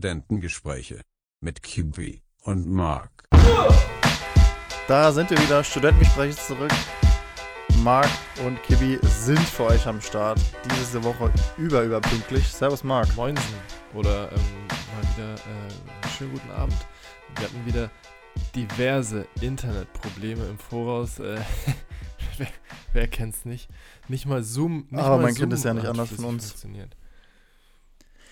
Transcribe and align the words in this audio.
Studentengespräche 0.00 1.02
mit 1.42 1.62
Kiwi 1.62 2.22
und 2.44 2.66
Mark. 2.66 3.28
Da 4.88 5.12
sind 5.12 5.28
wir 5.28 5.38
wieder, 5.38 5.62
Studentengespräche 5.62 6.38
zurück. 6.38 6.72
Marc 7.84 8.08
und 8.46 8.62
Kibi 8.62 8.98
sind 9.02 9.38
für 9.40 9.64
euch 9.64 9.86
am 9.86 10.00
Start. 10.00 10.40
Diese 10.64 11.04
Woche 11.04 11.30
über 11.58 11.82
überpünktlich. 11.82 12.48
Servus 12.48 12.82
Marc. 12.82 13.14
Moinsen. 13.14 13.54
Oder 13.92 14.32
ähm, 14.32 14.38
mal 14.94 15.16
wieder 15.16 15.34
äh, 15.34 16.08
schönen 16.16 16.32
guten 16.32 16.50
Abend. 16.50 16.76
Wir 17.36 17.44
hatten 17.44 17.66
wieder 17.66 17.90
diverse 18.56 19.26
Internetprobleme 19.42 20.46
im 20.46 20.58
Voraus. 20.58 21.18
Äh, 21.18 21.36
wer, 22.38 22.48
wer 22.94 23.06
kennt's 23.06 23.44
nicht? 23.44 23.68
Nicht 24.08 24.24
mal 24.24 24.42
Zoom. 24.42 24.86
Nicht 24.88 24.94
Aber 24.94 25.16
mal 25.16 25.24
man 25.24 25.34
Zoom 25.34 25.40
kennt 25.40 25.52
es 25.52 25.64
ja 25.64 25.74
nicht 25.74 25.86
anders 25.86 26.08
von 26.08 26.24
uns. 26.24 26.46
Funktioniert. 26.52 26.96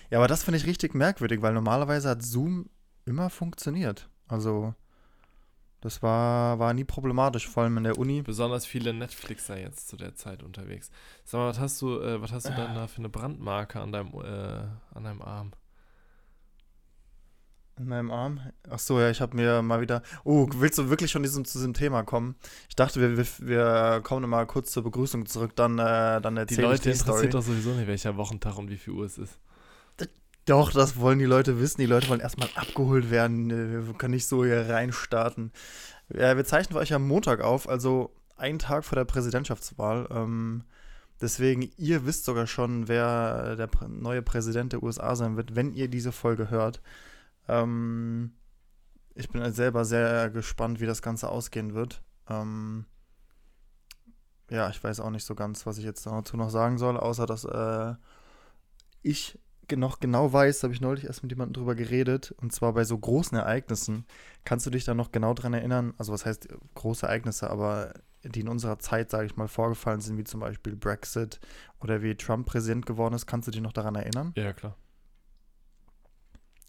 Ja, 0.09 0.17
aber 0.19 0.27
das 0.27 0.43
finde 0.43 0.57
ich 0.57 0.65
richtig 0.65 0.95
merkwürdig, 0.95 1.41
weil 1.41 1.53
normalerweise 1.53 2.09
hat 2.09 2.23
Zoom 2.23 2.69
immer 3.05 3.29
funktioniert. 3.29 4.09
Also, 4.27 4.73
das 5.81 6.01
war, 6.03 6.59
war 6.59 6.73
nie 6.73 6.83
problematisch, 6.83 7.47
vor 7.47 7.63
allem 7.63 7.77
in 7.77 7.83
der 7.85 7.97
Uni. 7.97 8.21
Besonders 8.21 8.65
viele 8.65 8.93
Netflixer 8.93 9.57
jetzt 9.57 9.87
zu 9.87 9.97
der 9.97 10.15
Zeit 10.15 10.43
unterwegs. 10.43 10.89
Sag 11.25 11.39
mal, 11.39 11.49
was 11.49 11.59
hast 11.59 11.81
du, 11.81 11.99
äh, 12.01 12.21
was 12.21 12.31
hast 12.31 12.47
du 12.47 12.53
dann 12.53 12.75
da 12.75 12.87
für 12.87 12.99
eine 12.99 13.09
Brandmarke 13.09 13.79
an 13.79 13.91
deinem, 13.91 14.13
äh, 14.13 14.95
an 14.95 15.03
deinem 15.03 15.21
Arm? 15.21 15.51
In 17.77 17.87
meinem 17.87 18.11
Arm? 18.11 18.41
Ach 18.69 18.77
so, 18.79 18.99
ja, 18.99 19.09
ich 19.09 19.21
habe 19.21 19.37
mir 19.37 19.61
mal 19.61 19.79
wieder. 19.79 20.03
Oh, 20.25 20.49
willst 20.55 20.77
du 20.77 20.89
wirklich 20.89 21.11
schon 21.11 21.23
diesem, 21.23 21.45
zu 21.45 21.59
diesem 21.59 21.73
Thema 21.73 22.03
kommen? 22.03 22.35
Ich 22.67 22.75
dachte, 22.75 22.99
wir, 22.99 23.15
wir, 23.15 23.25
wir 23.39 24.01
kommen 24.03 24.29
mal 24.29 24.45
kurz 24.47 24.71
zur 24.71 24.83
Begrüßung 24.83 25.25
zurück, 25.27 25.55
dann, 25.55 25.79
äh, 25.79 26.19
dann 26.19 26.35
Die 26.35 26.41
erzähle 26.41 26.67
ich 26.67 26.71
Leute 26.71 26.89
die 26.91 26.95
Story. 26.97 27.09
interessiert 27.11 27.33
doch 27.35 27.41
sowieso 27.41 27.69
nicht, 27.75 27.87
welcher 27.87 28.17
Wochentag 28.17 28.57
und 28.57 28.69
wie 28.69 28.75
viel 28.75 28.91
Uhr 28.93 29.05
es 29.05 29.17
ist. 29.17 29.39
Doch, 30.49 30.71
das 30.71 30.97
wollen 30.97 31.19
die 31.19 31.25
Leute 31.25 31.59
wissen. 31.59 31.79
Die 31.79 31.85
Leute 31.85 32.09
wollen 32.09 32.21
erstmal 32.21 32.49
abgeholt 32.55 33.11
werden. 33.11 33.51
Wir 33.51 33.93
können 33.93 34.15
nicht 34.15 34.27
so 34.27 34.43
hier 34.43 34.67
reinstarten. 34.67 35.51
Ja, 36.11 36.35
wir 36.35 36.43
zeichnen 36.43 36.73
für 36.73 36.79
euch 36.79 36.91
am 36.91 37.07
Montag 37.07 37.41
auf, 37.41 37.69
also 37.69 38.15
einen 38.35 38.57
Tag 38.57 38.83
vor 38.83 38.95
der 38.95 39.05
Präsidentschaftswahl. 39.05 40.07
Ähm, 40.09 40.63
deswegen, 41.21 41.69
ihr 41.77 42.07
wisst 42.07 42.25
sogar 42.25 42.47
schon, 42.47 42.87
wer 42.87 43.57
der 43.57 43.69
neue 43.89 44.23
Präsident 44.23 44.73
der 44.73 44.81
USA 44.81 45.15
sein 45.15 45.37
wird, 45.37 45.55
wenn 45.55 45.71
ihr 45.71 45.87
diese 45.87 46.11
Folge 46.11 46.49
hört. 46.49 46.81
Ähm, 47.47 48.31
ich 49.13 49.29
bin 49.29 49.53
selber 49.53 49.85
sehr 49.85 50.31
gespannt, 50.31 50.79
wie 50.79 50.87
das 50.87 51.03
Ganze 51.03 51.29
ausgehen 51.29 51.75
wird. 51.75 52.01
Ähm, 52.27 52.85
ja, 54.49 54.67
ich 54.71 54.83
weiß 54.83 54.99
auch 54.99 55.11
nicht 55.11 55.25
so 55.25 55.35
ganz, 55.35 55.67
was 55.67 55.77
ich 55.77 55.85
jetzt 55.85 56.07
dazu 56.07 56.37
noch 56.37 56.49
sagen 56.49 56.79
soll, 56.79 56.97
außer 56.97 57.27
dass 57.27 57.43
äh, 57.43 57.93
ich 59.03 59.37
noch 59.77 59.99
genau 59.99 60.31
weiß, 60.31 60.63
habe 60.63 60.73
ich 60.73 60.81
neulich 60.81 61.05
erst 61.05 61.23
mit 61.23 61.31
jemandem 61.31 61.53
drüber 61.53 61.75
geredet, 61.75 62.31
und 62.37 62.51
zwar 62.53 62.73
bei 62.73 62.83
so 62.83 62.97
großen 62.97 63.37
Ereignissen. 63.37 64.05
Kannst 64.45 64.65
du 64.65 64.69
dich 64.69 64.85
da 64.85 64.93
noch 64.93 65.11
genau 65.11 65.33
dran 65.33 65.53
erinnern? 65.53 65.93
Also, 65.97 66.13
was 66.13 66.25
heißt 66.25 66.47
große 66.75 67.05
Ereignisse, 67.05 67.49
aber 67.49 67.93
die 68.23 68.41
in 68.41 68.49
unserer 68.49 68.79
Zeit, 68.79 69.09
sage 69.09 69.27
ich 69.27 69.37
mal, 69.37 69.47
vorgefallen 69.47 70.01
sind, 70.01 70.17
wie 70.17 70.23
zum 70.25 70.41
Beispiel 70.41 70.75
Brexit 70.75 71.39
oder 71.79 72.01
wie 72.01 72.15
Trump 72.15 72.47
Präsident 72.47 72.85
geworden 72.85 73.13
ist. 73.13 73.27
Kannst 73.27 73.47
du 73.47 73.51
dich 73.51 73.61
noch 73.61 73.71
daran 73.73 73.95
erinnern? 73.95 74.33
Ja, 74.35 74.51
klar. 74.53 74.75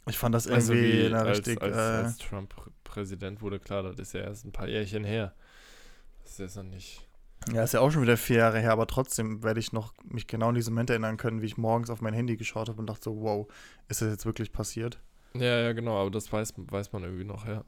Ich 0.07 0.17
fand 0.19 0.35
das 0.35 0.47
Also 0.47 0.73
irgendwie 0.73 1.03
wie 1.03 1.07
eine 1.07 1.19
als, 1.21 1.39
richtig. 1.39 1.61
als, 1.63 1.77
äh, 1.77 1.79
als 1.79 2.19
Trump 2.19 2.53
Prä- 2.55 2.71
Präsident 2.85 3.43
wurde, 3.43 3.61
klar, 3.61 3.83
das 3.83 3.99
ist 3.99 4.13
ja 4.13 4.21
erst 4.21 4.45
ein 4.45 4.53
paar 4.53 4.69
Jährchen 4.69 5.05
her. 5.05 5.35
Das 6.23 6.33
ist 6.33 6.39
jetzt 6.39 6.57
noch 6.57 6.63
nicht. 6.65 7.07
Ja, 7.53 7.63
ist 7.63 7.73
ja 7.73 7.81
auch 7.81 7.91
schon 7.91 8.03
wieder 8.03 8.17
vier 8.17 8.37
Jahre 8.39 8.61
her, 8.61 8.73
aber 8.73 8.87
trotzdem 8.87 9.43
werde 9.43 9.61
ich 9.61 9.73
noch 9.73 9.95
mich 10.05 10.27
genau 10.27 10.49
an 10.49 10.55
diesen 10.55 10.75
Moment 10.75 10.91
erinnern 10.91 11.17
können, 11.17 11.41
wie 11.41 11.47
ich 11.47 11.57
morgens 11.57 11.91
auf 11.91 12.01
mein 12.01 12.13
Handy 12.13 12.37
geschaut 12.37 12.69
habe 12.69 12.79
und 12.79 12.87
dachte 12.87 13.05
so, 13.05 13.21
wow, 13.23 13.47
ist 13.89 14.03
das 14.03 14.11
jetzt 14.11 14.27
wirklich 14.27 14.53
passiert? 14.53 15.01
Ja, 15.35 15.61
ja, 15.61 15.73
genau, 15.73 15.99
aber 16.01 16.11
das 16.11 16.33
weiß, 16.33 16.55
weiß 16.57 16.93
man 16.93 17.05
irgendwie 17.05 17.25
noch, 17.25 17.47
ja. 17.47 17.65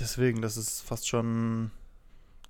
Deswegen, 0.00 0.42
das 0.42 0.56
ist 0.56 0.80
fast 0.80 1.08
schon 1.08 1.70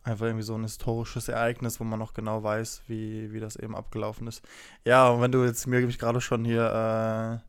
einfach 0.02 0.26
irgendwie 0.26 0.44
so 0.44 0.54
ein 0.54 0.62
historisches 0.62 1.28
Ereignis, 1.28 1.80
wo 1.80 1.84
man 1.84 1.98
noch 1.98 2.14
genau 2.14 2.42
weiß, 2.42 2.82
wie, 2.86 3.32
wie 3.32 3.40
das 3.40 3.56
eben 3.56 3.74
abgelaufen 3.74 4.26
ist. 4.28 4.42
Ja, 4.84 5.08
und 5.10 5.20
wenn 5.20 5.32
du 5.32 5.44
jetzt 5.44 5.66
mir 5.66 5.86
gerade 5.86 6.20
schon 6.20 6.44
hier 6.44 7.42
äh, 7.42 7.45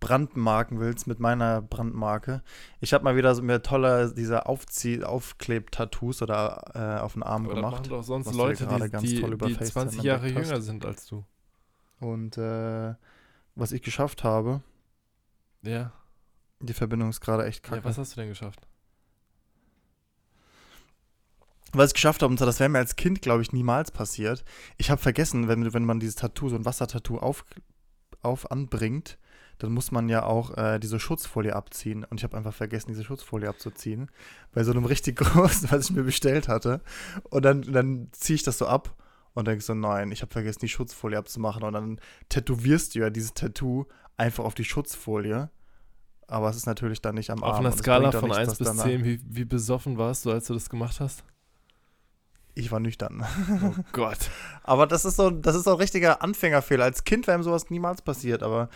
brandmarken 0.00 0.80
willst 0.80 1.06
mit 1.06 1.20
meiner 1.20 1.60
Brandmarke. 1.62 2.42
Ich 2.80 2.92
habe 2.94 3.04
mal 3.04 3.16
wieder 3.16 3.34
so 3.34 3.42
mir 3.42 3.62
tolle 3.62 4.12
diese 4.14 4.46
Aufzieh 4.46 5.04
Aufkleb-Tattoos 5.04 6.22
oder 6.22 6.62
äh, 6.74 7.00
auf 7.00 7.12
den 7.12 7.22
Arm 7.22 7.44
Aber 7.44 7.54
das 7.54 7.62
machen 7.62 7.74
gemacht. 7.84 7.90
doch 7.90 8.02
sonst 8.02 8.26
was 8.26 8.32
du 8.32 8.38
Leute, 8.38 8.66
die, 8.66 8.88
ganz 8.90 9.04
die, 9.04 9.16
die 9.16 9.22
FaceTime 9.54 9.68
20 9.68 10.02
Jahre 10.02 10.28
jünger 10.28 10.56
hast. 10.56 10.64
sind 10.64 10.84
als 10.86 11.06
du. 11.06 11.24
Und 12.00 12.38
äh, 12.38 12.94
was 13.54 13.72
ich 13.72 13.82
geschafft 13.82 14.24
habe, 14.24 14.62
Ja. 15.62 15.92
die 16.60 16.72
Verbindung 16.72 17.10
ist 17.10 17.20
gerade 17.20 17.44
echt 17.44 17.62
kacke. 17.62 17.76
ja. 17.76 17.84
Was 17.84 17.98
hast 17.98 18.16
du 18.16 18.20
denn 18.20 18.30
geschafft? 18.30 18.66
was 21.72 21.88
ich 21.90 21.94
geschafft 21.94 22.22
habe, 22.22 22.32
und 22.32 22.36
zwar, 22.38 22.46
das 22.46 22.58
wäre 22.58 22.68
mir 22.68 22.78
als 22.78 22.96
Kind, 22.96 23.22
glaube 23.22 23.42
ich, 23.42 23.52
niemals 23.52 23.92
passiert. 23.92 24.44
Ich 24.76 24.90
habe 24.90 25.00
vergessen, 25.00 25.46
wenn, 25.46 25.72
wenn 25.72 25.84
man 25.84 26.00
dieses 26.00 26.16
Tattoo, 26.16 26.48
so 26.48 26.56
ein 26.56 26.64
Wassertattoo 26.64 27.18
auf, 27.18 27.44
auf 28.22 28.50
anbringt, 28.50 29.18
dann 29.62 29.72
muss 29.72 29.92
man 29.92 30.08
ja 30.08 30.24
auch 30.24 30.56
äh, 30.56 30.78
diese 30.78 30.98
Schutzfolie 30.98 31.54
abziehen. 31.54 32.04
Und 32.04 32.18
ich 32.18 32.24
habe 32.24 32.36
einfach 32.36 32.54
vergessen, 32.54 32.88
diese 32.88 33.04
Schutzfolie 33.04 33.48
abzuziehen. 33.48 34.10
Bei 34.52 34.64
so 34.64 34.72
einem 34.72 34.84
richtig 34.84 35.16
großen, 35.20 35.70
was 35.70 35.90
ich 35.90 35.96
mir 35.96 36.02
bestellt 36.02 36.48
hatte. 36.48 36.80
Und 37.30 37.44
dann, 37.44 37.62
dann 37.62 38.08
ziehe 38.12 38.34
ich 38.36 38.42
das 38.42 38.58
so 38.58 38.66
ab 38.66 38.94
und 39.34 39.46
denke 39.46 39.62
so, 39.62 39.74
nein, 39.74 40.10
ich 40.12 40.22
habe 40.22 40.32
vergessen, 40.32 40.60
die 40.60 40.68
Schutzfolie 40.68 41.18
abzumachen. 41.18 41.62
Und 41.62 41.74
dann 41.74 42.00
tätowierst 42.30 42.94
du 42.94 43.00
ja 43.00 43.10
dieses 43.10 43.34
Tattoo 43.34 43.84
einfach 44.16 44.44
auf 44.44 44.54
die 44.54 44.64
Schutzfolie. 44.64 45.50
Aber 46.26 46.48
es 46.48 46.56
ist 46.56 46.66
natürlich 46.66 47.02
dann 47.02 47.16
nicht 47.16 47.30
am 47.30 47.42
Arm. 47.42 47.52
Auf 47.52 47.58
einer 47.58 47.72
Skala 47.72 48.12
von 48.12 48.22
nichts, 48.30 48.38
1 48.38 48.48
dass 48.48 48.58
bis 48.58 48.66
danach- 48.68 48.84
10, 48.84 49.04
wie, 49.04 49.20
wie 49.24 49.44
besoffen 49.44 49.98
warst 49.98 50.24
du, 50.24 50.30
als 50.30 50.46
du 50.46 50.54
das 50.54 50.70
gemacht 50.70 51.00
hast? 51.00 51.24
Ich 52.54 52.72
war 52.72 52.80
nüchtern. 52.80 53.24
Oh 53.62 53.74
Gott. 53.92 54.18
Aber 54.62 54.86
das 54.86 55.04
ist 55.04 55.16
so, 55.16 55.30
das 55.30 55.54
ist 55.54 55.64
so 55.64 55.70
ein 55.70 55.76
richtiger 55.76 56.22
Anfängerfehler. 56.22 56.84
Als 56.84 57.04
Kind 57.04 57.26
wäre 57.26 57.38
ihm 57.38 57.42
sowas 57.42 57.70
niemals 57.70 58.02
passiert. 58.02 58.42
Aber 58.42 58.68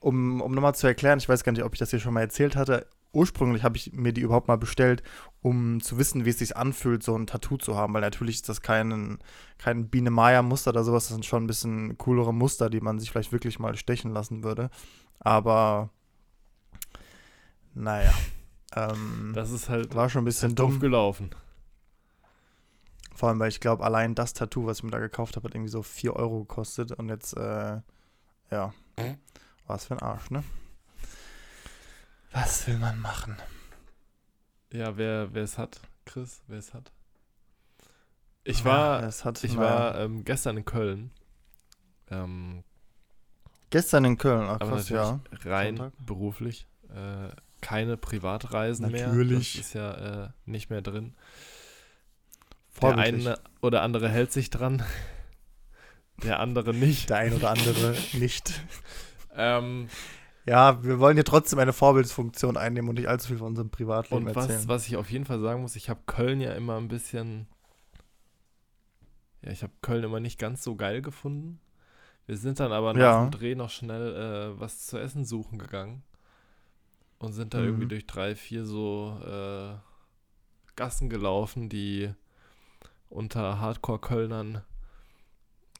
um, 0.00 0.40
um 0.40 0.52
nochmal 0.52 0.74
zu 0.74 0.86
erklären, 0.86 1.18
ich 1.18 1.28
weiß 1.28 1.44
gar 1.44 1.52
nicht, 1.52 1.62
ob 1.64 1.72
ich 1.74 1.78
das 1.78 1.90
hier 1.90 2.00
schon 2.00 2.14
mal 2.14 2.20
erzählt 2.22 2.56
hatte. 2.56 2.86
Ursprünglich 3.12 3.64
habe 3.64 3.76
ich 3.76 3.92
mir 3.92 4.12
die 4.12 4.20
überhaupt 4.20 4.46
mal 4.48 4.56
bestellt, 4.56 5.02
um 5.42 5.80
zu 5.80 5.98
wissen, 5.98 6.24
wie 6.24 6.30
es 6.30 6.38
sich 6.38 6.56
anfühlt, 6.56 7.02
so 7.02 7.16
ein 7.16 7.26
Tattoo 7.26 7.56
zu 7.56 7.76
haben. 7.76 7.92
Weil 7.92 8.02
natürlich 8.02 8.36
ist 8.36 8.48
das 8.48 8.60
kein, 8.62 9.18
kein 9.58 9.88
Biene-Maya-Muster 9.88 10.70
oder 10.70 10.84
sowas. 10.84 11.04
Das 11.08 11.14
sind 11.14 11.26
schon 11.26 11.44
ein 11.44 11.48
bisschen 11.48 11.98
coolere 11.98 12.32
Muster, 12.32 12.70
die 12.70 12.80
man 12.80 13.00
sich 13.00 13.10
vielleicht 13.10 13.32
wirklich 13.32 13.58
mal 13.58 13.76
stechen 13.76 14.12
lassen 14.12 14.44
würde. 14.44 14.70
Aber 15.18 15.90
naja. 17.74 18.12
Ähm, 18.76 19.32
Das 19.34 19.50
ist 19.50 19.68
halt 19.68 19.94
war 19.94 20.08
schon 20.08 20.22
ein 20.22 20.26
bisschen 20.26 20.54
doof 20.54 20.72
dumm. 20.74 20.80
gelaufen. 20.80 21.30
Vor 23.14 23.28
allem, 23.28 23.40
weil 23.40 23.48
ich 23.48 23.60
glaube, 23.60 23.84
allein 23.84 24.14
das 24.14 24.32
Tattoo, 24.32 24.66
was 24.66 24.78
ich 24.78 24.84
mir 24.84 24.92
da 24.92 24.98
gekauft 24.98 25.36
habe, 25.36 25.48
hat 25.48 25.54
irgendwie 25.54 25.70
so 25.70 25.82
4 25.82 26.14
Euro 26.16 26.40
gekostet. 26.40 26.92
Und 26.92 27.08
jetzt, 27.08 27.36
äh, 27.36 27.80
ja, 28.50 28.72
Mhm. 28.98 29.16
Was 29.70 29.86
für 29.86 29.94
ein 29.94 30.02
Arsch, 30.02 30.30
ne? 30.30 30.44
Was 32.32 32.66
will 32.66 32.78
man 32.78 33.00
machen? 33.00 33.36
Ja, 34.72 34.96
wer 34.96 35.34
wer 35.34 35.42
es 35.42 35.58
hat, 35.58 35.80
Chris, 36.04 36.42
wer 36.46 36.58
es 36.58 36.74
hat. 36.74 36.92
Ich 38.44 38.60
Ja, 38.60 38.64
war, 38.64 39.02
hat, 39.02 39.44
ich 39.44 39.56
war 39.56 39.98
ähm, 39.98 40.24
gestern 40.24 40.56
in 40.56 40.64
Köln. 40.64 41.10
Ähm, 42.10 42.64
gestern 43.70 44.04
in 44.04 44.18
Köln, 44.18 44.44
ach 44.44 44.60
aber 44.60 44.76
krass, 44.76 44.90
natürlich 44.90 45.44
ja. 45.44 45.50
rein 45.50 45.76
Sonntag. 45.76 46.06
beruflich. 46.06 46.66
Äh, 46.88 47.30
keine 47.60 47.96
Privatreisen 47.96 48.90
mehr. 48.90 49.08
Natürlich. 49.08 49.56
Das 49.56 49.66
ist 49.66 49.74
ja 49.74 50.24
äh, 50.24 50.28
nicht 50.46 50.70
mehr 50.70 50.82
drin. 50.82 51.14
Der 52.80 52.96
eine 52.96 53.38
oder 53.60 53.82
andere 53.82 54.08
hält 54.08 54.32
sich 54.32 54.50
dran. 54.50 54.82
Der 56.22 56.38
andere 56.38 56.74
nicht. 56.74 57.08
Der 57.10 57.16
ein 57.18 57.32
oder 57.32 57.50
andere 57.50 57.96
nicht. 58.12 58.52
Ähm, 59.34 59.88
Ja, 60.46 60.82
wir 60.82 60.98
wollen 60.98 61.16
hier 61.16 61.24
trotzdem 61.24 61.58
eine 61.58 61.72
Vorbildsfunktion 61.72 62.56
einnehmen 62.56 62.88
und 62.88 62.96
nicht 62.96 63.08
allzu 63.08 63.28
viel 63.28 63.38
von 63.38 63.48
unserem 63.48 63.70
Privatleben 63.70 64.26
und 64.26 64.34
erzählen. 64.36 64.58
was, 64.60 64.68
was 64.68 64.86
ich 64.88 64.96
auf 64.96 65.10
jeden 65.10 65.24
Fall 65.26 65.40
sagen 65.40 65.62
muss, 65.62 65.76
ich 65.76 65.88
habe 65.90 66.00
Köln 66.06 66.40
ja 66.40 66.52
immer 66.54 66.76
ein 66.78 66.88
bisschen. 66.88 67.46
Ja, 69.42 69.50
ich 69.52 69.62
habe 69.62 69.72
Köln 69.82 70.04
immer 70.04 70.20
nicht 70.20 70.38
ganz 70.38 70.62
so 70.62 70.76
geil 70.76 71.02
gefunden. 71.02 71.60
Wir 72.26 72.36
sind 72.36 72.60
dann 72.60 72.72
aber 72.72 72.92
nach 72.92 73.00
Ja. 73.00 73.22
dem 73.24 73.30
Dreh 73.30 73.54
noch 73.54 73.70
schnell 73.70 74.14
äh, 74.56 74.60
was 74.60 74.86
zu 74.86 74.98
essen 74.98 75.24
suchen 75.24 75.58
gegangen. 75.58 76.02
Und 77.18 77.32
sind 77.32 77.54
da 77.54 77.58
Mhm. 77.58 77.64
irgendwie 77.66 77.86
durch 77.88 78.06
drei, 78.06 78.34
vier 78.34 78.64
so 78.64 79.18
äh, 79.24 79.74
Gassen 80.76 81.10
gelaufen, 81.10 81.68
die 81.68 82.12
unter 83.08 83.60
Hardcore-Kölnern 83.60 84.62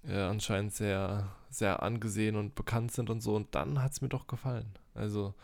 äh, 0.06 0.18
anscheinend 0.20 0.74
sehr, 0.74 1.28
sehr 1.50 1.82
angesehen 1.82 2.36
und 2.36 2.54
bekannt 2.54 2.92
sind 2.92 3.10
und 3.10 3.20
so. 3.20 3.34
Und 3.34 3.54
dann 3.54 3.82
hat 3.82 3.92
es 3.92 4.00
mir 4.00 4.08
doch 4.08 4.26
gefallen. 4.26 4.72
Also 4.94 5.34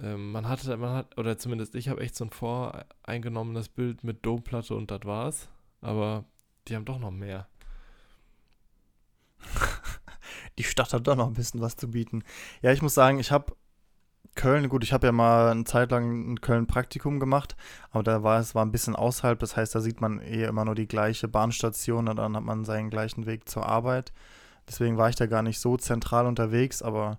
ähm, 0.00 0.32
man 0.32 0.48
hatte, 0.48 0.76
man 0.76 0.94
hat, 0.94 1.18
oder 1.18 1.38
zumindest 1.38 1.74
ich 1.74 1.88
habe 1.88 2.00
echt 2.00 2.16
so 2.16 2.24
ein 2.24 2.30
voreingenommenes 2.30 3.68
Bild 3.68 4.04
mit 4.04 4.24
Domplatte 4.26 4.74
und 4.74 4.90
das 4.90 5.04
war's. 5.04 5.48
Aber 5.80 6.24
die 6.68 6.74
haben 6.74 6.84
doch 6.84 6.98
noch 6.98 7.10
mehr. 7.10 7.46
die 10.58 10.64
Stadt 10.64 10.92
hat 10.92 11.06
doch 11.06 11.16
noch 11.16 11.28
ein 11.28 11.34
bisschen 11.34 11.60
was 11.60 11.76
zu 11.76 11.90
bieten. 11.90 12.24
Ja, 12.62 12.72
ich 12.72 12.82
muss 12.82 12.94
sagen, 12.94 13.18
ich 13.18 13.30
habe 13.30 13.54
Köln, 14.34 14.68
gut, 14.68 14.82
ich 14.82 14.92
habe 14.92 15.06
ja 15.06 15.12
mal 15.12 15.50
eine 15.50 15.64
Zeit 15.64 15.92
lang 15.92 16.32
ein 16.32 16.40
Köln-Praktikum 16.40 17.20
gemacht, 17.20 17.56
aber 17.90 18.02
da 18.02 18.22
war 18.24 18.40
es 18.40 18.54
war 18.54 18.64
ein 18.64 18.72
bisschen 18.72 18.96
außerhalb, 18.96 19.38
das 19.38 19.56
heißt, 19.56 19.74
da 19.74 19.80
sieht 19.80 20.00
man 20.00 20.20
eh 20.20 20.44
immer 20.44 20.64
nur 20.64 20.74
die 20.74 20.88
gleiche 20.88 21.28
Bahnstation 21.28 22.08
und 22.08 22.16
dann 22.16 22.36
hat 22.36 22.42
man 22.42 22.64
seinen 22.64 22.90
gleichen 22.90 23.26
Weg 23.26 23.48
zur 23.48 23.66
Arbeit. 23.66 24.12
Deswegen 24.68 24.96
war 24.96 25.08
ich 25.08 25.16
da 25.16 25.26
gar 25.26 25.42
nicht 25.42 25.60
so 25.60 25.76
zentral 25.76 26.26
unterwegs, 26.26 26.82
aber 26.82 27.18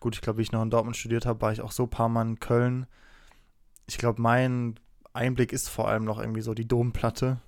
gut, 0.00 0.14
ich 0.14 0.20
glaube, 0.20 0.38
wie 0.38 0.42
ich 0.42 0.52
noch 0.52 0.62
in 0.62 0.70
Dortmund 0.70 0.96
studiert 0.96 1.26
habe, 1.26 1.40
war 1.40 1.52
ich 1.52 1.60
auch 1.60 1.72
so 1.72 1.84
ein 1.84 1.90
paar 1.90 2.08
Mal 2.08 2.26
in 2.26 2.40
Köln. 2.40 2.86
Ich 3.86 3.98
glaube, 3.98 4.22
mein 4.22 4.78
Einblick 5.12 5.52
ist 5.52 5.68
vor 5.68 5.88
allem 5.88 6.04
noch 6.04 6.18
irgendwie 6.18 6.40
so 6.40 6.54
die 6.54 6.68
Domplatte. 6.68 7.40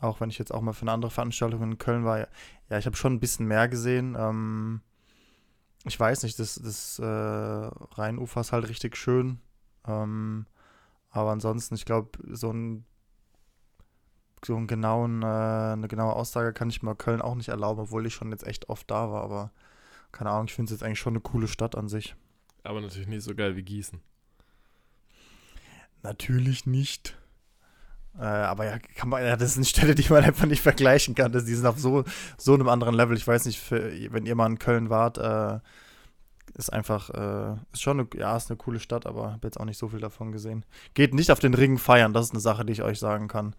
Auch 0.00 0.20
wenn 0.20 0.30
ich 0.30 0.38
jetzt 0.38 0.52
auch 0.54 0.60
mal 0.60 0.72
für 0.72 0.82
eine 0.82 0.92
andere 0.92 1.10
Veranstaltung 1.10 1.62
in 1.62 1.78
Köln 1.78 2.04
war. 2.04 2.28
Ja, 2.70 2.78
ich 2.78 2.86
habe 2.86 2.96
schon 2.96 3.14
ein 3.14 3.20
bisschen 3.20 3.46
mehr 3.46 3.68
gesehen. 3.68 4.16
Ähm, 4.18 4.80
ich 5.84 5.98
weiß 5.98 6.22
nicht, 6.22 6.38
das, 6.38 6.56
das 6.56 6.98
äh, 6.98 7.04
Rheinufer 7.04 8.40
ist 8.40 8.52
halt 8.52 8.68
richtig 8.68 8.96
schön. 8.96 9.40
Ähm, 9.86 10.46
aber 11.10 11.30
ansonsten, 11.30 11.74
ich 11.74 11.84
glaube, 11.84 12.10
so 12.30 12.52
ein 12.52 12.84
so 14.44 14.56
einen 14.56 14.66
genauen, 14.66 15.22
äh, 15.22 15.26
eine 15.26 15.88
genaue 15.88 16.14
Aussage 16.14 16.52
kann 16.52 16.70
ich 16.70 16.82
mal 16.82 16.94
Köln 16.94 17.22
auch 17.22 17.34
nicht 17.34 17.48
erlauben, 17.48 17.82
obwohl 17.82 18.06
ich 18.06 18.14
schon 18.14 18.30
jetzt 18.30 18.46
echt 18.46 18.68
oft 18.68 18.90
da 18.90 19.10
war, 19.10 19.22
aber 19.22 19.50
keine 20.12 20.30
Ahnung, 20.30 20.46
ich 20.46 20.54
finde 20.54 20.72
es 20.72 20.78
jetzt 20.78 20.86
eigentlich 20.86 20.98
schon 20.98 21.12
eine 21.12 21.20
coole 21.20 21.48
Stadt 21.48 21.76
an 21.76 21.88
sich. 21.88 22.14
Aber 22.62 22.80
natürlich 22.80 23.08
nicht 23.08 23.22
so 23.22 23.34
geil 23.34 23.56
wie 23.56 23.62
Gießen. 23.62 24.00
Natürlich 26.02 26.66
nicht. 26.66 27.16
Äh, 28.18 28.24
aber 28.24 28.64
ja, 28.64 28.78
kann 28.78 29.08
man, 29.08 29.24
ja, 29.24 29.36
das 29.36 29.54
sind 29.54 29.66
Städte, 29.66 29.94
die 29.94 30.08
man 30.10 30.24
einfach 30.24 30.46
nicht 30.46 30.62
vergleichen 30.62 31.14
kann. 31.14 31.32
Das, 31.32 31.44
die 31.44 31.54
sind 31.54 31.66
auf 31.66 31.78
so, 31.78 32.04
so 32.36 32.54
einem 32.54 32.68
anderen 32.68 32.94
Level. 32.94 33.16
Ich 33.16 33.26
weiß 33.26 33.44
nicht, 33.46 33.60
für, 33.60 33.92
wenn 34.12 34.26
ihr 34.26 34.34
mal 34.34 34.46
in 34.46 34.58
Köln 34.58 34.90
wart, 34.90 35.18
äh, 35.18 35.60
ist 36.54 36.72
einfach, 36.72 37.10
äh, 37.10 37.56
ist 37.72 37.82
schon 37.82 38.00
eine, 38.00 38.08
ja, 38.14 38.36
ist 38.36 38.50
eine 38.50 38.56
coole 38.56 38.80
Stadt, 38.80 39.06
aber 39.06 39.32
habe 39.32 39.46
jetzt 39.46 39.60
auch 39.60 39.64
nicht 39.64 39.78
so 39.78 39.88
viel 39.88 40.00
davon 40.00 40.32
gesehen. 40.32 40.64
Geht 40.94 41.14
nicht 41.14 41.30
auf 41.30 41.38
den 41.38 41.54
Ring 41.54 41.78
feiern, 41.78 42.12
das 42.12 42.26
ist 42.26 42.32
eine 42.32 42.40
Sache, 42.40 42.64
die 42.64 42.72
ich 42.72 42.82
euch 42.82 42.98
sagen 42.98 43.28
kann. 43.28 43.54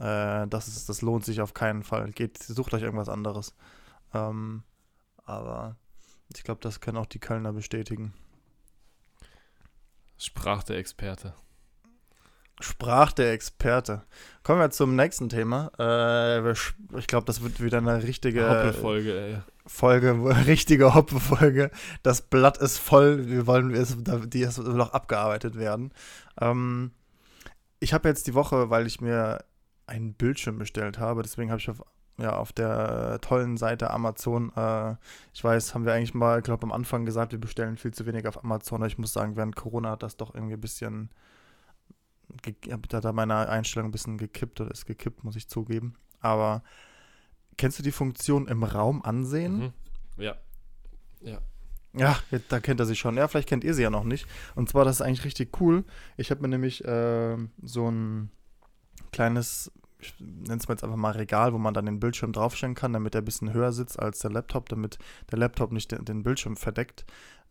Äh, 0.00 0.48
das, 0.48 0.66
ist, 0.66 0.88
das 0.88 1.02
lohnt 1.02 1.24
sich 1.24 1.40
auf 1.40 1.54
keinen 1.54 1.82
Fall. 1.84 2.10
Geht, 2.12 2.38
sucht 2.42 2.72
euch 2.72 2.82
irgendwas 2.82 3.08
anderes. 3.08 3.54
Ähm, 4.14 4.62
aber 5.24 5.76
ich 6.34 6.42
glaube, 6.42 6.60
das 6.62 6.80
können 6.80 6.96
auch 6.96 7.06
die 7.06 7.18
Kölner 7.18 7.52
bestätigen. 7.52 8.14
Sprach 10.16 10.62
der 10.62 10.78
Experte. 10.78 11.34
Sprach 12.60 13.12
der 13.12 13.32
Experte. 13.32 14.02
Kommen 14.42 14.60
wir 14.60 14.70
zum 14.70 14.96
nächsten 14.96 15.28
Thema. 15.28 15.70
Äh, 15.78 16.52
ich 16.52 17.06
glaube, 17.06 17.26
das 17.26 17.42
wird 17.42 17.62
wieder 17.62 17.78
eine 17.78 18.02
richtige 18.02 18.48
Hoppe-Folge, 18.48 19.18
ey. 19.18 19.38
Folge, 19.66 20.12
richtige 20.46 20.94
Hoppe-Folge. 20.94 21.70
Das 22.02 22.22
Blatt 22.22 22.58
ist 22.58 22.78
voll. 22.78 23.28
Wir 23.28 23.46
wollen, 23.46 23.74
es, 23.74 23.96
die 23.98 24.46
will 24.46 24.74
noch 24.74 24.92
abgearbeitet 24.92 25.56
werden. 25.56 25.92
Ähm, 26.40 26.92
ich 27.80 27.94
habe 27.94 28.08
jetzt 28.08 28.26
die 28.26 28.34
Woche, 28.34 28.68
weil 28.68 28.86
ich 28.86 29.00
mir 29.00 29.42
einen 29.90 30.14
Bildschirm 30.14 30.58
bestellt 30.58 30.98
habe, 30.98 31.22
deswegen 31.22 31.50
habe 31.50 31.60
ich 31.60 31.68
auf, 31.68 31.82
ja, 32.18 32.36
auf 32.36 32.52
der 32.52 33.18
tollen 33.20 33.56
Seite 33.56 33.90
Amazon, 33.90 34.52
äh, 34.56 34.94
ich 35.34 35.42
weiß, 35.42 35.74
haben 35.74 35.84
wir 35.84 35.94
eigentlich 35.94 36.14
mal, 36.14 36.38
ich 36.38 36.44
glaube, 36.44 36.64
am 36.64 36.72
Anfang 36.72 37.04
gesagt, 37.04 37.32
wir 37.32 37.40
bestellen 37.40 37.76
viel 37.76 37.92
zu 37.92 38.06
wenig 38.06 38.26
auf 38.26 38.42
Amazon. 38.42 38.80
Aber 38.80 38.86
ich 38.86 38.98
muss 38.98 39.12
sagen, 39.12 39.36
während 39.36 39.56
Corona 39.56 39.90
hat 39.90 40.02
das 40.02 40.16
doch 40.16 40.34
irgendwie 40.34 40.54
ein 40.54 40.60
bisschen 40.60 41.10
da 42.88 43.02
hat 43.02 43.14
meine 43.14 43.48
Einstellung 43.48 43.88
ein 43.88 43.92
bisschen 43.92 44.18
gekippt 44.18 44.60
oder 44.60 44.70
ist 44.70 44.86
gekippt, 44.86 45.24
muss 45.24 45.36
ich 45.36 45.48
zugeben. 45.48 45.94
Aber 46.20 46.62
kennst 47.56 47.78
du 47.78 47.82
die 47.82 47.92
Funktion 47.92 48.48
im 48.48 48.62
Raum 48.62 49.02
ansehen? 49.02 49.58
Mhm. 49.58 49.72
Ja. 50.22 50.36
Ja. 51.22 51.38
Ja, 51.92 52.16
da 52.48 52.60
kennt 52.60 52.78
er 52.78 52.86
sich 52.86 53.00
schon. 53.00 53.16
Ja, 53.16 53.26
vielleicht 53.26 53.48
kennt 53.48 53.64
ihr 53.64 53.74
sie 53.74 53.82
ja 53.82 53.90
noch 53.90 54.04
nicht. 54.04 54.26
Und 54.54 54.68
zwar, 54.68 54.84
das 54.84 54.96
ist 54.96 55.02
eigentlich 55.02 55.24
richtig 55.24 55.60
cool. 55.60 55.84
Ich 56.16 56.30
habe 56.30 56.40
mir 56.40 56.48
nämlich 56.48 56.84
äh, 56.84 57.36
so 57.62 57.90
ein 57.90 58.30
kleines, 59.10 59.72
ich 60.00 60.14
nenne 60.18 60.56
es 60.56 60.68
mal 60.68 60.74
jetzt 60.74 60.84
einfach 60.84 60.96
mal 60.96 61.12
Regal, 61.12 61.52
wo 61.52 61.58
man 61.58 61.74
dann 61.74 61.86
den 61.86 62.00
Bildschirm 62.00 62.32
draufstellen 62.32 62.74
kann, 62.74 62.92
damit 62.92 63.14
er 63.14 63.22
ein 63.22 63.24
bisschen 63.24 63.52
höher 63.52 63.72
sitzt 63.72 63.98
als 63.98 64.20
der 64.20 64.30
Laptop, 64.30 64.68
damit 64.68 64.98
der 65.30 65.38
Laptop 65.38 65.72
nicht 65.72 65.92
den, 65.92 66.04
den 66.04 66.22
Bildschirm 66.22 66.56
verdeckt. 66.56 67.04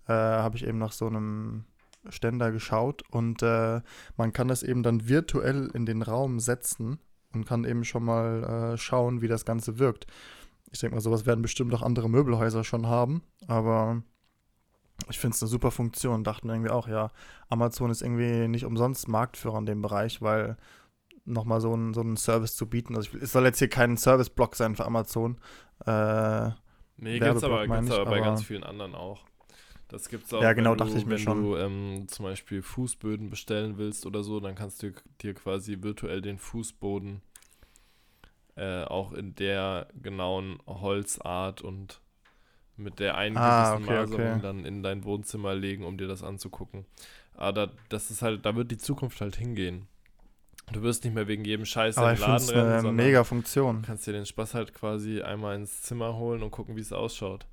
Äh, 0.08 0.14
habe 0.14 0.58
ich 0.58 0.66
eben 0.66 0.78
nach 0.78 0.92
so 0.92 1.08
einem 1.08 1.66
Ständer 2.10 2.52
geschaut 2.52 3.04
und 3.12 3.44
äh, 3.44 3.82
man 4.18 4.34
kann 4.34 4.48
das 4.48 4.64
eben 4.64 4.84
dann 4.84 5.08
virtuell 5.08 5.70
in 5.74 5.86
den 5.86 6.02
Raum 6.02 6.40
setzen 6.40 7.00
und 7.34 7.46
kann 7.46 7.66
eben 7.66 7.84
schon 7.84 8.04
mal 8.04 8.74
äh, 8.74 8.78
schauen, 8.78 9.22
wie 9.22 9.28
das 9.28 9.46
Ganze 9.46 9.78
wirkt. 9.80 10.08
Ich 10.72 10.80
denke 10.80 10.96
mal, 10.96 11.02
sowas 11.02 11.26
werden 11.26 11.42
bestimmt 11.42 11.74
auch 11.74 11.82
andere 11.82 12.10
Möbelhäuser 12.10 12.64
schon 12.64 12.88
haben, 12.88 13.22
aber 13.48 14.04
ich 15.10 15.20
finde 15.20 15.36
es 15.36 15.42
eine 15.42 15.50
super 15.50 15.72
Funktion. 15.72 16.24
Dachten 16.24 16.50
irgendwie 16.50 16.72
auch, 16.72 16.88
ja, 16.88 17.12
Amazon 17.50 17.90
ist 17.90 18.02
irgendwie 18.02 18.48
nicht 18.48 18.66
umsonst 18.66 19.08
Marktführer 19.08 19.58
in 19.60 19.66
dem 19.66 19.82
Bereich, 19.82 20.22
weil 20.22 20.58
nochmal 21.30 21.62
so, 21.62 21.74
ein, 21.74 21.94
so 21.94 22.02
einen 22.02 22.18
Service 22.18 22.56
zu 22.56 22.68
bieten. 22.68 22.96
Also 22.96 23.10
ich, 23.14 23.24
es 23.24 23.32
soll 23.32 23.46
jetzt 23.46 23.60
hier 23.60 23.70
kein 23.70 23.98
Service-Block 23.98 24.56
sein 24.56 24.76
für 24.76 24.86
Amazon. 24.86 25.38
Äh, 25.86 26.50
nee, 26.98 27.20
gibt 27.20 27.36
es 27.36 27.44
aber, 27.44 27.68
gibt's 27.68 27.92
aber 27.92 28.06
bei 28.10 28.20
ganz 28.20 28.44
vielen 28.44 28.64
anderen 28.64 28.96
auch. 28.96 29.26
Das 29.88 30.08
gibt's 30.08 30.34
auch. 30.34 30.42
Ja, 30.42 30.54
genau, 30.54 30.76
du, 30.76 30.84
dachte 30.84 30.98
ich 30.98 31.06
mir 31.06 31.14
wenn 31.14 31.20
schon. 31.20 31.42
du 31.42 31.58
ähm, 31.58 32.08
zum 32.08 32.26
Beispiel 32.26 32.62
Fußböden 32.62 33.30
bestellen 33.30 33.78
willst 33.78 34.06
oder 34.06 34.24
so, 34.24 34.40
dann 34.40 34.56
kannst 34.56 34.84
du 34.84 34.94
dir 35.22 35.34
quasi 35.34 35.82
virtuell 35.82 36.22
den 36.22 36.38
Fußboden 36.38 37.22
äh, 38.56 38.84
auch 38.84 39.14
in 39.14 39.36
der 39.36 39.88
genauen 40.00 40.60
Holzart 40.68 41.62
und 41.62 42.02
mit 42.76 43.00
der 43.00 43.18
einen 43.18 43.38
ah, 43.38 43.76
gewissen 43.76 43.84
okay, 43.84 44.00
Maserung 44.00 44.32
okay. 44.34 44.42
dann 44.42 44.66
in 44.66 44.84
dein 44.84 45.04
Wohnzimmer 45.04 45.56
legen, 45.56 45.84
um 45.84 45.98
dir 45.98 46.08
das 46.08 46.24
anzugucken. 46.24 46.86
Aber 47.34 47.54
da, 47.54 47.72
das 47.90 48.12
ist 48.12 48.22
halt, 48.22 48.46
da 48.46 48.56
wird 48.56 48.72
die 48.72 48.78
Zukunft 48.78 49.22
halt 49.22 49.36
hingehen. 49.36 49.88
Du 50.72 50.82
wirst 50.84 51.04
nicht 51.04 51.14
mehr 51.14 51.28
wegen 51.28 51.46
jedem 51.46 51.66
Scheiß 51.66 51.98
Aber 51.98 52.10
in 52.10 52.14
ich 52.16 52.20
den 52.22 52.30
Laden 52.30 52.50
rennen, 52.50 52.68
eine 52.72 52.82
sondern 52.82 52.96
mega 53.06 53.24
Funktion. 53.24 53.82
du 53.82 53.88
kannst 53.88 54.06
dir 54.08 54.14
den 54.14 54.26
Spaß 54.26 54.54
halt 54.54 54.74
quasi 54.74 55.22
einmal 55.22 55.56
ins 55.56 55.82
Zimmer 55.82 56.16
holen 56.18 56.44
und 56.44 56.52
gucken, 56.52 56.76
wie 56.76 56.82
es 56.82 56.94
ausschaut. 56.94 57.46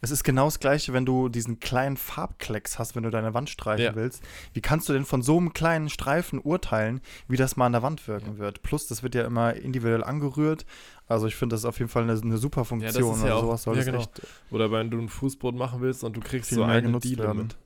Es 0.00 0.12
ist 0.12 0.22
genau 0.22 0.44
das 0.44 0.60
Gleiche, 0.60 0.92
wenn 0.92 1.04
du 1.04 1.28
diesen 1.28 1.58
kleinen 1.58 1.96
Farbklecks 1.96 2.78
hast, 2.78 2.94
wenn 2.94 3.02
du 3.02 3.10
deine 3.10 3.34
Wand 3.34 3.50
streichen 3.50 3.84
Ja. 3.84 3.94
willst. 3.96 4.22
Wie 4.52 4.60
kannst 4.60 4.88
du 4.88 4.92
denn 4.92 5.04
von 5.04 5.22
so 5.22 5.36
einem 5.36 5.52
kleinen 5.54 5.88
Streifen 5.88 6.38
urteilen, 6.40 7.00
wie 7.26 7.36
das 7.36 7.56
mal 7.56 7.66
an 7.66 7.72
der 7.72 7.82
Wand 7.82 8.06
wirken 8.06 8.38
wird? 8.38 8.62
Plus, 8.62 8.86
das 8.86 9.02
wird 9.02 9.16
ja 9.16 9.24
immer 9.24 9.54
individuell 9.54 10.04
angerührt. 10.04 10.66
Also 11.08 11.26
ich 11.26 11.34
finde, 11.34 11.54
das 11.54 11.62
ist 11.62 11.64
auf 11.64 11.80
jeden 11.80 11.90
Fall 11.90 12.04
eine, 12.04 12.12
eine 12.20 12.38
super 12.38 12.64
Funktion. 12.64 12.90
ist 12.90 12.96
ja 12.96 13.10
also 13.10 13.32
auch- 13.32 13.40
sowas 13.40 13.62
soll 13.64 13.74
ja, 13.74 13.78
das 13.80 13.86
genau. 13.86 13.98
echt 14.02 14.22
Oder 14.52 14.70
wenn 14.70 14.88
du 14.90 14.98
einen 14.98 15.08
Fußboden 15.08 15.58
machen 15.58 15.80
willst 15.80 16.04
und 16.04 16.16
du 16.16 16.20
kriegst 16.20 16.50
so 16.50 16.62
eine 16.62 17.00
Diele 17.00 17.34
mit. 17.34 17.56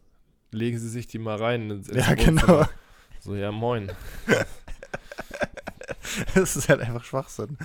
Legen 0.52 0.78
sie 0.78 0.88
sich 0.88 1.06
die 1.06 1.18
mal 1.18 1.36
rein 1.36 1.82
Ja, 1.92 2.14
genau. 2.14 2.64
So, 3.22 3.34
ja, 3.34 3.52
moin. 3.52 3.90
Das 6.34 6.56
ist 6.56 6.68
halt 6.68 6.80
einfach 6.80 7.04
Schwachsinn. 7.04 7.56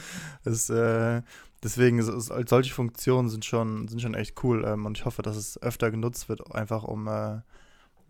Das, 0.43 0.69
äh, 0.69 1.21
deswegen, 1.63 2.01
so- 2.01 2.17
so- 2.19 2.35
solche 2.45 2.73
Funktionen 2.73 3.29
sind 3.29 3.43
schon, 3.45 3.87
sind 3.87 4.01
schon 4.01 4.13
echt 4.13 4.41
cool 4.43 4.63
ähm, 4.65 4.85
und 4.85 4.97
ich 4.97 5.05
hoffe, 5.05 5.21
dass 5.21 5.35
es 5.35 5.61
öfter 5.61 5.91
genutzt 5.91 6.29
wird, 6.29 6.53
einfach 6.55 6.83
um 6.83 7.07
äh, 7.07 7.41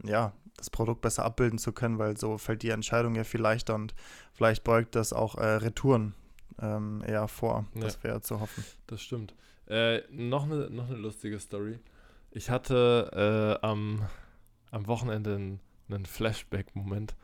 ja, 0.03 0.33
das 0.57 0.69
Produkt 0.69 1.01
besser 1.01 1.25
abbilden 1.25 1.57
zu 1.57 1.71
können, 1.71 1.97
weil 1.97 2.17
so 2.17 2.37
fällt 2.37 2.61
die 2.61 2.69
Entscheidung 2.69 3.15
ja 3.15 3.23
viel 3.23 3.41
leichter 3.41 3.73
und 3.75 3.95
vielleicht 4.33 4.63
beugt 4.63 4.95
das 4.95 5.13
auch 5.13 5.35
äh, 5.35 5.45
Retouren 5.45 6.13
ähm, 6.61 7.03
eher 7.05 7.27
vor. 7.27 7.65
Ja. 7.73 7.81
Das 7.81 8.03
wäre 8.03 8.21
zu 8.21 8.39
hoffen. 8.39 8.63
Das 8.87 9.01
stimmt. 9.01 9.33
Äh, 9.67 10.01
noch 10.11 10.43
eine 10.43 10.69
noch 10.69 10.87
eine 10.89 10.97
lustige 10.97 11.39
Story. 11.39 11.79
Ich 12.31 12.49
hatte 12.49 13.57
äh, 13.61 13.65
am, 13.65 14.05
am 14.71 14.87
Wochenende 14.87 15.35
einen, 15.35 15.59
einen 15.89 16.05
Flashback-Moment. 16.05 17.15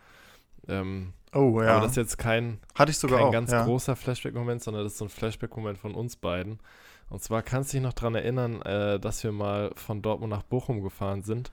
Ähm, 0.67 1.13
Oh 1.33 1.61
ja. 1.61 1.69
Aber 1.69 1.81
das 1.81 1.91
ist 1.91 1.97
jetzt 1.97 2.17
kein, 2.17 2.59
Hatte 2.75 2.91
ich 2.91 2.97
sogar 2.97 3.19
kein 3.19 3.27
auch. 3.27 3.31
ganz 3.31 3.51
ja. 3.51 3.65
großer 3.65 3.95
Flashback-Moment, 3.95 4.61
sondern 4.61 4.83
das 4.83 4.93
ist 4.93 4.99
so 4.99 5.05
ein 5.05 5.09
Flashback-Moment 5.09 5.79
von 5.79 5.95
uns 5.95 6.15
beiden. 6.15 6.59
Und 7.09 7.23
zwar 7.23 7.41
kannst 7.41 7.73
du 7.73 7.77
dich 7.77 7.83
noch 7.83 7.93
daran 7.93 8.15
erinnern, 8.15 8.61
äh, 8.61 8.99
dass 8.99 9.23
wir 9.23 9.31
mal 9.31 9.71
von 9.75 10.01
Dortmund 10.01 10.31
nach 10.31 10.43
Bochum 10.43 10.83
gefahren 10.83 11.23
sind, 11.23 11.51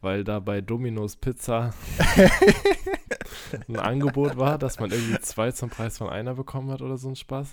weil 0.00 0.24
da 0.24 0.40
bei 0.40 0.60
Domino's 0.60 1.16
Pizza 1.16 1.72
ein 3.68 3.76
Angebot 3.76 4.36
war, 4.36 4.58
dass 4.58 4.80
man 4.80 4.90
irgendwie 4.90 5.20
zwei 5.20 5.52
zum 5.52 5.70
Preis 5.70 5.98
von 5.98 6.08
einer 6.08 6.34
bekommen 6.34 6.70
hat 6.70 6.82
oder 6.82 6.98
so 6.98 7.08
ein 7.08 7.16
Spaß. 7.16 7.52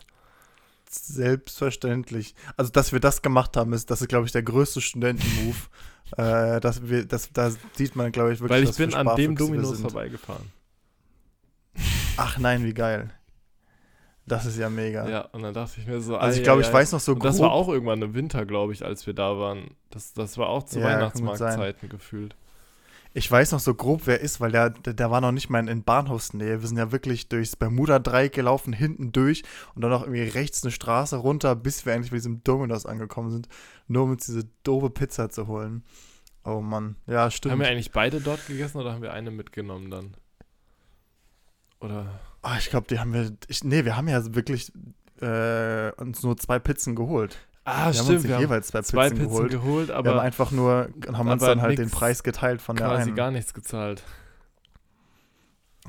Selbstverständlich. 0.90 2.34
Also, 2.56 2.72
dass 2.72 2.94
wir 2.94 3.00
das 3.00 3.22
gemacht 3.22 3.58
haben, 3.58 3.74
ist, 3.74 3.92
das 3.92 4.02
ist, 4.02 4.08
glaube 4.08 4.26
ich, 4.26 4.32
der 4.32 4.44
größte 4.44 4.82
Studentenmove. 4.82 5.70
äh, 6.18 6.60
dass 6.62 6.88
wir, 6.88 7.06
das, 7.06 7.32
da 7.34 7.52
sieht 7.74 7.96
man, 7.96 8.12
glaube 8.12 8.34
ich, 8.34 8.40
wirklich, 8.40 8.62
Weil 8.62 8.70
ich 8.70 8.78
bin 8.78 8.94
an 8.94 9.16
dem 9.18 9.36
Domino's 9.36 9.82
vorbeigefahren. 9.82 10.57
Ach 12.18 12.38
nein, 12.38 12.64
wie 12.64 12.74
geil. 12.74 13.10
Das 14.26 14.46
ist 14.46 14.58
ja 14.58 14.70
mega. 14.70 15.08
Ja, 15.08 15.22
und 15.32 15.42
dann 15.44 15.54
dachte 15.54 15.80
ich 15.80 15.88
mir 15.88 16.02
so, 16.02 16.18
Also 16.18 16.38
ich 16.38 16.44
glaube, 16.44 16.62
ich 16.62 16.68
ei. 16.68 16.74
weiß 16.74 16.92
noch 16.92 17.00
so 17.00 17.14
Und 17.14 17.24
das 17.24 17.38
grob. 17.38 17.46
war 17.46 17.52
auch 17.54 17.70
irgendwann 17.70 18.02
im 18.02 18.14
Winter, 18.14 18.46
glaube 18.46 18.74
ich, 18.74 18.84
als 18.84 19.08
wir 19.08 19.14
da 19.14 19.38
waren. 19.38 19.72
Das, 19.90 20.14
das 20.14 20.38
war 20.38 20.50
auch 20.50 20.64
zu 20.64 20.80
Ja. 20.80 20.86
Weihnachtsmarktzeiten 20.86 21.88
gefühlt. 21.88 22.36
Ich 23.14 23.32
weiß 23.32 23.54
noch 23.54 23.62
so 23.62 23.74
grob, 23.74 24.02
wer 24.06 24.20
ist, 24.20 24.42
weil 24.42 24.52
der, 24.52 24.70
der, 24.70 24.94
der 24.94 25.10
war 25.10 25.22
noch 25.22 25.32
nicht 25.32 25.50
mal 25.50 25.60
in, 25.60 25.70
in 25.70 25.84
Bahnhofsnähe. 25.84 26.62
Wir 26.62 26.68
sind 26.68 26.78
ja 26.78 26.92
wirklich 26.92 27.30
durchs 27.30 27.56
Bermuda-Dreieck 27.56 28.34
gelaufen, 28.34 28.74
hinten 28.74 29.12
durch 29.14 29.44
und 29.76 29.82
dann 29.82 29.92
noch 29.92 30.04
irgendwie 30.04 30.24
rechts 30.24 30.62
eine 30.64 30.72
Straße 30.72 31.16
runter, 31.16 31.56
bis 31.56 31.86
wir 31.86 31.94
eigentlich 31.94 32.12
bei 32.12 32.18
diesem 32.18 32.44
Dominos 32.44 32.86
angekommen 32.86 33.32
sind, 33.32 33.48
nur 33.88 34.04
um 34.04 34.12
uns 34.12 34.26
diese 34.26 34.44
doofe 34.64 34.90
Pizza 34.90 35.30
zu 35.30 35.48
holen. 35.48 35.84
Oh 36.44 36.60
Mann, 36.60 36.98
ja, 37.08 37.32
stimmt. 37.32 37.54
Haben 37.54 37.62
wir 37.62 37.70
eigentlich 37.70 37.92
beide 37.92 38.20
dort 38.22 38.46
gegessen 38.46 38.78
oder 38.78 38.92
haben 38.94 39.02
wir 39.02 39.14
eine 39.14 39.32
mitgenommen 39.32 39.90
dann? 39.90 40.16
Oder? 41.80 42.20
Ah, 42.42 42.58
ich 42.58 42.70
glaube, 42.70 42.88
die 42.88 43.00
haben 43.00 43.14
wir. 43.14 43.32
Ich, 43.48 43.64
nee, 43.64 43.86
wir 43.86 43.98
haben 43.98 44.08
ja 44.08 44.36
wirklich 44.36 44.72
äh, 45.22 45.92
uns 45.94 46.24
nur 46.24 46.38
zwei 46.38 46.60
Pizzen 46.60 46.96
geholt. 46.96 47.38
Ah, 47.66 47.92
wir 47.92 48.00
haben 48.00 48.16
uns 48.16 48.24
nicht 48.24 48.40
jeweils 48.40 48.68
zwei 48.68 48.80
Pizzen, 48.80 48.92
zwei 48.92 49.10
Pizzen 49.10 49.28
geholt. 49.28 49.52
geholt, 49.52 49.88
wir 49.90 49.96
haben 49.96 50.08
aber 50.08 50.22
einfach 50.22 50.52
nur, 50.52 50.90
haben 51.12 51.28
uns 51.28 51.44
aber 51.44 51.56
dann 51.56 51.62
halt 51.62 51.78
den 51.78 51.90
Preis 51.90 52.24
geteilt 52.24 52.62
von 52.62 52.78
der 52.78 52.88
quasi 52.88 53.02
einen. 53.04 53.16
gar 53.16 53.32
nichts 53.32 53.54
gezahlt. 53.54 54.04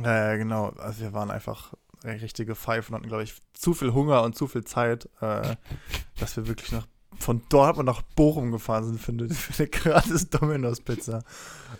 Ja, 0.02 0.30
ja, 0.30 0.36
genau. 0.36 0.70
Also 0.78 1.02
wir 1.02 1.12
waren 1.12 1.30
einfach 1.30 1.74
richtige 2.04 2.54
Pfeifen 2.54 2.94
und 2.94 3.00
hatten, 3.00 3.08
glaube 3.08 3.24
ich, 3.24 3.34
zu 3.54 3.74
viel 3.74 3.92
Hunger 3.92 4.22
und 4.22 4.36
zu 4.36 4.46
viel 4.46 4.64
Zeit, 4.64 5.08
äh, 5.20 5.56
dass 6.18 6.36
wir 6.36 6.46
wirklich 6.46 6.72
nach, 6.72 6.86
von 7.18 7.42
Dortmund 7.48 7.86
nach 7.86 8.02
Bochum 8.02 8.50
gefahren 8.50 8.84
sind 8.84 9.00
für 9.00 9.12
eine, 9.12 9.28
für 9.28 9.62
eine 9.62 9.70
gratis 9.70 10.30
Domino's-Pizza. 10.30 11.22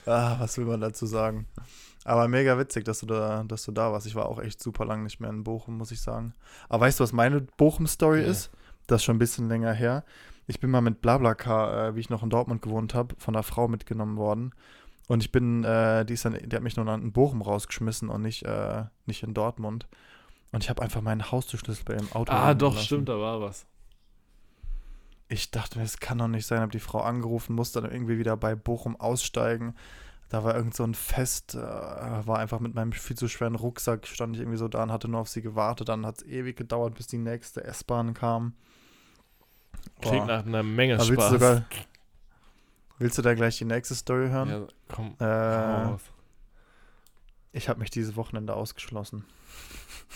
Ah, 0.07 0.37
was 0.38 0.59
will 0.59 0.67
man 0.67 0.81
dazu 0.81 1.07
sagen? 1.07 1.47
Aber 2.05 2.28
mega 2.28 2.59
witzig, 2.59 2.85
dass 2.85 3.00
du 3.00 3.07
da, 3.07 3.45
dass 3.45 3.64
du 3.64 3.73
da 3.73 3.93
warst. 3.93 4.07
Ich 4.07 4.14
war 4.14 4.26
auch 4.26 4.40
echt 4.40 4.62
super 4.62 4.85
lang 4.85 5.02
nicht 5.02 5.21
mehr 5.21 5.31
in 5.31 5.45
Bochum, 5.45 5.76
muss 5.76 5.90
ich 5.90 6.00
sagen. 6.00 6.33
Aber 6.69 6.87
weißt 6.87 7.00
du, 7.00 7.05
was 7.05 7.12
meine 7.12 7.40
Bochum-Story 7.40 8.23
Ja. 8.23 8.28
ist? 8.28 8.50
Das 8.87 9.00
ist 9.00 9.05
schon 9.05 9.17
ein 9.17 9.19
bisschen 9.21 9.49
länger 9.49 9.73
her. 9.73 10.05
Ich 10.47 10.61
bin 10.61 10.71
mal 10.71 10.81
mit 10.81 11.02
Blablacar, 11.02 11.88
äh, 11.88 11.95
wie 11.95 12.00
ich 12.00 12.09
noch 12.09 12.23
in 12.23 12.31
Dortmund 12.31 12.62
gewohnt 12.62 12.95
habe, 12.95 13.14
von 13.19 13.35
einer 13.35 13.43
Frau 13.43 13.69
mitgenommen 13.69 14.17
worden. 14.17 14.55
Und 15.09 15.23
ich 15.23 15.33
bin, 15.33 15.64
äh, 15.64 16.05
die 16.07 16.14
ist 16.14 16.25
dann, 16.25 16.35
die 16.43 16.57
hat 16.57 16.62
mich 16.62 16.76
nur 16.76 16.87
in 16.95 17.12
Bochum 17.12 17.43
rausgeschmissen 17.43 18.09
und 18.09 18.23
nicht, 18.23 18.45
äh, 18.45 18.85
nicht 19.05 19.23
in 19.23 19.35
Dortmund. 19.35 19.87
Und 20.52 20.64
ich 20.64 20.71
habe 20.71 20.81
einfach 20.81 21.02
meinen 21.02 21.31
Haustürschlüssel 21.31 21.85
bei 21.85 21.95
ihrem 21.95 22.11
Auto. 22.12 22.33
Ah, 22.33 22.55
doch, 22.55 22.75
lassen. 22.75 22.87
stimmt, 22.87 23.09
da 23.11 23.19
war 23.19 23.40
was. 23.43 23.67
Ich 25.28 25.50
dachte 25.50 25.78
mir, 25.78 25.85
das 25.85 25.99
kann 26.00 26.19
doch 26.19 26.28
nicht 26.28 26.47
sein. 26.47 26.61
Habe 26.61 26.73
die 26.73 26.78
Frau 26.81 27.00
angerufen, 27.00 27.55
musste 27.55 27.83
dann 27.83 27.90
irgendwie 27.90 28.19
wieder 28.19 28.37
bei 28.37 28.55
Bochum 28.55 28.99
aussteigen. 28.99 29.75
Da 30.28 30.44
war 30.44 30.54
irgend 30.54 30.75
so 30.75 30.85
ein 30.85 30.94
Fest, 30.94 31.54
äh, 31.54 31.58
war 31.58 32.38
einfach 32.38 32.61
mit 32.61 32.75
meinem 32.75 32.92
viel 32.92 33.16
zu 33.16 33.28
schweren 33.28 33.54
Rucksack, 33.54 34.06
stand 34.06 34.37
ich 34.37 34.42
irgendwie 34.42 34.58
so 34.58 34.68
da 34.68 34.82
und 34.82 34.92
hatte 34.92 35.08
nur 35.08 35.20
auf 35.20 35.28
sie 35.28 35.40
gewartet. 35.40 35.88
Dann 35.88 36.04
hat 36.04 36.18
es 36.18 36.26
ewig 36.26 36.56
gedauert, 36.56 36.94
bis 36.94 37.06
die 37.06 37.18
nächste 37.18 37.64
S-Bahn 37.64 38.12
kam. 38.12 38.52
Klingt 40.00 40.26
Boah. 40.26 40.26
nach 40.26 40.47
einer 40.47 40.62
Menge 40.62 40.97
Spaß. 40.97 41.08
willst, 41.08 41.26
du 41.26 41.30
sogar, 41.30 41.64
willst 42.99 43.16
du 43.16 43.23
da 43.23 43.35
gleich 43.35 43.56
die 43.56 43.64
nächste 43.64 43.94
Story 43.94 44.28
hören? 44.28 44.49
ja, 44.49 44.66
komm, 44.88 45.16
komm 45.18 45.26
äh, 45.26 45.30
raus. 45.30 46.02
ich 47.52 47.68
habe 47.70 47.80
mich 47.80 47.90
dieses 47.90 48.14
Wochenende 48.14 48.54
ausgeschlossen. 48.54 49.25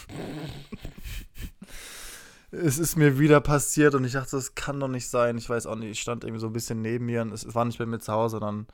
es 2.51 2.79
ist 2.79 2.97
mir 2.97 3.19
wieder 3.19 3.41
passiert 3.41 3.95
und 3.95 4.05
ich 4.05 4.13
dachte, 4.13 4.37
das 4.37 4.55
kann 4.55 4.79
doch 4.79 4.89
nicht 4.89 5.09
sein. 5.09 5.39
Ich 5.39 5.49
weiß 5.49 5.67
auch 5.67 5.77
nicht, 5.77 5.91
ich 5.91 6.01
stand 6.01 6.25
irgendwie 6.25 6.41
so 6.41 6.49
ein 6.49 6.53
bisschen 6.53 6.83
neben 6.83 7.07
mir 7.07 7.23
und 7.23 7.33
es 7.33 7.55
war 7.55 7.65
nicht 7.65 7.79
bei 7.79 7.87
mir 7.87 7.99
zu 7.99 8.13
Hause, 8.13 8.39
sondern 8.39 8.67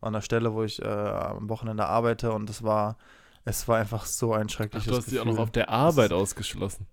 an 0.00 0.12
der 0.12 0.20
Stelle, 0.20 0.52
wo 0.54 0.62
ich 0.62 0.82
äh, 0.82 0.86
am 0.86 1.48
Wochenende 1.48 1.86
arbeite 1.86 2.32
und 2.32 2.48
es 2.50 2.62
war, 2.62 2.96
es 3.44 3.68
war 3.68 3.78
einfach 3.78 4.06
so 4.06 4.32
ein 4.32 4.46
Ach, 4.48 4.50
schreckliches 4.50 4.88
du 4.90 4.96
hast 4.96 5.10
dich 5.10 5.20
auch 5.20 5.24
noch 5.24 5.32
Gefühl. 5.32 5.42
auf 5.44 5.50
der 5.50 5.68
Arbeit 5.68 6.12
ausgeschlossen. 6.12 6.86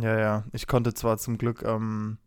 Ja, 0.00 0.18
ja. 0.18 0.44
Ich 0.52 0.66
konnte 0.66 0.94
zwar 0.94 1.18
zum 1.18 1.36
Glück, 1.38 1.62
ähm, 1.62 2.18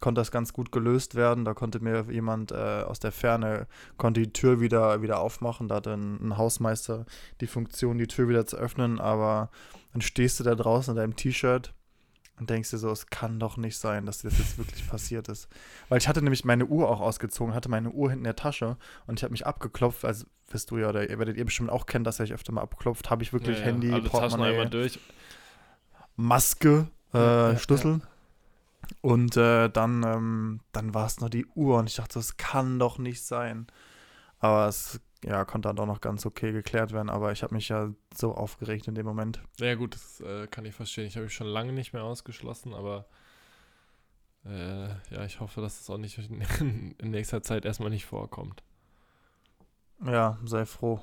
konnte 0.00 0.20
das 0.20 0.30
ganz 0.30 0.52
gut 0.52 0.70
gelöst 0.72 1.14
werden. 1.14 1.44
Da 1.44 1.54
konnte 1.54 1.80
mir 1.80 2.06
jemand 2.10 2.52
äh, 2.52 2.82
aus 2.82 2.98
der 2.98 3.12
Ferne, 3.12 3.66
konnte 3.96 4.20
die 4.20 4.32
Tür 4.32 4.60
wieder, 4.60 5.00
wieder 5.00 5.20
aufmachen. 5.20 5.68
Da 5.68 5.76
hatte 5.76 5.94
ein, 5.94 6.28
ein 6.28 6.36
Hausmeister 6.36 7.06
die 7.40 7.46
Funktion, 7.46 7.96
die 7.98 8.06
Tür 8.06 8.28
wieder 8.28 8.44
zu 8.46 8.56
öffnen. 8.56 9.00
Aber 9.00 9.50
dann 9.92 10.02
stehst 10.02 10.38
du 10.40 10.44
da 10.44 10.54
draußen 10.54 10.92
in 10.92 10.96
deinem 10.96 11.16
T-Shirt 11.16 11.72
und 12.38 12.50
denkst 12.50 12.70
dir 12.70 12.78
so, 12.78 12.90
es 12.90 13.06
kann 13.06 13.38
doch 13.38 13.56
nicht 13.56 13.78
sein, 13.78 14.06
dass 14.06 14.22
das 14.22 14.38
jetzt 14.38 14.58
wirklich 14.58 14.86
passiert 14.88 15.28
ist. 15.28 15.48
Weil 15.88 15.98
ich 15.98 16.08
hatte 16.08 16.22
nämlich 16.22 16.44
meine 16.44 16.66
Uhr 16.66 16.88
auch 16.90 17.00
ausgezogen, 17.00 17.54
hatte 17.54 17.68
meine 17.68 17.90
Uhr 17.90 18.10
hinten 18.10 18.24
in 18.24 18.24
der 18.24 18.36
Tasche 18.36 18.76
und 19.06 19.18
ich 19.18 19.24
habe 19.24 19.32
mich 19.32 19.46
abgeklopft, 19.46 20.04
also 20.04 20.26
wirst 20.48 20.70
du 20.70 20.78
ja, 20.78 20.88
oder 20.88 21.08
ihr 21.08 21.18
werdet 21.18 21.36
ihr 21.36 21.44
bestimmt 21.44 21.70
auch 21.70 21.86
kennen, 21.86 22.04
dass 22.04 22.20
ihr 22.20 22.24
euch 22.24 22.32
öfter 22.32 22.52
mal 22.52 22.62
abklopft, 22.62 23.10
habe 23.10 23.22
ich 23.22 23.32
wirklich 23.32 23.58
Ja, 23.58 23.64
ja, 23.64 23.70
Handy, 23.72 23.90
Taschen 23.90 24.08
Portemonnaie. 24.10 24.90
Maske, 26.16 26.88
äh, 27.12 27.18
Ja, 27.18 27.58
Schlüssel. 27.58 28.00
Und 29.00 29.36
äh, 29.36 29.68
dann, 29.68 30.02
ähm, 30.04 30.60
dann 30.72 30.94
war 30.94 31.06
es 31.06 31.20
nur 31.20 31.30
die 31.30 31.46
Uhr 31.46 31.78
und 31.78 31.88
ich 31.88 31.96
dachte, 31.96 32.14
das 32.14 32.36
kann 32.36 32.78
doch 32.78 32.98
nicht 32.98 33.24
sein. 33.24 33.66
Aber 34.38 34.68
es 34.68 35.00
ja, 35.26 35.44
konnte 35.44 35.68
dann 35.68 35.76
doch 35.76 35.86
noch 35.86 36.00
ganz 36.00 36.24
okay 36.24 36.52
geklärt 36.52 36.92
werden. 36.92 37.10
Aber 37.10 37.32
ich 37.32 37.42
habe 37.42 37.54
mich 37.54 37.68
ja 37.68 37.92
so 38.14 38.34
aufgeregt 38.34 38.86
in 38.86 38.94
dem 38.94 39.04
Moment. 39.04 39.40
Ja 39.58 39.74
gut, 39.74 39.94
das 39.94 40.20
äh, 40.20 40.46
kann 40.46 40.64
ich 40.64 40.74
verstehen. 40.74 41.06
Ich 41.06 41.16
habe 41.16 41.24
mich 41.24 41.34
schon 41.34 41.48
lange 41.48 41.72
nicht 41.72 41.92
mehr 41.92 42.04
ausgeschlossen, 42.04 42.72
aber 42.72 43.06
äh, 44.44 44.88
ja, 45.10 45.24
ich 45.24 45.40
hoffe, 45.40 45.60
dass 45.60 45.80
es 45.80 45.90
auch 45.90 45.98
nicht 45.98 46.18
in, 46.18 46.94
in 46.98 47.10
nächster 47.10 47.42
Zeit 47.42 47.64
erstmal 47.64 47.90
nicht 47.90 48.06
vorkommt. 48.06 48.62
Ja, 50.04 50.38
sei 50.44 50.64
froh. 50.64 51.00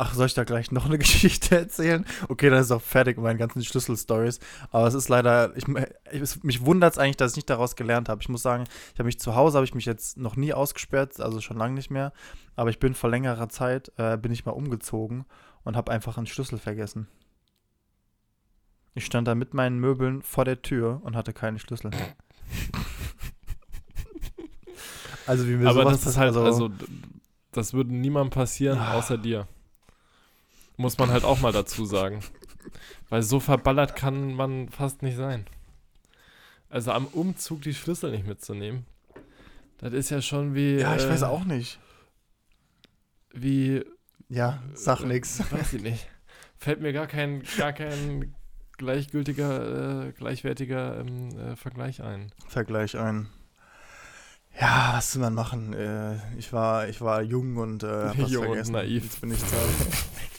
Ach, 0.00 0.14
soll 0.14 0.26
ich 0.26 0.34
da 0.34 0.44
gleich 0.44 0.70
noch 0.70 0.86
eine 0.86 0.96
Geschichte 0.98 1.58
erzählen? 1.58 2.06
Okay, 2.28 2.50
dann 2.50 2.60
ist 2.60 2.70
auch 2.70 2.80
fertig 2.80 3.16
mit 3.16 3.24
meinen 3.24 3.38
ganzen 3.38 3.64
Schlüsselstories. 3.64 4.38
Aber 4.70 4.86
es 4.86 4.94
ist 4.94 5.08
leider, 5.08 5.56
ich, 5.56 5.64
ich, 6.12 6.44
mich 6.44 6.64
wundert 6.64 6.92
es 6.92 6.98
eigentlich, 6.98 7.16
dass 7.16 7.32
ich 7.32 7.36
nicht 7.38 7.50
daraus 7.50 7.74
gelernt 7.74 8.08
habe. 8.08 8.22
Ich 8.22 8.28
muss 8.28 8.42
sagen, 8.42 8.62
ich 8.94 9.00
habe 9.00 9.06
mich 9.06 9.18
zu 9.18 9.34
Hause, 9.34 9.58
habe 9.58 9.64
ich 9.64 9.74
mich 9.74 9.86
jetzt 9.86 10.16
noch 10.16 10.36
nie 10.36 10.52
ausgesperrt, 10.54 11.18
also 11.20 11.40
schon 11.40 11.56
lange 11.58 11.74
nicht 11.74 11.90
mehr. 11.90 12.12
Aber 12.54 12.70
ich 12.70 12.78
bin 12.78 12.94
vor 12.94 13.10
längerer 13.10 13.48
Zeit, 13.48 13.90
äh, 13.96 14.16
bin 14.16 14.30
ich 14.30 14.46
mal 14.46 14.52
umgezogen 14.52 15.24
und 15.64 15.76
habe 15.76 15.90
einfach 15.90 16.16
einen 16.16 16.28
Schlüssel 16.28 16.58
vergessen. 16.58 17.08
Ich 18.94 19.04
stand 19.04 19.26
da 19.26 19.34
mit 19.34 19.52
meinen 19.52 19.80
Möbeln 19.80 20.22
vor 20.22 20.44
der 20.44 20.62
Tür 20.62 21.00
und 21.02 21.16
hatte 21.16 21.32
keinen 21.32 21.58
Schlüssel. 21.58 21.90
also 25.26 25.46
wie 25.48 25.56
mir 25.56 25.68
aber 25.68 25.82
sowas 25.82 26.00
das 26.02 26.06
ist 26.12 26.16
halt, 26.18 26.28
also- 26.36 26.44
also, 26.44 26.70
das 27.52 27.72
würde 27.74 27.92
niemandem 27.94 28.30
passieren, 28.30 28.78
Ah. 28.78 28.94
außer 28.94 29.18
dir. 29.18 29.46
Muss 30.78 30.96
man 30.96 31.10
halt 31.10 31.24
auch 31.24 31.40
mal 31.40 31.52
dazu 31.52 31.84
sagen. 31.84 32.20
Weil 33.10 33.22
so 33.22 33.40
verballert 33.40 33.96
kann 33.96 34.32
man 34.34 34.70
fast 34.70 35.02
nicht 35.02 35.16
sein. 35.16 35.44
Also 36.70 36.92
am 36.92 37.06
Umzug 37.08 37.62
die 37.62 37.74
Schlüssel 37.74 38.10
nicht 38.12 38.26
mitzunehmen. 38.26 38.86
Das 39.78 39.92
ist 39.92 40.10
ja 40.10 40.22
schon 40.22 40.54
wie. 40.54 40.76
ja, 40.78 40.96
ich 40.96 41.04
äh, 41.04 41.10
weiß 41.10 41.24
auch 41.24 41.44
nicht. 41.44 41.78
Wie 43.32 43.84
Ja, 44.28 44.62
sag 44.72 45.00
Äh, 45.00 45.06
nix. 45.06 45.40
Weiß 45.50 45.72
ich 45.72 45.82
nicht. 45.82 46.08
Fällt 46.56 46.80
mir 46.80 46.92
gar 46.92 47.06
kein, 47.06 47.42
gar 47.56 47.72
kein 47.72 48.34
gleichgültiger, 48.76 50.06
äh, 50.08 50.12
gleichwertiger 50.12 51.00
ähm, 51.00 51.28
äh, 51.38 51.56
Vergleich 51.56 52.02
ein. 52.02 52.32
Vergleich 52.46 52.96
ein. 52.96 53.28
Ja, 54.60 54.92
was 54.94 55.12
soll 55.12 55.22
man 55.22 55.34
machen? 55.34 55.72
Äh, 55.72 56.16
ich, 56.36 56.52
war, 56.52 56.88
ich 56.88 57.00
war 57.00 57.22
jung 57.22 57.56
und 57.56 57.82
äh, 57.84 57.86
hab 57.86 58.18
was 58.18 58.30
Jung 58.30 58.42
und 58.42 58.48
vergessen. 58.50 58.72
naiv. 58.72 59.04
Jetzt 59.04 59.20
bin 59.20 59.32
ich 59.32 59.40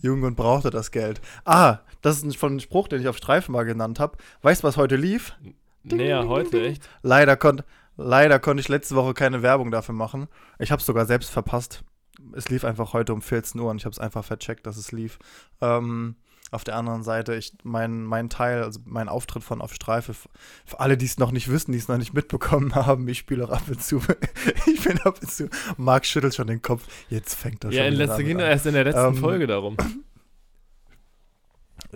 jung 0.00 0.22
und 0.22 0.36
brauchte 0.36 0.70
das 0.70 0.90
Geld. 0.90 1.20
Ah, 1.44 1.78
das 2.02 2.18
ist 2.18 2.24
ein, 2.24 2.32
von 2.32 2.52
einem 2.52 2.60
Spruch, 2.60 2.88
den 2.88 3.00
ich 3.00 3.08
auf 3.08 3.16
Streifen 3.16 3.52
mal 3.52 3.64
genannt 3.64 4.00
habe. 4.00 4.16
Weißt 4.42 4.62
du, 4.62 4.66
was 4.66 4.76
heute 4.76 4.96
lief? 4.96 5.34
Näher 5.82 6.20
ding, 6.20 6.28
heute, 6.28 6.62
echt? 6.62 6.88
Leider, 7.02 7.36
kon 7.36 7.62
leider 7.96 8.38
konnte 8.38 8.60
ich 8.60 8.68
letzte 8.68 8.94
Woche 8.94 9.14
keine 9.14 9.42
Werbung 9.42 9.70
dafür 9.70 9.94
machen. 9.94 10.28
Ich 10.58 10.70
habe 10.70 10.80
es 10.80 10.86
sogar 10.86 11.06
selbst 11.06 11.30
verpasst. 11.30 11.84
Es 12.32 12.48
lief 12.48 12.64
einfach 12.64 12.92
heute 12.92 13.12
um 13.12 13.22
14 13.22 13.60
Uhr 13.60 13.70
und 13.70 13.78
ich 13.78 13.84
habe 13.84 13.92
es 13.92 13.98
einfach 13.98 14.24
vercheckt, 14.24 14.66
dass 14.66 14.76
es 14.76 14.92
lief. 14.92 15.18
Ähm, 15.60 16.16
auf 16.50 16.64
der 16.64 16.76
anderen 16.76 17.02
Seite, 17.02 17.34
ich, 17.34 17.52
mein, 17.62 18.04
mein 18.04 18.30
Teil, 18.30 18.62
also 18.62 18.80
mein 18.84 19.08
Auftritt 19.08 19.44
von 19.44 19.60
Auf 19.60 19.74
Streife, 19.74 20.14
für 20.14 20.80
alle, 20.80 20.96
die 20.96 21.06
es 21.06 21.18
noch 21.18 21.30
nicht 21.30 21.48
wissen, 21.48 21.72
die 21.72 21.78
es 21.78 21.88
noch 21.88 21.98
nicht 21.98 22.14
mitbekommen 22.14 22.74
haben, 22.74 23.06
ich 23.08 23.18
spiele 23.18 23.44
auch 23.44 23.50
ab 23.50 23.62
und 23.68 23.82
zu. 23.82 24.02
ich 24.66 24.82
bin 24.82 24.98
ab 25.00 25.18
und 25.20 25.30
zu. 25.30 25.48
Marc 25.76 26.06
schüttelt 26.06 26.34
schon 26.34 26.46
den 26.46 26.62
Kopf. 26.62 26.84
Jetzt 27.08 27.34
fängt 27.34 27.64
er 27.64 27.70
Ja, 27.70 27.84
schon 28.06 28.24
ging 28.24 28.40
an. 28.40 28.46
erst 28.46 28.66
in 28.66 28.74
der 28.74 28.84
letzten 28.84 29.06
Ähm, 29.06 29.14
Folge 29.16 29.46
darum. 29.46 29.76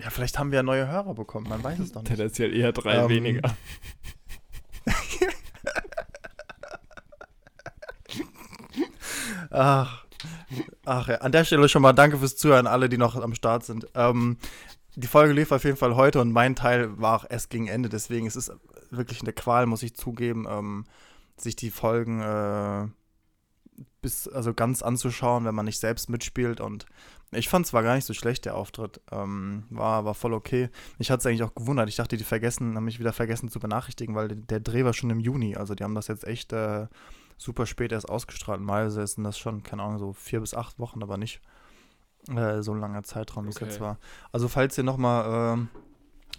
Ja, 0.01 0.09
vielleicht 0.09 0.39
haben 0.39 0.49
wir 0.49 0.55
ja 0.57 0.63
neue 0.63 0.87
Hörer 0.87 1.13
bekommen, 1.13 1.47
man 1.47 1.63
weiß 1.63 1.77
es 1.77 1.91
doch 1.91 2.01
nicht. 2.01 2.09
Tendenziell 2.09 2.51
eher 2.55 2.71
drei 2.71 2.95
Ähm, 2.95 3.09
weniger. 3.09 3.41
Ach, 9.51 10.05
ach 10.85 11.07
ja. 11.07 11.15
An 11.15 11.31
der 11.31 11.45
Stelle 11.45 11.69
schon 11.69 11.81
mal 11.81 11.93
danke 11.93 12.17
fürs 12.17 12.35
Zuhören, 12.35 12.67
alle, 12.67 12.89
die 12.89 12.97
noch 12.97 13.15
am 13.15 13.35
Start 13.35 13.65
sind. 13.65 13.87
Ähm, 13.95 14.37
die 14.95 15.07
Folge 15.07 15.33
lief 15.33 15.51
auf 15.51 15.63
jeden 15.63 15.77
Fall 15.77 15.95
heute 15.95 16.21
und 16.21 16.31
mein 16.31 16.55
Teil 16.55 16.99
war 16.99 17.17
auch 17.17 17.25
erst 17.29 17.49
gegen 17.49 17.67
Ende, 17.67 17.89
deswegen 17.89 18.27
ist 18.27 18.35
es 18.35 18.51
wirklich 18.91 19.21
eine 19.21 19.33
Qual, 19.33 19.65
muss 19.65 19.83
ich 19.83 19.95
zugeben, 19.95 20.45
ähm, 20.47 20.85
sich 21.35 21.55
die 21.55 21.71
Folgen 21.71 22.21
äh, 22.21 22.87
bis 24.01 24.27
also 24.27 24.53
ganz 24.53 24.83
anzuschauen, 24.83 25.45
wenn 25.45 25.55
man 25.55 25.65
nicht 25.65 25.79
selbst 25.79 26.09
mitspielt. 26.09 26.61
Und 26.61 26.85
ich 27.31 27.49
fand 27.49 27.65
es 27.65 27.73
war 27.73 27.81
gar 27.81 27.95
nicht 27.95 28.05
so 28.05 28.13
schlecht, 28.13 28.45
der 28.45 28.55
Auftritt. 28.55 29.01
Ähm, 29.11 29.63
war, 29.71 30.05
war 30.05 30.13
voll 30.13 30.33
okay. 30.33 30.69
Ich 30.99 31.09
hatte 31.09 31.21
es 31.21 31.25
eigentlich 31.25 31.43
auch 31.43 31.55
gewundert. 31.55 31.89
Ich 31.89 31.95
dachte, 31.95 32.17
die 32.17 32.23
vergessen, 32.23 32.75
haben 32.75 32.85
mich 32.85 32.99
wieder 32.99 33.13
vergessen 33.13 33.49
zu 33.49 33.59
benachrichtigen, 33.59 34.13
weil 34.13 34.27
der 34.27 34.59
Dreh 34.59 34.85
war 34.85 34.93
schon 34.93 35.09
im 35.09 35.19
Juni. 35.19 35.55
Also 35.55 35.73
die 35.73 35.83
haben 35.83 35.95
das 35.95 36.07
jetzt 36.07 36.25
echt 36.25 36.53
äh, 36.53 36.87
super 37.43 37.65
spät 37.65 37.91
erst 37.91 38.09
ausgestrahlt. 38.09 38.61
Mal 38.61 38.89
sind 38.89 39.23
das 39.23 39.37
schon, 39.37 39.63
keine 39.63 39.83
Ahnung, 39.83 39.99
so 39.99 40.13
vier 40.13 40.39
bis 40.39 40.53
acht 40.53 40.79
Wochen, 40.79 41.03
aber 41.03 41.17
nicht 41.17 41.41
äh, 42.29 42.61
so 42.61 42.73
ein 42.73 42.79
langer 42.79 43.03
Zeitraum, 43.03 43.45
wie 43.45 43.49
es 43.49 43.57
Okay. 43.57 43.65
jetzt 43.65 43.79
war. 43.79 43.97
Also 44.31 44.47
falls 44.47 44.77
ihr 44.77 44.83
nochmal 44.83 45.53
ähm, 45.55 45.69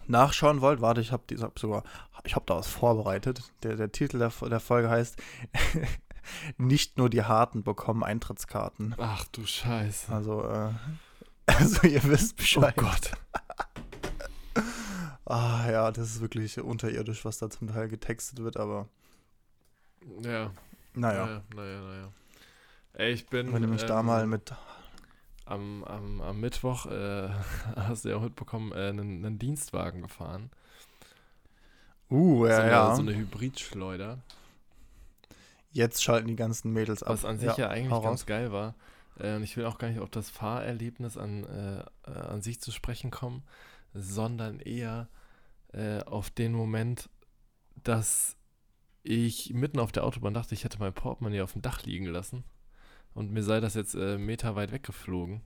nachschauen 0.07 0.61
wollt, 0.61 0.81
warte, 0.81 1.01
ich 1.01 1.13
habe 1.13 1.23
hab 1.41 1.59
sogar, 1.59 1.83
ich 2.25 2.35
habe 2.35 2.47
da 2.47 2.57
was 2.57 2.69
vorbereitet. 2.69 3.43
Der, 3.63 3.77
der 3.77 3.93
Titel 3.93 4.19
der, 4.19 4.33
der 4.49 4.61
Folge 4.61 4.89
heißt 4.91 5.17
Nicht 6.57 6.97
nur 6.97 7.11
die 7.11 7.23
Harten 7.23 7.63
bekommen 7.65 8.03
Eintrittskarten. 8.03 8.95
Ach 8.99 9.27
du 9.33 9.45
Scheiße. 9.45 10.11
Also, 10.11 10.43
äh, 10.49 10.71
also 11.47 11.87
ihr 11.87 12.03
wisst 12.05 12.33
Oh 12.33 12.37
Bescheid. 12.39 12.77
Gott. 12.77 13.13
Ah 15.27 15.71
ja, 15.71 15.91
das 15.91 16.11
ist 16.11 16.21
wirklich 16.21 16.61
unterirdisch, 16.61 17.25
was 17.25 17.39
da 17.39 17.49
zum 17.49 17.69
Teil 17.69 17.89
getextet 17.89 18.41
wird, 18.41 18.59
aber 18.59 18.89
Ja. 20.21 20.51
Naja. 20.95 21.27
Naja, 21.27 21.43
naja, 21.55 21.81
naja. 21.81 22.13
Ey, 22.95 23.13
ich 23.13 23.27
bin. 23.27 23.53
Wenn 23.53 23.63
du 23.63 23.69
mich 23.69 23.85
da 23.85 24.01
ähm, 24.01 24.07
mal 24.07 24.27
mit. 24.27 24.53
am, 25.47 25.85
am, 25.85 26.21
am 26.21 26.41
Mittwoch, 26.41 26.87
äh, 26.87 27.29
hast 27.77 28.05
du 28.05 28.11
ja 28.11 28.17
auch 28.17 28.23
mitbekommen, 28.23 28.73
äh, 28.73 28.89
einen, 28.89 29.25
einen 29.25 29.39
Dienstwagen 29.39 30.03
gefahren. 30.03 30.51
Uh, 32.11 32.47
ja, 32.47 32.57
so, 32.57 32.63
eine, 32.63 32.71
ja. 32.71 32.95
so 32.97 33.03
eine 33.03 33.15
Hybridschleuder. 33.17 34.19
Jetzt 35.73 36.05
schalten 36.05 36.29
die 36.29 36.37
ganzen 36.37 36.73
Mädels 36.73 37.03
ab. 37.03 37.11
Was 37.11 37.25
an 37.25 37.39
sich 37.39 37.57
ja, 37.57 37.69
eigentlich 37.69 37.91
hau 37.91 38.01
ganz 38.01 38.21
raus. 38.21 38.27
geil 38.27 38.53
war. 38.53 38.75
Äh, 39.19 39.37
und 39.37 39.43
ich 39.43 39.57
will 39.57 39.65
auch 39.67 39.79
gar 39.79 39.89
nicht 39.89 40.01
auf 40.01 40.11
das 40.11 40.31
Fahrerlebnis 40.31 41.17
an, 41.17 41.45
äh, 41.45 42.11
an 42.11 42.43
sich 42.43 42.61
zu 42.61 42.71
sprechen 42.71 43.11
kommen, 43.11 43.43
sondern 43.93 44.61
eher 44.61 45.09
äh, 45.73 46.03
auf 46.05 46.31
den 46.31 46.53
Moment, 46.53 47.09
dass 47.83 48.37
ich 49.05 49.53
mitten 49.55 49.79
auf 49.79 49.93
der 49.93 50.05
Autobahn 50.05 50.35
dachte, 50.35 50.55
ich 50.55 50.65
hätte 50.65 50.81
mein 50.81 50.95
Portemonnaie 50.95 51.43
auf 51.43 51.53
dem 51.53 51.63
Dach 51.63 51.83
liegen 51.85 52.07
lassen. 52.07 52.45
Und 53.15 53.31
mir 53.33 53.45
sei 53.45 53.61
das 53.61 53.75
jetzt 53.75 53.95
äh, 53.95 54.19
Meter 54.19 54.57
weit 54.57 54.73
weggeflogen. 54.73 55.43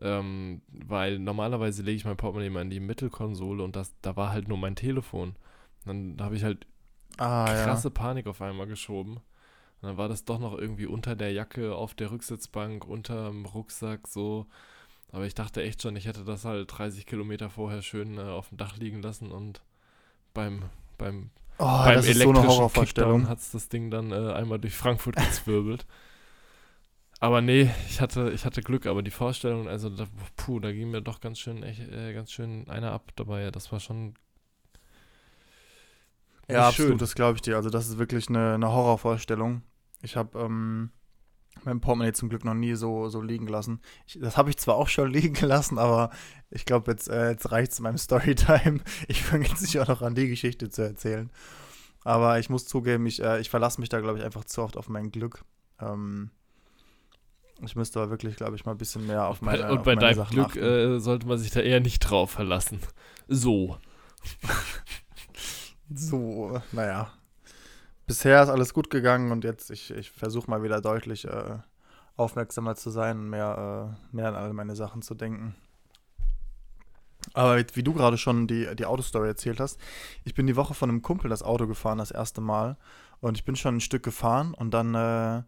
Ähm, 0.00 0.62
weil 0.68 1.18
normalerweise 1.20 1.82
lege 1.82 1.96
ich 1.96 2.04
mein 2.04 2.16
Portemonnaie 2.16 2.48
immer 2.48 2.62
in 2.62 2.70
die 2.70 2.80
Mittelkonsole 2.80 3.62
und 3.62 3.76
das, 3.76 3.94
da 4.02 4.16
war 4.16 4.32
halt 4.32 4.48
nur 4.48 4.58
mein 4.58 4.74
Telefon. 4.76 5.36
Dann 5.84 6.16
habe 6.20 6.36
ich 6.36 6.44
halt 6.44 6.66
Ah, 7.18 7.46
krasse 7.64 7.90
Panik 7.90 8.26
auf 8.26 8.40
einmal 8.42 8.66
geschoben. 8.66 9.16
Und 9.16 9.88
dann 9.88 9.96
war 9.98 10.08
das 10.08 10.24
doch 10.24 10.38
noch 10.38 10.56
irgendwie 10.56 10.86
unter 10.86 11.14
der 11.16 11.32
Jacke, 11.32 11.74
auf 11.74 11.94
der 11.94 12.10
Rücksitzbank, 12.10 12.86
unterm 12.86 13.44
Rucksack 13.46 14.08
so. 14.08 14.46
Aber 15.10 15.26
ich 15.26 15.34
dachte 15.34 15.62
echt 15.62 15.82
schon, 15.82 15.96
ich 15.96 16.06
hätte 16.06 16.24
das 16.24 16.44
halt 16.44 16.76
30 16.76 17.06
Kilometer 17.06 17.50
vorher 17.50 17.82
schön 17.82 18.18
äh, 18.18 18.22
auf 18.22 18.48
dem 18.48 18.58
Dach 18.58 18.76
liegen 18.78 19.02
lassen 19.02 19.30
und 19.30 19.62
beim, 20.34 20.64
beim, 20.98 21.30
ja. 21.41 21.41
Oh, 21.58 21.84
beim 21.84 21.92
das 21.92 22.08
ist 22.08 22.20
so 22.20 22.28
eine 22.30 22.44
elektrischen 22.44 22.46
Horrorvorstellung. 22.46 23.28
Hat 23.28 23.38
es 23.38 23.50
das 23.52 23.68
Ding 23.68 23.90
dann 23.90 24.10
äh, 24.12 24.32
einmal 24.32 24.58
durch 24.58 24.74
Frankfurt 24.74 25.16
gezwirbelt. 25.18 25.86
aber 27.20 27.40
nee, 27.40 27.70
ich 27.88 28.00
hatte, 28.00 28.30
ich 28.34 28.44
hatte 28.44 28.62
Glück, 28.62 28.86
aber 28.86 29.02
die 29.02 29.10
Vorstellung, 29.10 29.68
also 29.68 29.88
da, 29.90 30.06
puh, 30.36 30.58
da 30.60 30.72
ging 30.72 30.90
mir 30.90 31.02
doch 31.02 31.20
ganz 31.20 31.38
schön, 31.38 31.62
echt, 31.62 31.80
äh, 31.80 32.12
ganz 32.14 32.32
schön 32.32 32.68
einer 32.68 32.92
ab 32.92 33.12
dabei. 33.16 33.50
Das 33.50 33.70
war 33.72 33.78
schon 33.80 34.14
Ja, 36.48 36.68
nicht 36.68 36.72
schön. 36.72 36.98
absolut, 36.98 37.00
das 37.00 37.14
glaube 37.14 37.36
ich 37.36 37.42
dir. 37.42 37.56
Also 37.56 37.70
das 37.70 37.88
ist 37.88 37.98
wirklich 37.98 38.28
eine, 38.28 38.54
eine 38.54 38.68
Horrorvorstellung. 38.70 39.62
Ich 40.02 40.16
habe 40.16 40.38
ähm, 40.38 40.90
mein 41.64 41.80
Portemonnaie 41.80 42.12
zum 42.12 42.28
Glück 42.28 42.44
noch 42.44 42.54
nie 42.54 42.74
so, 42.74 43.08
so 43.08 43.20
liegen 43.20 43.46
lassen. 43.46 43.80
Ich, 44.06 44.18
das 44.20 44.36
habe 44.36 44.50
ich 44.50 44.56
zwar 44.56 44.76
auch 44.76 44.88
schon 44.88 45.10
liegen 45.12 45.34
gelassen, 45.34 45.78
aber 45.78 46.10
ich 46.50 46.64
glaube, 46.64 46.90
jetzt, 46.90 47.08
äh, 47.08 47.30
jetzt 47.30 47.50
reicht 47.52 47.72
es 47.72 47.80
meinem 47.80 47.98
Storytime. 47.98 48.80
Ich 49.08 49.22
fange 49.22 49.46
jetzt 49.46 49.62
nicht 49.62 49.78
auch 49.78 49.88
noch 49.88 50.02
an, 50.02 50.14
die 50.14 50.28
Geschichte 50.28 50.70
zu 50.70 50.82
erzählen. 50.82 51.30
Aber 52.04 52.38
ich 52.38 52.50
muss 52.50 52.66
zugeben, 52.66 53.06
ich, 53.06 53.22
äh, 53.22 53.40
ich 53.40 53.50
verlasse 53.50 53.80
mich 53.80 53.88
da, 53.88 54.00
glaube 54.00 54.18
ich, 54.18 54.24
einfach 54.24 54.44
zu 54.44 54.62
oft 54.62 54.76
auf 54.76 54.88
mein 54.88 55.10
Glück. 55.10 55.44
Ähm, 55.80 56.30
ich 57.64 57.76
müsste 57.76 58.00
da 58.00 58.10
wirklich, 58.10 58.36
glaube 58.36 58.56
ich, 58.56 58.64
mal 58.64 58.72
ein 58.72 58.78
bisschen 58.78 59.06
mehr 59.06 59.28
auf 59.28 59.40
meine 59.40 59.70
und 59.70 59.84
bei 59.84 59.94
meine 59.94 60.00
deinem 60.00 60.16
Sachen 60.16 60.34
Glück 60.34 60.56
äh, 60.56 60.98
sollte 60.98 61.26
man 61.26 61.38
sich 61.38 61.52
da 61.52 61.60
eher 61.60 61.80
nicht 61.80 62.00
drauf 62.00 62.32
verlassen. 62.32 62.80
So. 63.28 63.78
So, 65.94 66.62
naja. 66.72 67.12
Bisher 68.06 68.42
ist 68.42 68.48
alles 68.48 68.74
gut 68.74 68.90
gegangen 68.90 69.32
und 69.32 69.44
jetzt, 69.44 69.70
ich, 69.70 69.90
ich 69.90 70.10
versuche 70.10 70.50
mal 70.50 70.62
wieder 70.62 70.80
deutlich 70.80 71.24
äh, 71.24 71.58
aufmerksamer 72.16 72.74
zu 72.74 72.90
sein 72.90 73.18
und 73.18 73.30
mehr, 73.30 73.96
äh, 74.12 74.14
mehr 74.16 74.28
an 74.28 74.34
alle 74.34 74.52
meine 74.52 74.76
Sachen 74.76 75.02
zu 75.02 75.14
denken. 75.14 75.54
Aber 77.34 77.56
wie 77.74 77.82
du 77.82 77.94
gerade 77.94 78.18
schon 78.18 78.46
die, 78.46 78.74
die 78.74 78.84
Autostory 78.86 79.28
erzählt 79.28 79.60
hast, 79.60 79.78
ich 80.24 80.34
bin 80.34 80.46
die 80.46 80.56
Woche 80.56 80.74
von 80.74 80.90
einem 80.90 81.02
Kumpel 81.02 81.30
das 81.30 81.42
Auto 81.42 81.66
gefahren, 81.66 81.98
das 81.98 82.10
erste 82.10 82.40
Mal. 82.40 82.76
Und 83.20 83.38
ich 83.38 83.44
bin 83.44 83.56
schon 83.56 83.76
ein 83.76 83.80
Stück 83.80 84.02
gefahren 84.02 84.52
und 84.52 84.74
dann 84.74 84.94
äh, 84.94 85.42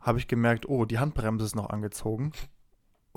habe 0.00 0.18
ich 0.18 0.28
gemerkt, 0.28 0.68
oh, 0.68 0.84
die 0.84 0.98
Handbremse 0.98 1.44
ist 1.44 1.56
noch 1.56 1.70
angezogen. 1.70 2.32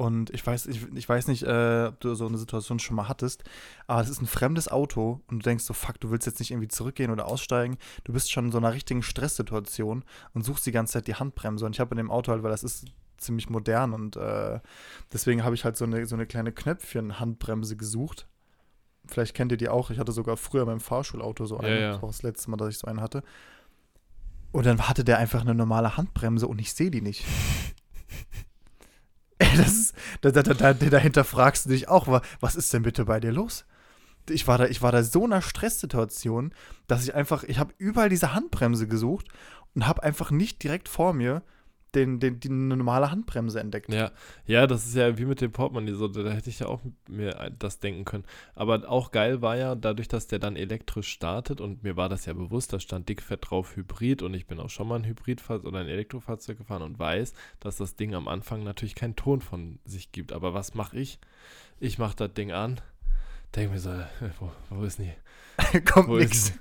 Und 0.02 0.32
ich 0.32 0.46
weiß, 0.46 0.66
ich, 0.66 0.88
ich 0.96 1.08
weiß 1.08 1.28
nicht, 1.28 1.44
äh, 1.44 1.86
ob 1.90 2.00
du 2.00 2.16
so 2.16 2.26
eine 2.26 2.40
Situation 2.40 2.80
schon 2.80 2.96
mal 2.96 3.08
hattest, 3.08 3.44
aber 3.86 4.02
es 4.02 4.10
ist 4.10 4.20
ein 4.20 4.26
fremdes 4.26 4.68
Auto 4.68 5.22
und 5.28 5.40
du 5.40 5.44
denkst 5.44 5.64
so, 5.64 5.74
fuck, 5.74 6.00
du 6.00 6.10
willst 6.10 6.26
jetzt 6.26 6.40
nicht 6.40 6.50
irgendwie 6.50 6.70
zurückgehen 6.70 7.12
oder 7.12 7.28
aussteigen. 7.28 7.78
Du 8.04 8.12
bist 8.14 8.32
schon 8.32 8.46
in 8.46 8.52
so 8.52 8.58
einer 8.58 8.74
richtigen 8.74 9.04
Stresssituation 9.04 10.04
und 10.34 10.44
suchst 10.44 10.66
die 10.66 10.72
ganze 10.72 10.94
Zeit 10.94 11.06
die 11.08 11.14
Handbremse. 11.16 11.66
Und 11.68 11.76
ich 11.76 11.80
habe 11.80 11.92
in 11.92 11.98
dem 11.98 12.10
Auto 12.10 12.32
halt, 12.32 12.42
weil 12.42 12.50
das 12.50 12.64
ist 12.64 12.86
ziemlich 13.18 13.50
modern 13.52 13.94
und 13.94 14.16
äh, 14.16 14.60
deswegen 15.14 15.44
habe 15.44 15.54
ich 15.54 15.66
halt 15.66 15.78
so 15.78 15.86
eine, 15.86 16.04
so 16.08 16.16
eine 16.16 16.26
kleine 16.26 16.52
Knöpfchen-Handbremse 16.52 17.76
gesucht. 17.78 18.28
Vielleicht 19.06 19.36
kennt 19.36 19.52
ihr 19.52 19.58
die 19.60 19.70
auch. 19.70 19.92
Ich 19.92 20.00
hatte 20.00 20.12
sogar 20.14 20.36
früher 20.36 20.66
beim 20.66 20.80
Fahrschulauto 20.80 21.46
so 21.46 21.58
Ja, 21.58 21.62
eine. 21.62 21.80
ja. 21.80 21.92
Das 21.92 22.02
war 22.02 22.10
auch 22.10 22.14
das 22.14 22.24
letzte 22.24 22.50
Mal, 22.50 22.58
dass 22.58 22.70
ich 22.70 22.80
so 22.80 22.88
einen 22.88 23.02
hatte. 23.02 23.22
Und 24.52 24.66
dann 24.66 24.88
hatte 24.90 25.04
der 25.04 25.20
einfach 25.20 25.42
eine 25.42 25.54
normale 25.54 25.96
Handbremse 25.96 26.48
und 26.48 26.58
ich 26.60 26.74
sehe 26.74 26.90
die 26.90 27.02
nicht. 27.02 27.24
Das 29.58 29.72
ist, 29.72 29.96
da, 30.22 30.32
da, 30.32 30.42
da, 30.44 30.74
dahinter 30.74 31.24
fragst 31.24 31.66
du 31.66 31.70
dich 31.70 31.88
auch, 31.88 32.08
wa- 32.08 32.22
was 32.40 32.56
ist 32.56 32.72
denn 32.74 32.84
bitte 32.84 33.06
bei 33.06 33.20
dir 33.20 33.32
los? 33.32 33.66
Ich 34.30 34.48
war 34.48 34.58
da, 34.58 34.66
ich 34.68 34.82
war 34.82 34.92
da 34.92 35.04
so 35.04 35.26
in 35.26 35.34
einer 35.34 35.42
Stresssituation, 35.42 36.54
dass 36.88 37.04
ich 37.04 37.16
einfach, 37.16 37.44
ich 37.44 37.58
habe 37.60 37.74
überall 37.78 38.10
diese 38.10 38.34
Handbremse 38.34 38.88
gesucht 38.88 39.28
und 39.74 39.88
habe 39.88 40.04
einfach 40.04 40.32
nicht 40.32 40.62
direkt 40.64 40.88
vor 40.90 41.14
mir 41.14 41.42
den, 41.96 42.20
den, 42.20 42.40
die 42.40 42.50
eine 42.50 42.76
normale 42.78 43.12
Handbremse 43.12 43.60
entdeckt. 43.60 43.94
Ja, 43.94 44.12
ja, 44.46 44.66
das 44.68 44.86
ist 44.86 44.96
ja 44.96 45.18
wie 45.18 45.26
mit 45.26 45.42
dem 45.42 45.52
Portemonnaie 45.52 45.94
so, 45.94 46.08
da 46.08 46.32
hätte 46.32 46.50
ich 46.50 46.60
ja 46.60 46.68
auch 46.68 46.80
mir 47.10 47.52
das 47.60 47.80
denken 47.80 48.06
können. 48.06 48.24
Aber 48.56 48.90
auch 48.90 49.12
geil 49.12 49.42
war 49.42 49.58
ja, 49.58 49.76
dadurch, 49.76 50.08
dass 50.08 50.28
der 50.28 50.40
dann 50.40 50.56
elektrisch 50.56 51.10
startet 51.10 51.60
und 51.60 51.84
mir 51.84 51.98
war 51.98 52.08
das 52.08 52.26
ja 52.26 52.34
bewusst, 52.34 52.72
da 52.72 52.80
stand 52.80 53.10
dickfett 53.10 53.50
drauf 53.50 53.76
Hybrid 53.76 54.22
und 54.22 54.34
ich 54.34 54.48
bin 54.48 54.60
auch 54.60 54.70
schon 54.70 54.88
mal 54.88 54.96
ein 54.96 55.06
Hybridfahrzeug 55.06 55.66
oder 55.68 55.80
ein 55.80 55.88
Elektrofahrzeug 55.88 56.58
gefahren 56.60 56.82
und 56.82 56.98
weiß, 56.98 57.34
dass 57.60 57.78
das 57.78 57.96
Ding 57.98 58.16
am 58.16 58.28
Anfang 58.30 58.64
natürlich 58.64 58.96
keinen 58.96 59.16
Ton 59.18 59.42
von 59.42 59.80
sich 59.86 60.12
gibt. 60.14 60.32
Aber 60.32 60.54
was 60.54 60.74
mache 60.74 60.98
ich? 60.98 61.20
Ich 61.80 61.98
mache 61.98 62.16
das 62.16 62.34
Ding 62.34 62.52
an, 62.52 62.80
denke 63.56 63.74
mir 63.74 63.80
so, 63.80 63.90
äh, 63.90 64.06
wo, 64.40 64.52
wo 64.70 64.84
ist 64.86 65.00
denn 65.00 65.08
hier, 65.08 65.82
Kommt 65.86 66.08
wo 66.08 66.16
ist 66.18 66.30
nix. 66.30 66.52
denn- 66.52 66.60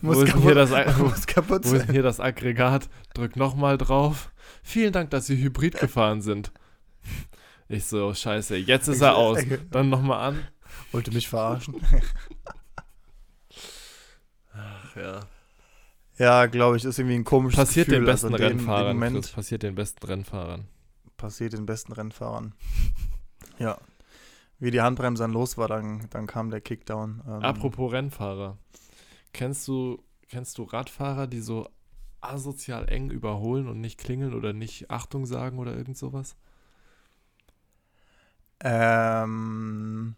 Muss 0.00 0.16
wo 0.18 0.22
ist 0.22 0.36
hier 0.36 0.54
das, 0.54 0.70
muss 0.98 1.26
kaputt 1.26 1.62
wo 1.64 1.74
ist 1.74 1.90
hier 1.90 2.02
das 2.02 2.20
Aggregat? 2.20 2.88
Drück 3.14 3.36
nochmal 3.36 3.78
drauf. 3.78 4.30
Vielen 4.62 4.92
Dank, 4.92 5.10
dass 5.10 5.26
Sie 5.26 5.36
Hybrid 5.36 5.78
gefahren 5.80 6.22
sind. 6.22 6.52
Ich 7.68 7.84
so, 7.86 8.14
scheiße, 8.14 8.56
jetzt 8.56 8.88
ist 8.88 9.00
er 9.00 9.16
aus. 9.16 9.38
Dann 9.70 9.88
nochmal 9.88 10.20
an. 10.28 10.40
Wollte 10.92 11.12
mich 11.12 11.28
verarschen. 11.28 11.80
Ach 14.54 14.96
ja. 14.96 15.20
Ja, 16.18 16.46
glaube 16.46 16.76
ich, 16.78 16.84
ist 16.84 16.98
irgendwie 16.98 17.16
ein 17.16 17.24
komisches 17.24 17.58
Passiert 17.58 17.86
Gefühl. 17.88 18.00
den 18.02 18.06
besten 18.06 18.26
also 18.26 18.38
dem- 18.38 18.46
Rennfahrern. 18.58 18.90
Im 18.96 19.00
Chris, 19.00 19.10
Moment 19.10 19.34
passiert 19.34 19.62
den 19.62 19.74
besten 19.74 20.06
Rennfahrern. 20.06 20.68
passiert 21.16 21.52
den 21.52 21.66
besten 21.66 21.92
Rennfahrern. 21.92 22.54
Ja. 23.58 23.78
Wie 24.58 24.70
die 24.70 24.80
Handbremse 24.80 25.22
dann 25.22 25.32
los 25.32 25.58
war, 25.58 25.68
dann, 25.68 26.06
dann 26.10 26.26
kam 26.26 26.50
der 26.50 26.62
Kickdown. 26.62 27.22
Ähm, 27.26 27.42
Apropos 27.42 27.92
Rennfahrer. 27.92 28.56
Kennst 29.36 29.68
du, 29.68 30.02
kennst 30.30 30.56
du 30.56 30.62
Radfahrer, 30.62 31.26
die 31.26 31.42
so 31.42 31.68
asozial 32.22 32.88
eng 32.88 33.10
überholen 33.10 33.68
und 33.68 33.82
nicht 33.82 33.98
klingeln 33.98 34.32
oder 34.32 34.54
nicht 34.54 34.90
Achtung 34.90 35.26
sagen 35.26 35.58
oder 35.58 35.76
irgend 35.76 35.98
sowas? 35.98 36.36
Ähm, 38.60 40.14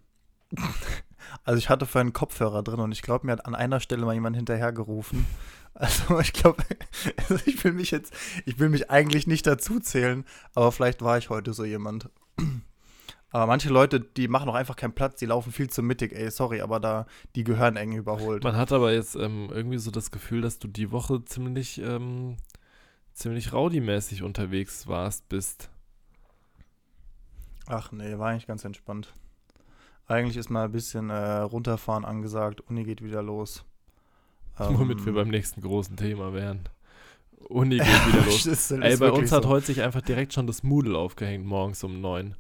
also 1.45 1.59
ich 1.59 1.69
hatte 1.69 1.85
vorhin 1.85 2.07
einen 2.07 2.13
Kopfhörer 2.13 2.63
drin 2.63 2.79
und 2.79 2.93
ich 2.93 3.03
glaube, 3.03 3.27
mir 3.27 3.33
hat 3.33 3.45
an 3.45 3.57
einer 3.57 3.81
Stelle 3.81 4.07
mal 4.07 4.15
jemand 4.15 4.37
hinterhergerufen. 4.37 5.27
Also 5.75 6.19
ich 6.19 6.33
glaube, 6.33 6.65
also 7.19 7.37
ich 7.47 7.63
will 7.63 7.71
mich 7.73 7.93
jetzt, 7.93 8.13
ich 8.47 8.59
will 8.59 8.69
mich 8.69 8.91
eigentlich 8.91 9.29
nicht 9.29 9.47
dazu 9.47 9.79
zählen, 9.79 10.25
aber 10.55 10.73
vielleicht 10.73 11.03
war 11.03 11.19
ich 11.19 11.31
heute 11.31 11.53
so 11.55 11.65
jemand. 11.65 12.11
Aber 13.31 13.47
manche 13.47 13.69
Leute, 13.69 14.01
die 14.01 14.27
machen 14.27 14.49
auch 14.49 14.55
einfach 14.55 14.77
keinen 14.77 14.95
Platz, 14.95 15.19
die 15.19 15.27
laufen 15.27 15.53
viel 15.53 15.69
zu 15.69 15.83
mittig, 15.83 16.13
ey, 16.13 16.31
sorry, 16.31 16.63
aber 16.63 16.81
da, 16.81 17.07
die 17.35 17.45
gehören 17.45 17.77
eng 17.77 17.93
überholt. 17.93 18.43
Man 18.43 18.57
hat 18.57 18.73
aber 18.73 18.93
jetzt 18.93 19.17
ähm, 19.17 19.51
irgendwie 19.53 19.79
so 19.79 19.91
das 19.91 20.11
Gefühl, 20.11 20.41
dass 20.41 20.59
du 20.59 20.67
die 20.67 20.91
Woche 20.93 21.23
ziemlich, 21.25 21.79
ähm, 21.83 22.37
ziemlich 23.13 23.53
rowdy-mäßig 23.53 24.23
unterwegs 24.23 24.87
warst, 24.87 25.29
bist. 25.29 25.71
Ach 27.67 27.93
nee, 27.93 28.17
war 28.17 28.31
eigentlich 28.31 28.47
ganz 28.47 28.65
entspannt. 28.65 29.13
Eigentlich 30.07 30.39
ist 30.39 30.49
mal 30.49 30.65
ein 30.65 30.73
bisschen 30.73 31.11
äh, 31.11 31.41
runterfahren 31.41 32.07
angesagt, 32.07 32.63
Uni 32.63 32.85
geht 32.85 33.05
wieder 33.05 33.23
los. 33.23 33.63
Womit 34.57 35.01
Ähm, 35.01 35.07
wir 35.07 35.13
beim 35.13 35.29
nächsten 35.29 35.61
großen 35.61 35.99
Thema 35.99 36.33
wären. 36.33 36.67
Uni 37.51 37.77
geht 37.77 37.87
wieder 38.07 38.25
los. 38.25 38.71
Ey, 38.71 38.97
bei 38.97 39.11
uns 39.11 39.33
hat 39.33 39.43
so. 39.43 39.51
heute 39.51 39.67
sich 39.67 39.83
einfach 39.83 40.01
direkt 40.01 40.33
schon 40.33 40.47
das 40.47 40.63
Moodle 40.63 40.97
aufgehängt, 40.97 41.45
morgens 41.45 41.85
um 41.85 42.01
neun. 42.01 42.35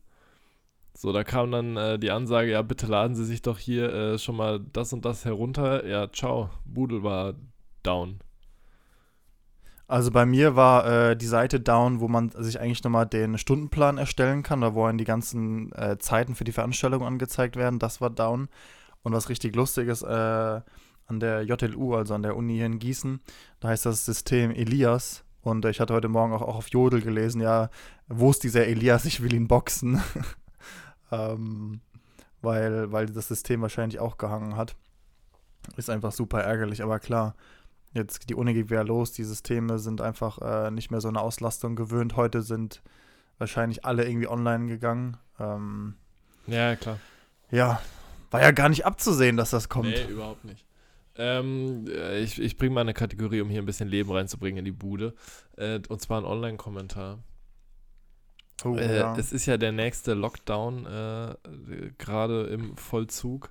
So, 1.01 1.13
da 1.13 1.23
kam 1.23 1.53
dann 1.53 1.77
äh, 1.77 1.97
die 1.97 2.11
Ansage, 2.11 2.51
ja, 2.51 2.63
bitte 2.63 2.87
laden 2.87 3.15
Sie 3.15 3.25
sich 3.25 3.41
doch 3.41 3.57
hier 3.57 3.93
äh, 3.95 4.19
schon 4.19 4.35
mal 4.35 4.59
das 4.73 4.93
und 4.93 5.05
das 5.05 5.25
herunter. 5.25 5.87
Ja, 5.87 6.11
ciao, 6.11 6.51
Moodle 6.65 7.05
war 7.05 7.35
down. 7.85 8.19
Also 9.87 10.11
bei 10.11 10.27
mir 10.27 10.57
war 10.57 11.11
äh, 11.11 11.17
die 11.17 11.29
Seite 11.29 11.61
down, 11.61 12.01
wo 12.01 12.09
man 12.09 12.31
sich 12.31 12.61
eigentlich 12.61 12.83
nochmal 12.83 13.07
den 13.07 13.39
Stundenplan 13.39 13.97
erstellen 13.97 14.43
kann, 14.43 14.61
da 14.61 14.75
wo 14.75 14.89
dann 14.89 14.99
die 14.99 15.05
ganzen 15.05 15.71
äh, 15.75 15.99
Zeiten 15.99 16.35
für 16.35 16.43
die 16.43 16.51
Veranstaltung 16.51 17.05
angezeigt 17.05 17.55
werden. 17.55 17.79
Das 17.79 18.01
war 18.01 18.11
down. 18.11 18.49
Und 19.05 19.13
was 19.13 19.29
richtig 19.29 19.55
lustig 19.55 19.87
ist, 19.87 20.03
äh, 20.03 20.09
an 20.09 21.21
der 21.21 21.45
JLU, 21.45 21.95
also 21.95 22.15
an 22.15 22.25
der 22.25 22.35
Uni 22.35 22.55
hier 22.55 22.67
in 22.67 22.81
Gießen, 22.81 23.21
da 23.61 23.69
heißt 23.69 23.87
das 23.87 24.05
System 24.05 24.51
Elias. 24.51 25.23
Und 25.43 25.65
ich 25.65 25.79
hatte 25.79 25.95
heute 25.95 26.09
Morgen 26.09 26.33
auch, 26.33 26.43
auch 26.43 26.57
auf 26.57 26.71
Jodel 26.71 27.03
gelesen, 27.03 27.41
ja, 27.41 27.71
wo 28.09 28.33
ist 28.33 28.43
dieser 28.43 28.67
Elias? 28.67 29.05
Ich 29.05 29.23
will 29.23 29.33
ihn 29.33 29.47
boxen. 29.47 30.03
ähm, 31.11 31.81
weil, 32.42 32.92
weil 32.92 33.07
das 33.07 33.29
System 33.29 33.62
wahrscheinlich 33.62 34.01
auch 34.01 34.18
gehangen 34.18 34.57
hat. 34.57 34.77
Ist 35.77 35.90
einfach 35.90 36.12
super 36.12 36.42
ärgerlich, 36.42 36.83
aber 36.83 36.99
klar. 36.99 37.35
Jetzt 37.94 38.29
die 38.29 38.35
Uni 38.35 38.53
geht 38.55 38.71
wieder 38.71 38.85
los, 38.85 39.12
die 39.12 39.25
Systeme 39.25 39.79
sind 39.79 40.01
einfach 40.01 40.38
äh, 40.40 40.71
nicht 40.71 40.90
mehr 40.90 41.01
so 41.01 41.09
eine 41.09 41.21
Auslastung 41.21 41.75
gewöhnt. 41.75 42.16
Heute 42.16 42.42
sind 42.42 42.83
wahrscheinlich 43.38 43.85
alle 43.85 44.07
irgendwie 44.07 44.29
online 44.29 44.66
gegangen. 44.66 45.16
Ähm, 45.40 45.94
Ja, 46.47 46.77
klar. 46.77 46.99
ja, 47.51 47.81
war 48.31 48.42
ja 48.42 48.51
gar 48.51 48.68
nicht 48.68 48.85
abzusehen, 48.85 49.37
dass 49.37 49.51
das 49.51 49.68
kommt. 49.68 49.88
Nee, 49.88 50.05
überhaupt 50.05 50.44
nicht. 50.44 50.64
Ähm, 51.16 51.87
äh, 51.88 52.21
ich 52.21 52.40
ich 52.40 52.57
bringe 52.57 52.75
mal 52.75 52.83
eine 52.83 52.94
Kategorie, 52.94 53.40
um 53.40 53.49
hier 53.49 53.62
ein 53.62 53.66
bisschen 53.66 53.88
Leben 53.88 54.12
reinzubringen 54.12 54.59
in 54.59 54.64
die 54.64 54.73
Bude. 54.73 55.14
Äh, 55.57 55.81
und 55.88 56.01
zwar 56.01 56.21
ein 56.21 56.25
Online-Kommentar. 56.25 57.18
Oh, 58.64 58.77
Äh, 58.77 58.97
ja. 58.99 59.16
Es 59.16 59.33
ist 59.33 59.47
ja 59.47 59.57
der 59.57 59.73
nächste 59.73 60.14
Lockdown 60.14 60.87
äh, 60.87 61.35
gerade 61.99 62.44
im 62.49 62.77
Vollzug. 62.77 63.51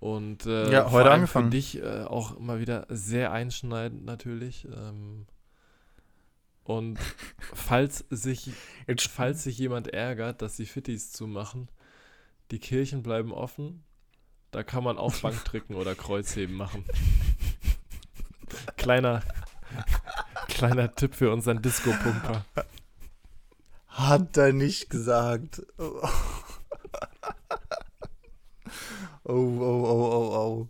Und 0.00 0.46
äh, 0.46 0.70
Ja, 0.72 0.90
heute 0.90 1.12
angefangen. 1.12 1.46
für 1.46 1.50
dich 1.56 1.80
äh, 1.80 2.02
auch 2.02 2.38
mal 2.40 2.58
wieder 2.58 2.86
sehr 2.88 3.30
einschneidend 3.30 4.04
natürlich. 4.04 4.66
Ähm, 4.66 5.26
und 6.64 6.98
falls 7.54 8.04
sich, 8.10 8.50
Jetzt- 8.88 9.06
falls 9.08 9.44
sich 9.44 9.58
jemand 9.58 9.88
ärgert, 9.88 10.42
dass 10.42 10.56
die 10.56 10.66
Fittis 10.66 11.12
zumachen, 11.12 11.68
die 12.50 12.58
Kirchen 12.58 13.02
bleiben 13.04 13.32
offen. 13.32 13.84
Da 14.50 14.62
kann 14.62 14.84
man 14.84 14.98
auch 14.98 15.14
Bankdrücken 15.16 15.76
oder 15.76 15.94
Kreuzheben 15.94 16.54
machen. 16.56 16.84
Kleiner, 18.76 19.22
kleiner 20.48 20.94
Tipp 20.94 21.14
für 21.14 21.32
unseren 21.32 21.62
Disco-Pumper. 21.62 22.44
Hat 23.92 24.36
er 24.38 24.52
nicht 24.52 24.88
gesagt. 24.90 25.62
Oh, 25.78 26.00
oh, 29.24 29.84
oh, 29.86 30.10
oh, 30.12 30.36
oh. 30.36 30.68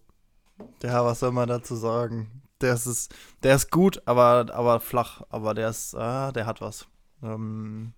Ja, 0.83 1.05
was 1.05 1.21
soll 1.21 1.33
man 1.33 1.49
dazu 1.49 1.77
sagen? 1.77 2.43
Der 2.61 2.75
ist, 2.75 3.15
der 3.43 3.57
ist 3.57 3.71
gut, 3.71 4.03
aber, 4.07 4.53
aber 4.53 4.81
flach. 4.81 5.23
Aber 5.31 5.55
der 5.55 5.69
ist, 5.71 5.95
ah, 5.95 6.33
der 6.33 6.47
hat 6.47 6.61
was. 6.61 6.87
Ähm, 7.23 7.93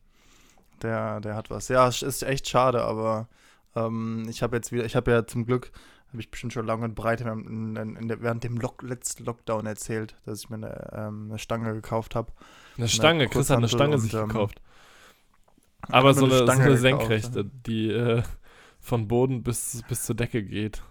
der, 0.83 1.21
der 1.21 1.35
hat 1.35 1.51
was. 1.51 1.69
Ja, 1.69 1.89
es 1.89 2.03
ist 2.03 2.23
echt 2.23 2.49
schade, 2.49 2.83
aber 2.83 3.29
ähm, 3.75 4.27
ich 4.29 4.43
habe 4.43 4.57
jetzt 4.57 4.73
wieder, 4.73 4.85
ich 4.85 4.95
habe 4.95 5.11
ja 5.11 5.27
zum 5.27 5.47
Glück, 5.47 5.73
habe 6.09 6.21
ich 6.21 6.31
bestimmt 6.31 6.53
schon 6.53 6.67
lange 6.67 6.85
und 6.85 6.95
breit 6.95 7.23
in, 7.23 7.77
in, 7.77 7.97
in 7.97 8.09
der, 8.09 8.21
während 8.21 8.45
dem 8.45 8.59
Lock, 8.59 8.83
letzten 8.83 9.25
Lockdown 9.25 9.67
erzählt, 9.67 10.17
dass 10.27 10.41
ich 10.41 10.51
mir 10.51 10.57
eine, 10.57 10.93
ähm, 10.93 11.27
eine 11.31 11.39
Stange 11.39 11.73
gekauft 11.73 12.15
habe. 12.15 12.31
Eine 12.77 12.89
Stange, 12.89 13.27
Chris 13.29 13.51
hat 13.51 13.59
eine 13.59 13.69
Stange 13.69 13.99
sich 13.99 14.15
und, 14.15 14.21
ähm, 14.21 14.29
gekauft. 14.29 14.61
Aber 15.89 16.15
so 16.15 16.25
eine, 16.25 16.35
eine 16.35 16.45
so 16.45 16.51
eine 16.51 16.77
Senkrechte, 16.77 17.45
die 17.45 17.91
äh, 17.91 18.23
von 18.81 19.09
Boden 19.09 19.43
bis, 19.43 19.83
bis 19.89 20.05
zur 20.05 20.15
Decke 20.15 20.43
geht. 20.43 20.83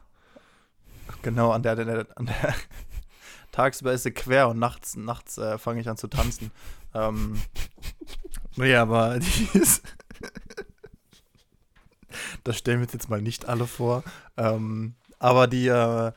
Genau, 1.22 1.52
an 1.52 1.64
der, 1.64 1.78
an 1.78 1.88
der, 1.88 2.08
an 2.16 2.26
der 2.26 2.56
tagsüber 3.52 3.94
ist 3.94 4.04
sie 4.04 4.12
quer 4.12 4.50
und 4.50 4.60
nachts, 4.60 4.96
nachts 4.96 5.38
äh, 5.38 5.58
fange 5.58 5.82
ich 5.82 5.90
an 5.90 5.98
zu 5.98 6.08
tanzen. 6.08 6.52
ähm, 6.94 7.40
nee, 8.56 8.76
aber 8.76 9.20
die 9.20 9.58
ist. 9.58 9.84
das 12.44 12.58
stellen 12.58 12.80
wir 12.80 12.86
uns 12.86 12.94
jetzt 12.94 13.10
mal 13.10 13.22
nicht 13.22 13.48
alle 13.48 13.68
vor. 13.68 14.04
Ähm, 14.38 14.96
aber 15.20 15.48
die, 15.48 15.68
äh, 15.68 16.12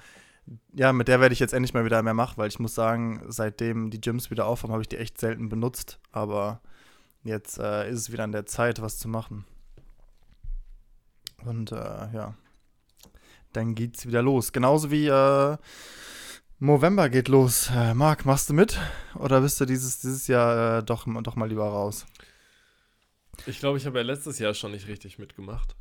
ja, 0.74 0.92
mit 0.92 1.08
der 1.08 1.20
werde 1.20 1.32
ich 1.32 1.40
jetzt 1.40 1.54
endlich 1.54 1.74
mal 1.74 1.84
wieder 1.84 2.02
mehr 2.02 2.14
machen, 2.14 2.36
weil 2.36 2.48
ich 2.48 2.58
muss 2.58 2.74
sagen, 2.74 3.22
seitdem 3.28 3.90
die 3.90 4.00
Gyms 4.00 4.30
wieder 4.30 4.46
aufhaben, 4.46 4.72
habe 4.72 4.82
ich 4.82 4.88
die 4.88 4.98
echt 4.98 5.18
selten 5.18 5.48
benutzt. 5.48 5.98
Aber 6.12 6.60
jetzt 7.26 7.58
äh, 7.58 7.90
ist 7.90 8.00
es 8.00 8.12
wieder 8.12 8.24
an 8.24 8.32
der 8.32 8.46
Zeit, 8.46 8.80
was 8.80 8.98
zu 8.98 9.08
machen. 9.08 9.44
Und 11.44 11.72
äh, 11.72 11.76
ja 11.76 12.34
dann 13.56 13.74
geht's 13.74 14.06
wieder 14.06 14.22
los. 14.22 14.52
Genauso 14.52 14.90
wie 14.90 15.06
äh, 15.06 15.56
November 16.58 17.08
geht 17.08 17.28
los. 17.28 17.70
Äh, 17.74 17.94
Marc, 17.94 18.24
machst 18.24 18.50
du 18.50 18.54
mit? 18.54 18.78
Oder 19.14 19.40
bist 19.40 19.60
du 19.60 19.64
dieses, 19.64 20.00
dieses 20.00 20.26
Jahr 20.26 20.78
äh, 20.78 20.82
doch, 20.82 21.06
doch 21.22 21.36
mal 21.36 21.48
lieber 21.48 21.66
raus? 21.66 22.06
Ich 23.46 23.58
glaube, 23.58 23.78
ich 23.78 23.86
habe 23.86 23.98
ja 23.98 24.04
letztes 24.04 24.38
Jahr 24.38 24.54
schon 24.54 24.72
nicht 24.72 24.88
richtig 24.88 25.18
mitgemacht. 25.18 25.74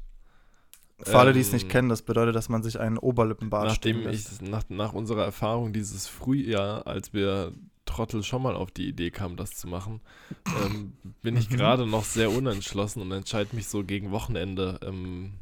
Für 1.01 1.19
alle, 1.19 1.33
die 1.33 1.41
es 1.41 1.51
nicht 1.51 1.63
Ähm, 1.63 1.69
kennen, 1.69 1.89
das 1.89 2.01
bedeutet, 2.01 2.35
dass 2.35 2.47
man 2.47 2.63
sich 2.63 2.79
einen 2.79 2.97
Oberlippenbart 2.97 3.67
Nachdem 3.67 4.07
ich, 4.07 4.41
nach, 4.41 4.63
nach 4.69 4.93
unserer 4.93 5.25
Erfahrung 5.25 5.73
dieses 5.73 6.07
Frühjahr, 6.07 6.87
als 6.87 7.11
wir 7.11 7.51
Trottel 7.95 8.23
schon 8.23 8.41
mal 8.43 8.55
auf 8.55 8.71
die 8.71 8.87
Idee 8.87 9.11
kamen, 9.11 9.37
das 9.37 9.55
zu 9.55 9.67
machen, 9.67 10.01
ähm, 10.53 10.93
bin 11.21 11.35
ich 11.37 11.49
Mhm. 11.49 11.57
gerade 11.57 11.85
noch 11.87 12.03
sehr 12.05 12.31
unentschlossen 12.31 13.01
und 13.01 13.11
entscheide 13.11 13.55
mich 13.55 13.67
so 13.67 13.83
gegen 13.83 14.11
Wochenende, 14.11 14.79
ähm, 14.83 15.33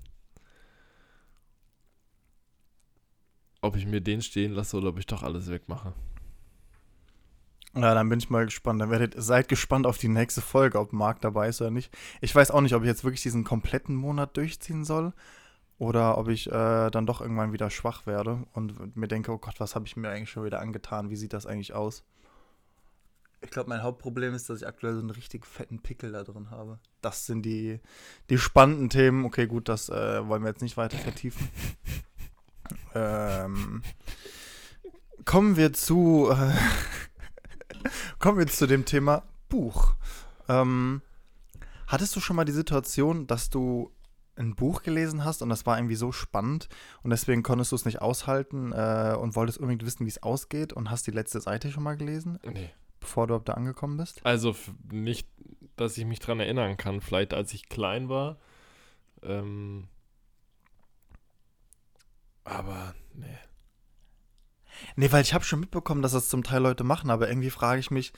ob 3.61 3.75
ich 3.75 3.85
mir 3.87 4.01
den 4.01 4.21
stehen 4.21 4.53
lasse 4.53 4.77
oder 4.77 4.89
ob 4.89 4.99
ich 4.99 5.07
doch 5.07 5.23
alles 5.23 5.49
wegmache. 5.49 5.93
Ja, 7.75 7.93
dann 7.95 8.07
bin 8.09 8.19
ich 8.19 8.29
mal 8.29 8.45
gespannt. 8.45 8.81
Dann 8.81 8.91
werdet, 8.91 9.15
seid 9.17 9.47
gespannt 9.47 9.87
auf 9.87 9.97
die 9.97 10.07
nächste 10.07 10.41
Folge, 10.41 10.79
ob 10.79 10.93
Marc 10.93 11.21
dabei 11.21 11.47
ist 11.49 11.59
oder 11.61 11.71
nicht. 11.71 11.91
Ich 12.21 12.33
weiß 12.35 12.51
auch 12.51 12.61
nicht, 12.61 12.75
ob 12.75 12.83
ich 12.83 12.87
jetzt 12.87 13.03
wirklich 13.03 13.23
diesen 13.23 13.43
kompletten 13.43 13.95
Monat 13.95 14.37
durchziehen 14.37 14.83
soll 14.85 15.13
oder 15.79 16.17
ob 16.19 16.29
ich 16.29 16.47
äh, 16.51 16.91
dann 16.91 17.05
doch 17.07 17.21
irgendwann 17.21 17.53
wieder 17.53 17.69
schwach 17.71 18.05
werde 18.07 18.45
und 18.53 18.95
mir 18.95 19.07
denke, 19.07 19.31
oh 19.31 19.39
Gott, 19.39 19.59
was 19.59 19.75
habe 19.75 19.87
ich 19.87 19.97
mir 19.97 20.09
eigentlich 20.09 20.29
schon 20.31 20.45
wieder 20.45 20.61
angetan? 20.61 21.09
Wie 21.09 21.15
sieht 21.15 21.33
das 21.33 21.45
eigentlich 21.47 21.73
aus? 21.73 22.03
Ich 23.43 23.51
glaube, 23.51 23.69
mein 23.69 23.83
Hauptproblem 23.83 24.33
ist, 24.33 24.49
dass 24.49 24.61
ich 24.61 24.67
aktuell 24.67 24.93
so 24.93 25.01
einen 25.01 25.09
richtig 25.09 25.45
fetten 25.45 25.79
Pickel 25.79 26.13
da 26.13 26.23
drin 26.23 26.49
habe. 26.49 26.79
Das 27.01 27.25
sind 27.25 27.43
die, 27.43 27.79
die 28.29 28.37
spannenden 28.37 28.89
Themen. 28.89 29.25
Okay, 29.25 29.47
gut, 29.47 29.69
das 29.69 29.89
äh, 29.89 30.27
wollen 30.27 30.43
wir 30.43 30.49
jetzt 30.49 30.61
nicht 30.61 30.77
weiter 30.77 30.97
vertiefen. 30.97 31.49
ähm, 32.95 33.83
kommen 35.25 35.57
wir 35.57 35.73
zu 35.73 36.29
äh, 36.31 36.53
kommen 38.19 38.37
wir 38.37 38.47
zu 38.47 38.65
dem 38.65 38.85
Thema 38.85 39.23
Buch. 39.49 39.95
Ähm, 40.47 41.01
hattest 41.87 42.15
du 42.15 42.21
schon 42.21 42.35
mal 42.35 42.45
die 42.45 42.53
Situation, 42.53 43.27
dass 43.27 43.49
du 43.49 43.91
ein 44.35 44.55
Buch 44.55 44.81
gelesen 44.81 45.23
hast 45.25 45.41
und 45.41 45.49
das 45.49 45.65
war 45.65 45.77
irgendwie 45.77 45.95
so 45.95 46.11
spannend 46.11 46.67
und 47.03 47.11
deswegen 47.11 47.43
konntest 47.43 47.71
du 47.71 47.75
es 47.75 47.85
nicht 47.85 48.01
aushalten 48.01 48.71
äh, 48.71 49.15
und 49.19 49.35
wolltest 49.35 49.59
unbedingt 49.59 49.85
wissen, 49.85 50.05
wie 50.05 50.09
es 50.09 50.23
ausgeht 50.23 50.73
und 50.73 50.89
hast 50.89 51.05
die 51.05 51.11
letzte 51.11 51.39
Seite 51.39 51.71
schon 51.71 51.83
mal 51.83 51.97
gelesen, 51.97 52.39
Nee. 52.43 52.71
Bevor 53.03 53.27
du 53.27 53.33
überhaupt 53.33 53.49
da 53.49 53.53
angekommen 53.53 53.97
bist? 53.97 54.25
Also 54.25 54.55
nicht, 54.91 55.27
dass 55.75 55.97
ich 55.97 56.05
mich 56.05 56.19
dran 56.19 56.39
erinnern 56.39 56.77
kann. 56.77 57.01
Vielleicht 57.01 57.33
als 57.33 57.53
ich 57.53 57.69
klein 57.69 58.09
war. 58.09 58.37
Ähm, 59.21 59.87
aber 62.43 62.95
nee. 63.13 63.37
Nee, 64.95 65.11
weil 65.11 65.21
ich 65.21 65.33
habe 65.33 65.43
schon 65.43 65.59
mitbekommen, 65.59 66.01
dass 66.01 66.13
das 66.13 66.29
zum 66.29 66.43
Teil 66.43 66.61
Leute 66.61 66.83
machen, 66.83 67.09
aber 67.09 67.29
irgendwie 67.29 67.49
frage 67.51 67.79
ich 67.79 67.91
mich, 67.91 68.11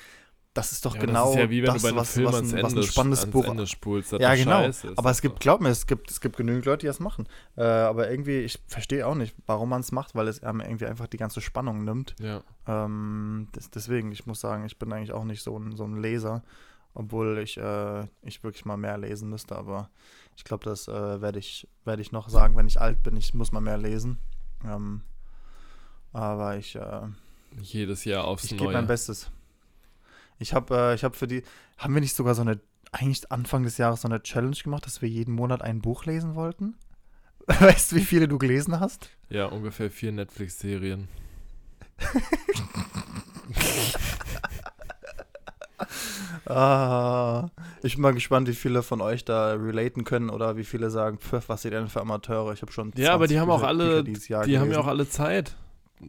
das 0.56 0.72
ist 0.72 0.86
doch 0.86 0.96
Ja, 0.96 1.02
genau 1.02 1.26
das 1.26 1.36
ist 1.36 1.40
ja 1.42 1.50
wie 1.50 1.62
wenn 1.62 1.74
das, 1.74 1.82
du 1.84 1.90
bei 1.90 1.96
was, 1.96 2.14
Film 2.14 2.28
was, 2.28 2.54
ein, 2.54 2.64
was 2.64 2.74
ein 2.74 2.84
spannendes 2.84 3.26
Buch 3.26 3.44
Ende 3.46 3.68
spulst. 3.68 4.14
das 4.14 4.22
Ja, 4.22 4.34
genau. 4.36 4.62
scheiße 4.64 4.88
ist 4.88 4.98
Aber 4.98 5.12
es 5.12 5.22
gibt, 5.22 5.40
glaub 5.42 5.60
mir, 5.60 5.68
es 5.68 5.86
gibt, 5.86 6.10
es 6.10 6.22
gibt 6.22 6.38
genügend 6.38 6.66
Leute, 6.66 6.80
die 6.80 6.86
das 6.88 7.00
machen. 7.02 7.28
Äh, 7.58 7.64
aber 7.64 8.10
irgendwie, 8.10 8.40
ich 8.40 8.60
verstehe 8.66 9.06
auch 9.06 9.16
nicht, 9.16 9.36
warum 9.46 9.70
man 9.70 9.82
es 9.82 9.92
macht, 9.92 10.16
weil 10.16 10.30
es 10.30 10.42
einem 10.42 10.62
irgendwie 10.62 10.86
einfach 10.86 11.08
die 11.08 11.18
ganze 11.18 11.42
Spannung 11.42 11.84
nimmt. 11.84 12.16
Ja. 12.20 12.42
Ähm, 12.68 13.50
des, 13.54 13.70
deswegen, 13.70 14.14
ich 14.14 14.26
muss 14.26 14.40
sagen, 14.40 14.66
ich 14.66 14.80
bin 14.80 14.92
eigentlich 14.94 15.12
auch 15.12 15.26
nicht 15.26 15.44
so 15.44 15.60
ein, 15.60 15.76
so 15.76 15.84
ein 15.84 15.98
Leser, 16.02 16.42
obwohl 16.94 17.38
ich, 17.40 17.58
äh, 17.58 18.06
ich 18.22 18.42
wirklich 18.42 18.64
mal 18.64 18.78
mehr 18.78 18.98
lesen 18.98 19.30
müsste. 19.30 19.58
Aber 19.58 19.90
ich 20.38 20.46
glaube, 20.46 20.64
das 20.64 20.88
äh, 20.88 21.22
werde 21.22 21.38
ich, 21.38 21.68
werd 21.84 22.00
ich 22.00 22.14
noch 22.14 22.30
sagen, 22.30 22.56
wenn 22.56 22.68
ich 22.68 22.80
alt 22.80 23.04
bin. 23.04 23.18
Ich 23.18 23.34
muss 23.34 23.52
mal 23.52 23.60
mehr 23.60 23.78
lesen. 23.78 24.20
Ähm, 24.66 25.02
aber 26.14 26.56
ich, 26.56 26.78
äh, 26.78 27.02
Jedes 27.62 28.06
Jahr 28.06 28.24
aufs 28.24 28.46
ich 28.46 28.52
gebe 28.52 28.64
Neue. 28.66 28.74
mein 28.74 28.88
Bestes. 28.88 29.30
Ich 30.40 30.54
habe 30.54 30.76
äh, 30.76 30.96
ich 30.96 31.04
hab 31.04 31.16
für 31.16 31.28
die, 31.28 31.44
haben 31.78 31.94
wir 31.94 32.02
nicht 32.02 32.16
sogar 32.16 32.36
so 32.36 32.42
eine, 32.42 32.60
eigentlich 32.92 33.32
Anfang 33.32 33.64
des 33.64 33.78
Jahres 33.78 34.02
so 34.02 34.08
eine 34.08 34.22
Challenge 34.24 34.56
gemacht, 34.64 34.86
dass 34.86 35.02
wir 35.02 35.10
jeden 35.10 35.34
Monat 35.34 35.62
ein 35.62 35.82
Buch 35.82 36.06
lesen 36.06 36.36
wollten? 36.36 36.76
Weißt 37.48 37.92
du, 37.92 37.96
wie 37.98 38.06
viele 38.06 38.28
du 38.28 38.38
gelesen 38.38 38.80
hast? 38.80 39.10
Ja, 39.30 39.46
ungefähr 39.46 39.90
vier 39.92 40.12
Netflix-Serien. 40.12 41.08
Ah, 46.48 47.48
ich 47.82 47.94
bin 47.96 48.04
mal 48.04 48.14
gespannt, 48.14 48.48
wie 48.48 48.54
viele 48.54 48.84
von 48.84 49.02
euch 49.02 49.26
da 49.26 49.54
relaten 49.54 50.04
können 50.04 50.30
oder 50.30 50.58
wie 50.58 50.64
viele 50.64 50.92
sagen, 50.92 51.18
pf, 51.18 51.50
was 51.50 51.64
seid 51.64 51.74
ihr 51.74 51.80
denn 51.80 51.90
für 51.90 52.02
Amateure? 52.02 52.54
Ich 52.54 52.62
habe 52.62 52.72
schon 52.72 52.92
Ja, 52.96 53.14
aber 53.14 53.26
die 53.28 53.36
20 53.36 53.40
haben 53.40 53.50
auch 53.50 53.64
alle, 53.64 54.04
die 54.04 54.14
haben 54.14 54.30
ja 54.30 54.40
auch 54.40 54.46
gelesen. 54.46 54.90
alle 54.90 55.10
Zeit. 55.10 55.56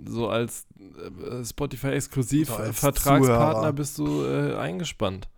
So 0.07 0.29
als 0.29 0.67
äh, 0.79 1.45
Spotify-exklusiv 1.45 2.51
Oder 2.51 2.65
als 2.65 2.81
Vertragspartner 2.81 3.53
Zuhörer. 3.53 3.73
bist 3.73 3.99
du 3.99 4.25
äh, 4.25 4.57
eingespannt. 4.57 5.29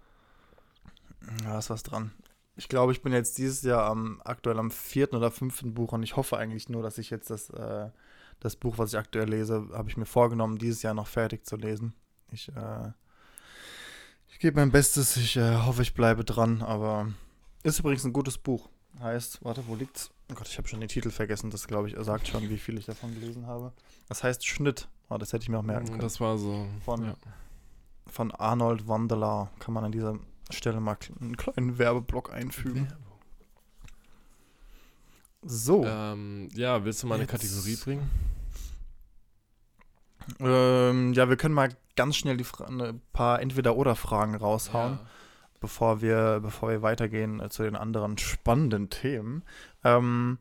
Ja, 1.44 1.58
ist 1.58 1.70
was 1.70 1.82
dran. 1.82 2.12
Ich 2.56 2.68
glaube, 2.68 2.92
ich 2.92 3.02
bin 3.02 3.12
jetzt 3.12 3.38
dieses 3.38 3.62
Jahr 3.62 3.84
am, 3.84 4.20
aktuell 4.24 4.58
am 4.58 4.70
vierten 4.70 5.16
oder 5.16 5.30
fünften 5.30 5.74
Buch 5.74 5.92
und 5.92 6.02
ich 6.02 6.16
hoffe 6.16 6.38
eigentlich 6.38 6.68
nur, 6.68 6.82
dass 6.82 6.98
ich 6.98 7.10
jetzt 7.10 7.30
das, 7.30 7.50
äh, 7.50 7.90
das 8.40 8.56
Buch, 8.56 8.78
was 8.78 8.92
ich 8.92 8.98
aktuell 8.98 9.28
lese, 9.28 9.68
habe 9.72 9.88
ich 9.88 9.96
mir 9.96 10.06
vorgenommen, 10.06 10.58
dieses 10.58 10.82
Jahr 10.82 10.94
noch 10.94 11.06
fertig 11.06 11.46
zu 11.46 11.56
lesen. 11.56 11.94
Ich, 12.32 12.48
äh, 12.48 12.92
ich 14.30 14.38
gebe 14.38 14.58
mein 14.58 14.72
Bestes, 14.72 15.16
ich 15.16 15.36
äh, 15.36 15.56
hoffe, 15.56 15.82
ich 15.82 15.94
bleibe 15.94 16.24
dran, 16.24 16.62
aber 16.62 17.12
ist 17.62 17.78
übrigens 17.78 18.04
ein 18.04 18.12
gutes 18.12 18.38
Buch. 18.38 18.68
Heißt, 19.00 19.44
warte, 19.44 19.62
wo 19.66 19.74
liegt's? 19.74 20.10
Oh 20.30 20.34
Gott, 20.34 20.48
ich 20.48 20.58
habe 20.58 20.68
schon 20.68 20.80
den 20.80 20.88
Titel 20.88 21.10
vergessen, 21.10 21.50
das 21.50 21.66
glaube 21.66 21.88
ich, 21.88 21.94
er 21.96 22.04
sagt 22.04 22.28
schon, 22.28 22.48
wie 22.50 22.58
viel 22.58 22.76
ich 22.78 22.84
davon 22.86 23.14
gelesen 23.14 23.46
habe. 23.46 23.72
Das 24.08 24.22
heißt 24.22 24.46
Schnitt. 24.46 24.88
Oh, 25.08 25.16
das 25.16 25.32
hätte 25.32 25.42
ich 25.44 25.48
mir 25.48 25.58
auch 25.58 25.62
merken 25.62 25.86
können. 25.86 26.00
Das 26.00 26.20
war 26.20 26.36
so. 26.38 26.66
Von- 26.84 27.04
ja. 27.06 27.14
Von 28.10 28.30
Arnold 28.32 28.86
Wandelar 28.88 29.50
kann 29.58 29.72
man 29.74 29.84
an 29.84 29.92
dieser 29.92 30.18
Stelle 30.50 30.80
mal 30.80 30.96
einen 31.20 31.36
kleinen 31.36 31.78
Werbeblock 31.78 32.32
einfügen. 32.32 32.88
So. 35.42 35.84
Ähm, 35.86 36.48
ja, 36.54 36.84
willst 36.84 37.02
du 37.02 37.06
mal 37.06 37.14
eine 37.14 37.24
Jetzt- 37.24 37.30
Kategorie 37.32 37.76
bringen? 37.76 38.10
Ähm, 40.40 41.12
ja, 41.14 41.28
wir 41.28 41.36
können 41.36 41.54
mal 41.54 41.74
ganz 41.96 42.16
schnell 42.16 42.36
die 42.36 42.44
Fra 42.44 42.66
ein 42.66 43.00
paar 43.12 43.40
Entweder-Oder-Fragen 43.40 44.34
raushauen, 44.34 44.98
bevor 45.60 46.00
wir, 46.00 46.40
bevor 46.40 46.70
wir 46.70 46.82
weitergehen 46.82 47.40
äh, 47.40 47.48
zu 47.48 47.62
den 47.62 47.76
anderen 47.76 48.18
spannenden 48.18 48.90
Themen. 48.90 49.44
Ähm, 49.84 50.38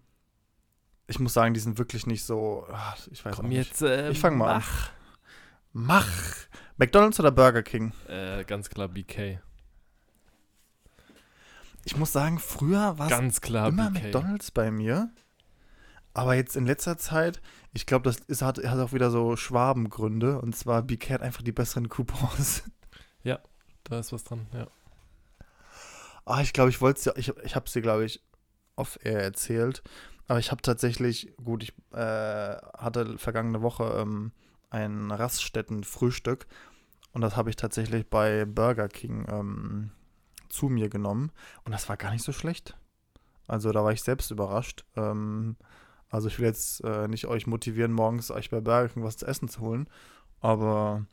ich 1.08 1.19
muss 1.19 1.34
sagen, 1.34 1.53
die 1.53 1.60
sind 1.60 1.77
wirklich 1.77 2.06
nicht 2.06 2.23
so. 2.25 2.67
ach, 2.71 2.97
Ich 3.12 3.23
weiß 3.25 3.34
auch 3.34 3.38
Komm 3.38 3.49
nicht. 3.49 3.69
jetzt. 3.69 3.82
Äh, 3.82 4.10
Ich 4.12 4.19
fang 4.19 4.38
mal 4.38 4.56
an. 4.56 4.58
mach. 4.58 4.89
Mach! 5.73 6.08
McDonalds 6.77 7.19
oder 7.19 7.32
Burger 7.32 7.63
King? 7.63 7.91
Äh, 8.08 8.43
ganz 8.45 8.69
klar 8.69 8.88
BK. 8.88 9.39
Ich 11.86 11.95
muss 11.97 12.12
sagen, 12.12 12.39
früher 12.39 12.97
war 12.97 13.06
es 13.08 13.12
Ganz 13.12 13.41
klar 13.41 13.69
immer 13.69 13.91
BK. 13.91 14.03
McDonalds 14.06 14.51
bei 14.51 14.71
mir. 14.71 15.10
Aber 16.13 16.34
jetzt 16.36 16.56
in 16.58 16.65
letzter 16.65 16.97
Zeit, 16.97 17.41
ich 17.73 17.86
glaube, 17.86 18.03
das 18.03 18.17
ist, 18.27 18.41
hat, 18.41 18.58
hat 18.58 18.80
auch 18.80 18.91
wieder 18.91 19.12
so 19.12 19.36
Schwabengründe. 19.36 20.41
Und 20.41 20.56
zwar, 20.56 20.82
BK 20.82 21.13
hat 21.13 21.21
einfach 21.21 21.43
die 21.43 21.51
besseren 21.51 21.89
Coupons. 21.89 22.63
Da 23.84 23.99
ist 23.99 24.12
was 24.12 24.25
dran, 24.25 24.47
ja. 24.53 24.67
Ah, 26.27 26.41
ich 26.41 26.51
glaube, 26.51 26.69
ich 26.69 26.81
wollte 26.81 26.99
es 26.99 27.05
ja, 27.05 27.13
ich, 27.15 27.29
ich 27.43 27.55
habe 27.55 27.65
es 27.65 27.71
dir, 27.73 27.81
glaube 27.81 28.03
ich, 28.05 28.21
off-air 28.75 29.21
erzählt. 29.21 29.81
Aber 30.27 30.39
ich 30.39 30.51
habe 30.51 30.61
tatsächlich, 30.61 31.33
gut, 31.41 31.63
ich 31.63 31.73
äh, 31.93 32.55
hatte 32.77 33.17
vergangene 33.17 33.61
Woche 33.61 33.85
ähm, 33.97 34.33
ein 34.69 35.09
Raststätten-Frühstück. 35.11 36.45
Und 37.13 37.21
das 37.21 37.37
habe 37.37 37.49
ich 37.49 37.55
tatsächlich 37.55 38.09
bei 38.09 38.43
Burger 38.43 38.89
King 38.89 39.25
ähm, 39.29 39.91
zu 40.49 40.67
mir 40.67 40.89
genommen. 40.89 41.31
Und 41.63 41.71
das 41.71 41.87
war 41.87 41.95
gar 41.95 42.11
nicht 42.11 42.23
so 42.25 42.33
schlecht. 42.33 42.77
Also 43.47 43.71
da 43.71 43.83
war 43.85 43.93
ich 43.93 44.03
selbst 44.03 44.29
überrascht. 44.29 44.83
Ähm, 44.97 45.55
also 46.09 46.27
ich 46.27 46.39
will 46.39 46.47
jetzt 46.47 46.83
äh, 46.83 47.07
nicht 47.07 47.27
euch 47.27 47.47
motivieren, 47.47 47.93
morgens 47.93 48.31
euch 48.31 48.49
bei 48.49 48.59
Burger 48.59 48.89
King 48.89 49.03
was 49.03 49.15
zu 49.15 49.25
essen 49.25 49.47
zu 49.47 49.61
holen. 49.61 49.89
Aber 50.41 51.05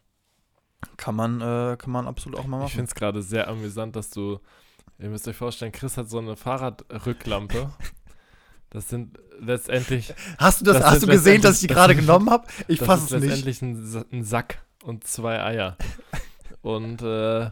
kann 0.96 1.14
man, 1.14 1.40
äh, 1.40 1.76
kann 1.76 1.92
man 1.92 2.08
absolut 2.08 2.38
auch 2.38 2.46
mal 2.46 2.58
machen. 2.58 2.66
Ich 2.66 2.74
finde 2.74 2.88
es 2.88 2.94
gerade 2.96 3.22
sehr 3.22 3.46
amüsant, 3.46 3.94
dass 3.94 4.10
du, 4.10 4.40
ihr 4.98 5.08
müsst 5.08 5.26
euch 5.28 5.36
vorstellen, 5.36 5.72
Chris 5.72 5.96
hat 5.96 6.08
so 6.08 6.18
eine 6.18 6.36
Fahrradrücklampe. 6.36 7.70
Das 8.70 8.88
sind 8.88 9.18
letztendlich, 9.38 10.12
Hast 10.38 10.60
du 10.60 10.64
das, 10.64 10.78
Das 10.78 10.86
hast 10.86 11.02
du 11.02 11.06
gesehen, 11.06 11.40
dass 11.42 11.62
ich 11.62 11.68
die 11.68 11.74
gerade 11.74 11.94
genommen 11.94 12.28
habe? 12.30 12.46
Ich 12.66 12.80
fasse 12.80 13.04
es 13.16 13.22
nicht. 13.22 13.44
letztendlich 13.44 13.62
ein, 13.62 14.04
ein 14.12 14.24
Sack 14.24 14.58
und 14.82 15.04
zwei 15.06 15.40
Eier. 15.42 15.76
Und 16.62 17.02
äh, 17.02 17.50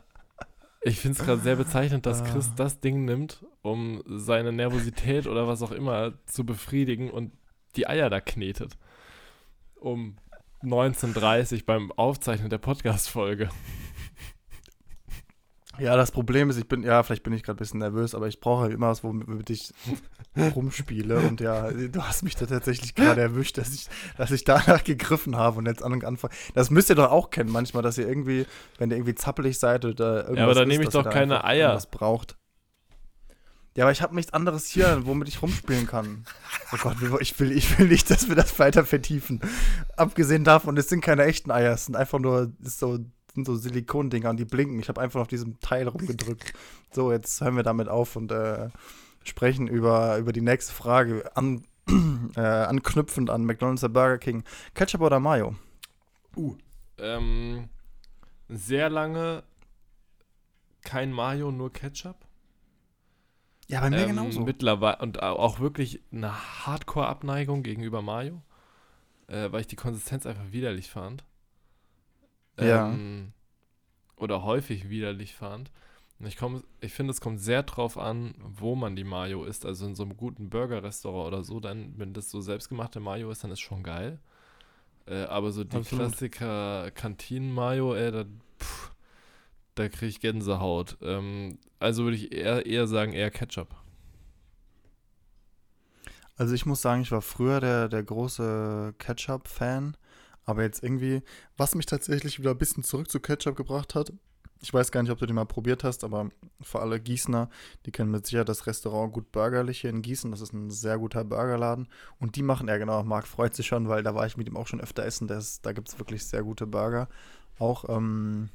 ich 0.83 0.99
finde 0.99 1.19
es 1.21 1.25
gerade 1.25 1.41
sehr 1.41 1.55
bezeichnend, 1.57 2.07
dass 2.07 2.25
Chris 2.25 2.49
Ah. 2.49 2.55
das 2.57 2.81
Ding 2.81 3.05
nimmt, 3.05 3.45
um 3.63 4.03
seine 4.07 4.53
Nervosität 4.53 5.27
oder 5.29 5.47
was 5.47 5.63
auch 5.63 5.71
immer 5.71 6.15
zu 6.27 6.45
befriedigen 6.45 7.09
und 7.11 7.33
die 7.77 7.87
Eier 7.87 8.11
da 8.11 8.21
knetet. 8.21 8.77
Um 9.77 10.17
19.30 10.65 11.65
beim 11.65 11.93
Aufzeichnen 11.93 12.51
der 12.51 12.59
Podcast-Folge. 12.59 13.49
Ja, 15.79 15.97
das 15.97 16.11
Problem 16.11 16.51
ist, 16.51 16.59
ich 16.59 16.69
bin, 16.69 16.83
ja, 16.83 17.03
vielleicht 17.03 17.23
bin 17.23 17.33
ich 17.33 17.43
gerade 17.43 17.57
ein 17.57 17.59
bisschen 17.59 17.81
nervös, 17.81 18.15
aber 18.15 18.29
ich 18.29 18.41
brauche 18.41 18.63
halt 18.63 18.75
immer 18.75 18.89
was, 18.89 19.03
womit 19.03 19.49
ich 19.51 19.73
rumspiele. 20.55 21.19
Und 21.19 21.41
ja, 21.41 21.71
du 21.71 22.03
hast 22.03 22.23
mich 22.23 22.37
da 22.37 22.47
tatsächlich 22.47 22.95
gerade 22.95 23.21
erwischt, 23.21 23.57
dass 23.57 23.73
ich, 23.75 23.89
dass 24.19 24.31
ich 24.31 24.45
danach 24.45 24.85
gegriffen 24.85 25.37
habe 25.37 25.59
und 25.59 25.67
jetzt 25.67 25.83
an 25.83 25.93
und 25.93 26.05
anfange. 26.05 26.35
Das 26.55 26.71
müsst 26.71 26.91
ihr 26.91 26.97
doch 26.97 27.11
auch 27.11 27.31
kennen 27.31 27.51
manchmal, 27.51 27.83
dass 27.83 27.97
ihr 27.97 28.07
irgendwie, 28.07 28.47
wenn 28.79 28.91
ihr 28.91 28.97
irgendwie 28.97 29.15
zappelig 29.15 29.59
seid 29.59 29.85
oder 29.85 30.25
irgendwas. 30.25 30.43
aber 30.45 30.55
dann 30.55 30.71
ist, 30.71 30.77
nehme 30.77 30.85
ich 30.85 30.91
doch 30.91 31.05
da 31.05 31.11
keine 31.11 31.45
Eier. 31.45 31.69
irgendwas 31.69 31.87
braucht. 31.87 32.37
Ja, 33.75 33.85
aber 33.85 33.93
ich 33.93 34.03
habe 34.03 34.15
nichts 34.15 34.35
anderes 34.35 34.67
hier, 34.67 35.07
womit 35.07 35.29
ich 35.29 35.41
rumspielen 35.41 35.87
kann. 35.87 36.27
Oh 36.73 36.77
Gott, 36.77 36.97
ich 37.21 37.41
will, 37.41 37.53
ich 37.53 37.79
will 37.79 37.89
nicht, 37.89 38.11
dass 38.11 38.29
wir 38.29 38.37
das 38.37 38.59
weiter 38.59 38.85
vertiefen. 38.85 39.41
Abgesehen 39.97 40.45
davon, 40.45 40.77
es 40.77 40.91
sind 40.91 41.01
keine 41.01 41.25
echten 41.25 41.51
Eier, 41.51 41.73
es 41.73 41.87
sind 41.87 41.97
einfach 41.97 42.19
nur 42.19 42.53
so, 42.61 42.99
sind 43.35 43.47
so 43.47 43.57
Silikondinger 43.57 44.31
und 44.31 44.37
die 44.39 44.45
blinken. 44.45 44.79
Ich 44.81 44.89
habe 44.89 45.01
einfach 45.01 45.21
auf 45.21 45.29
diesem 45.29 45.59
Teil 45.61 45.89
rumgedrückt. 45.89 46.53
So, 46.95 47.11
jetzt 47.11 47.41
hören 47.41 47.57
wir 47.57 47.63
damit 47.63 47.89
auf 47.89 48.17
und 48.17 48.31
äh, 48.33 48.69
sprechen 49.25 49.67
über, 49.67 50.19
über 50.19 50.33
die 50.33 50.43
nächste 50.43 50.75
Frage. 50.75 51.35
An, 51.35 51.65
äh, 52.37 52.41
anknüpfend 52.41 53.31
an 53.31 53.47
McDonald's 53.47 53.83
oder 53.83 53.95
Burger 53.95 54.19
King. 54.19 54.45
Ketchup 54.75 55.01
oder 55.01 55.19
Mayo? 55.19 55.55
Ähm, 56.99 57.71
sehr 58.49 58.91
lange 58.91 59.43
kein 60.83 61.13
Mayo, 61.13 61.51
nur 61.51 61.73
Ketchup. 61.73 62.17
Ja, 63.69 63.81
bei 63.81 63.89
mir 63.89 64.01
Ähm, 64.01 64.09
genauso. 64.09 64.41
Mittlerweile 64.41 64.99
und 64.99 65.23
au- 65.23 65.37
auch 65.39 65.61
wirklich 65.61 66.03
eine 66.13 66.67
Hardcore-Abneigung 66.67 67.63
gegenüber 67.63 68.03
Mayo, 68.03 68.43
äh, 69.29 69.51
weil 69.51 69.63
ich 69.63 69.67
die 69.67 69.77
Konsistenz 69.77 70.27
einfach 70.27 70.51
widerlich 70.53 70.91
fand. 70.91 71.25
Ja. 72.59 72.91
Ähm, 72.91 73.33
oder 74.17 74.43
häufig 74.43 74.89
widerlich 74.89 75.35
fand. 75.35 75.71
Ich, 76.21 76.37
komm, 76.37 76.63
ich 76.81 76.93
finde, 76.93 77.11
es 77.11 77.21
kommt 77.21 77.41
sehr 77.41 77.65
drauf 77.65 77.99
an, 77.99 78.35
wo 78.39 78.77
man 78.77 78.95
die 78.95 79.03
Mayo 79.03 79.45
isst. 79.45 79.67
Also 79.67 79.87
in 79.87 79.97
so 79.97 80.05
einem 80.05 80.17
guten 80.17 80.51
Burger-Restaurant 80.51 81.27
oder 81.27 81.43
so, 81.43 81.59
dann, 81.59 81.95
wenn 81.97 82.13
das 82.13 82.31
so 82.31 82.41
selbstgemachte 82.41 83.01
Mayo 83.01 83.31
ist, 83.31 83.43
dann 83.43 83.51
ist 83.51 83.61
schon 83.61 83.83
geil. 83.83 84.21
Äh, 85.07 85.25
aber 85.25 85.51
so 85.51 85.65
die 85.65 85.77
Absolut. 85.77 86.07
Klassiker 86.07 86.93
Kantinen-Mayo, 86.93 87.95
ey, 87.95 88.13
da, 88.13 88.25
pff, 88.61 88.93
da 89.75 89.89
kriege 89.89 90.07
ich 90.07 90.21
Gänsehaut. 90.21 90.97
Ähm, 91.03 91.59
also 91.81 92.05
würde 92.05 92.17
ich 92.17 92.33
eher, 92.33 92.67
eher 92.67 92.87
sagen, 92.87 93.13
eher 93.13 93.33
Ketchup. 93.33 93.75
Also 96.37 96.55
ich 96.55 96.67
muss 96.67 96.83
sagen, 96.83 97.03
ich 97.03 97.11
war 97.11 97.23
früher 97.23 97.61
der, 97.61 97.89
der 97.89 98.03
große 98.05 98.95
Ketchup-Fan, 98.99 99.97
aber 100.45 100.63
jetzt 100.63 100.83
irgendwie, 100.83 101.23
was 101.57 101.75
mich 101.75 101.87
tatsächlich 101.87 102.39
wieder 102.39 102.51
ein 102.51 102.59
bisschen 102.59 102.83
zurück 102.83 103.11
zu 103.11 103.21
Ketchup 103.21 103.57
gebracht 103.57 103.95
hat, 103.95 104.13
ich 104.63 104.73
weiß 104.73 104.93
gar 104.93 105.03
nicht, 105.03 105.11
ob 105.11 105.19
du 105.19 105.27
den 105.27 105.35
mal 105.35 105.45
probiert 105.45 105.83
hast, 105.83 106.05
aber 106.05 106.31
für 106.61 106.81
alle 106.81 107.01
Gießener, 107.01 107.51
die 107.85 107.91
kennen 107.91 108.13
mit 108.13 108.27
Sicherheit 108.27 108.49
das 108.49 108.69
Restaurant 108.69 109.13
Gut 109.13 109.33
Burgerlich 109.33 109.81
hier 109.81 109.91
in 109.91 110.03
Gießen. 110.03 110.31
Das 110.31 110.41
ist 110.41 110.53
ein 110.53 110.71
sehr 110.71 110.99
guter 110.99 111.25
Burgerladen. 111.25 111.89
Und 112.21 112.37
die 112.37 112.43
machen, 112.43 112.69
ja 112.69 112.79
genau, 112.79 113.03
Marc 113.03 113.27
freut 113.27 113.57
sich 113.57 113.67
schon, 113.67 113.89
weil 113.89 114.05
da 114.05 114.15
war 114.15 114.25
ich 114.25 114.37
mit 114.37 114.47
ihm 114.47 114.57
auch 114.57 114.69
schon 114.69 114.81
öfter 114.81 115.05
essen. 115.05 115.27
Das, 115.27 115.63
da 115.63 115.73
gibt 115.73 115.89
es 115.89 115.99
wirklich 115.99 116.25
sehr 116.25 116.45
gute 116.45 116.69
Burger. 116.69 117.09
Auch 117.59 117.89
ähm, 117.89 118.51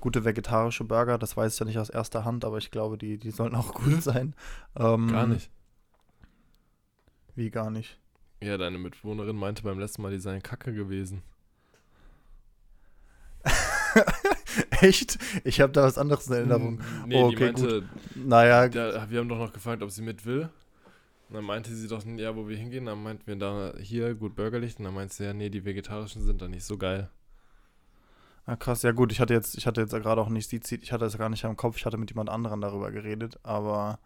gute 0.00 0.24
vegetarische 0.24 0.84
Burger, 0.84 1.18
das 1.18 1.36
weiß 1.36 1.52
ich 1.52 1.60
ja 1.60 1.66
nicht 1.66 1.78
aus 1.78 1.90
erster 1.90 2.24
Hand, 2.24 2.46
aber 2.46 2.56
ich 2.56 2.70
glaube, 2.70 2.96
die, 2.96 3.18
die 3.18 3.30
sollen 3.30 3.54
auch 3.54 3.74
gut 3.74 4.02
sein. 4.02 4.34
Ähm, 4.76 5.08
Gar 5.08 5.26
nicht. 5.26 5.50
Wie 7.34 7.50
gar 7.50 7.70
nicht. 7.70 7.98
Ja, 8.42 8.56
deine 8.56 8.78
Mitbewohnerin 8.78 9.36
meinte 9.36 9.62
beim 9.62 9.78
letzten 9.78 10.02
Mal, 10.02 10.10
die 10.10 10.18
seien 10.18 10.42
kacke 10.42 10.72
gewesen. 10.72 11.22
Echt? 14.80 15.18
Ich 15.44 15.60
habe 15.60 15.72
da 15.72 15.82
was 15.82 15.98
anderes 15.98 16.26
in 16.26 16.32
Erinnerung. 16.34 16.80
Nee, 17.06 17.22
Okay, 17.22 17.36
die 17.36 17.44
meinte, 17.44 17.82
Naja, 18.16 18.68
da, 18.68 19.10
wir 19.10 19.20
haben 19.20 19.28
doch 19.28 19.38
noch 19.38 19.52
gefragt, 19.52 19.82
ob 19.82 19.90
sie 19.90 20.02
mit 20.02 20.24
will. 20.26 20.48
Und 21.28 21.36
dann 21.36 21.44
meinte 21.44 21.74
sie 21.74 21.86
doch, 21.86 22.04
ja, 22.04 22.34
wo 22.34 22.48
wir 22.48 22.56
hingehen. 22.56 22.86
Dann 22.86 23.02
meinten 23.02 23.26
wir 23.26 23.36
da 23.36 23.72
hier 23.80 24.14
gut 24.14 24.34
bürgerlich. 24.34 24.78
Und 24.78 24.84
dann 24.84 24.94
meinte 24.94 25.14
sie, 25.14 25.24
ja, 25.24 25.32
nee, 25.32 25.48
die 25.48 25.64
vegetarischen 25.64 26.22
sind 26.24 26.42
da 26.42 26.48
nicht 26.48 26.64
so 26.64 26.76
geil. 26.76 27.08
ah, 28.46 28.56
krass, 28.56 28.82
ja 28.82 28.90
gut, 28.92 29.12
ich 29.12 29.20
hatte 29.20 29.34
jetzt, 29.34 29.56
ich 29.56 29.66
hatte 29.66 29.80
jetzt 29.80 29.92
gerade 29.92 30.20
auch 30.20 30.28
nicht 30.28 30.50
die 30.50 30.60
Zit- 30.60 30.82
ich 30.82 30.90
hatte 30.92 31.04
das 31.04 31.16
gar 31.18 31.28
nicht 31.28 31.44
im 31.44 31.56
Kopf, 31.56 31.76
ich 31.76 31.86
hatte 31.86 31.98
mit 31.98 32.10
jemand 32.10 32.30
anderem 32.30 32.60
darüber 32.60 32.90
geredet, 32.90 33.38
aber 33.44 34.00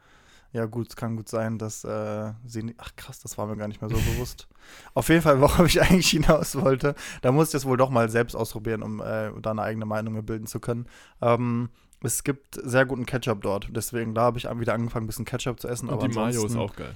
ja 0.54 0.64
gut, 0.66 0.88
es 0.88 0.96
kann 0.96 1.16
gut 1.16 1.28
sein, 1.28 1.58
dass 1.58 1.84
äh, 1.84 2.32
sie, 2.46 2.74
ach 2.78 2.94
krass, 2.96 3.20
das 3.20 3.36
war 3.36 3.46
mir 3.46 3.56
gar 3.56 3.68
nicht 3.68 3.80
mehr 3.82 3.90
so 3.90 3.96
bewusst. 3.96 4.48
Auf 4.94 5.08
jeden 5.08 5.20
Fall, 5.20 5.40
worauf 5.42 5.66
ich 5.66 5.82
eigentlich 5.82 6.08
hinaus 6.08 6.54
wollte, 6.54 6.94
da 7.22 7.32
muss 7.32 7.48
ich 7.48 7.52
das 7.52 7.66
wohl 7.66 7.76
doch 7.76 7.90
mal 7.90 8.08
selbst 8.08 8.34
ausprobieren, 8.36 8.82
um 8.82 9.00
äh, 9.00 9.30
da 9.42 9.50
eine 9.50 9.62
eigene 9.62 9.84
Meinung 9.84 10.24
bilden 10.24 10.46
zu 10.46 10.60
können. 10.60 10.86
Ähm, 11.20 11.68
Es 12.02 12.22
gibt 12.22 12.54
sehr 12.62 12.86
guten 12.86 13.04
Ketchup 13.04 13.42
dort. 13.42 13.68
Deswegen, 13.70 14.14
da 14.14 14.22
habe 14.22 14.38
ich 14.38 14.44
wieder 14.44 14.74
angefangen, 14.74 15.04
ein 15.04 15.06
bisschen 15.08 15.24
Ketchup 15.24 15.58
zu 15.60 15.68
essen. 15.68 15.88
Und 15.88 15.94
aber 15.94 16.08
die 16.08 16.14
Mayo 16.14 16.46
ist 16.46 16.56
auch 16.56 16.76
geil. 16.76 16.94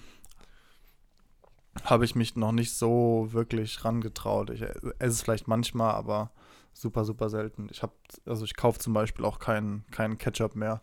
habe 1.85 2.05
ich 2.05 2.15
mich 2.15 2.37
noch 2.37 2.53
nicht 2.53 2.77
so 2.77 3.29
wirklich 3.31 3.85
rangetraut. 3.85 4.51
Ich 4.51 4.63
esse 4.63 4.85
es 4.99 5.23
vielleicht 5.23 5.49
manchmal, 5.49 5.95
aber 5.95 6.31
super, 6.73 7.05
super 7.05 7.29
selten. 7.31 7.69
Ich 7.71 7.83
habe, 7.83 7.93
also 8.27 8.45
ich 8.45 8.55
kaufe 8.57 8.79
zum 8.79 8.93
Beispiel 8.93 9.25
auch 9.25 9.39
keinen 9.39 9.85
keinen 9.91 10.19
Ketchup 10.19 10.55
mehr. 10.55 10.81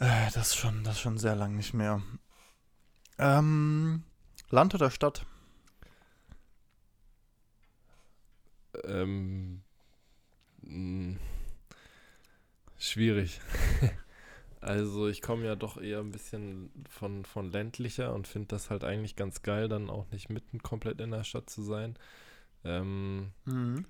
Äh, 0.00 0.26
das 0.34 0.48
ist 0.48 0.56
schon, 0.56 0.82
das 0.84 1.00
schon 1.00 1.18
sehr 1.18 1.36
lang 1.36 1.54
nicht 1.56 1.72
mehr. 1.74 2.02
Ähm, 3.18 4.02
Land 4.50 4.74
oder 4.74 4.90
Stadt? 4.90 5.24
Ähm, 8.84 9.62
mh, 10.62 11.16
schwierig. 12.78 13.40
also 14.60 15.08
ich 15.08 15.22
komme 15.22 15.46
ja 15.46 15.56
doch 15.56 15.78
eher 15.78 16.00
ein 16.00 16.12
bisschen 16.12 16.70
von, 16.88 17.24
von 17.24 17.50
ländlicher 17.50 18.14
und 18.14 18.28
finde 18.28 18.48
das 18.48 18.70
halt 18.70 18.84
eigentlich 18.84 19.16
ganz 19.16 19.42
geil, 19.42 19.68
dann 19.68 19.90
auch 19.90 20.10
nicht 20.10 20.30
mitten 20.30 20.62
komplett 20.62 21.00
in 21.00 21.10
der 21.10 21.24
Stadt 21.24 21.50
zu 21.50 21.62
sein. 21.62 21.98
Ähm, 22.64 23.32
Mhm. 23.46 23.84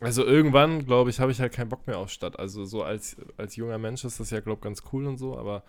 Also 0.00 0.24
irgendwann, 0.24 0.84
glaube 0.84 1.10
ich, 1.10 1.20
habe 1.20 1.32
ich 1.32 1.40
halt 1.40 1.52
keinen 1.52 1.68
Bock 1.68 1.86
mehr 1.86 1.98
auf 1.98 2.10
Stadt. 2.10 2.38
Also 2.38 2.64
so 2.64 2.82
als, 2.82 3.16
als 3.36 3.56
junger 3.56 3.78
Mensch 3.78 4.04
ist 4.04 4.20
das 4.20 4.30
ja, 4.30 4.40
glaube 4.40 4.58
ich, 4.58 4.64
ganz 4.64 4.82
cool 4.92 5.06
und 5.06 5.18
so, 5.18 5.38
aber 5.38 5.62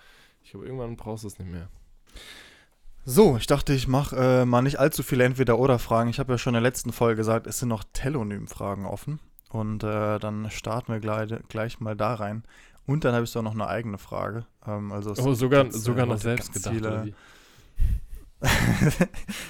ich 0.44 0.52
glaube, 0.52 0.66
irgendwann 0.66 0.96
brauchst 0.98 1.24
du 1.24 1.28
es 1.28 1.40
nicht 1.40 1.52
mehr. 1.52 1.70
So, 3.08 3.38
ich 3.38 3.46
dachte, 3.46 3.74
ich 3.74 3.88
mache 3.88 4.16
äh, 4.16 4.46
mal 4.46 4.64
nicht 4.64 4.80
allzu 4.80 5.04
viele 5.04 5.24
Entweder-Oder-Fragen. 5.26 6.10
Ich 6.10 6.18
habe 6.20 6.34
ja 6.34 6.38
schon 6.40 6.52
in 6.56 6.62
der 6.62 6.70
letzten 6.70 6.92
Folge 6.92 7.18
gesagt, 7.18 7.46
es 7.46 7.60
sind 7.60 7.70
noch 7.70 7.84
Telonym-Fragen 7.94 8.86
offen. 8.86 9.20
Und 9.52 9.84
äh, 9.84 10.18
dann 10.18 10.50
starten 10.50 10.92
wir 10.92 11.00
gleich, 11.00 11.32
gleich 11.48 11.80
mal 11.80 11.96
da 11.96 12.16
rein. 12.16 12.44
Und 12.88 13.04
dann 13.04 13.14
habe 13.14 13.24
ich 13.24 13.30
so 13.30 13.44
noch 13.44 13.54
eine 13.54 13.68
eigene 13.68 14.00
Frage. 14.00 14.48
Ähm, 14.66 14.92
also 14.92 15.14
Oh, 15.24 15.34
sogar, 15.34 15.66
äh, 15.66 15.72
sogar 15.72 16.08
noch 16.08 16.16
heute 16.16 16.24
selbst 16.24 16.54
ganz 16.54 16.70
gedacht. 16.70 17.14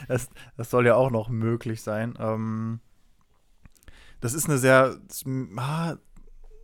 das, 0.08 0.30
das 0.58 0.70
soll 0.70 0.86
ja 0.86 0.96
auch 0.96 1.10
noch 1.10 1.30
möglich 1.30 1.82
sein. 1.82 2.16
Ähm, 2.20 2.82
das 4.26 4.34
ist 4.34 4.50
eine 4.50 4.58
sehr, 4.58 4.98
ah, 5.58 5.96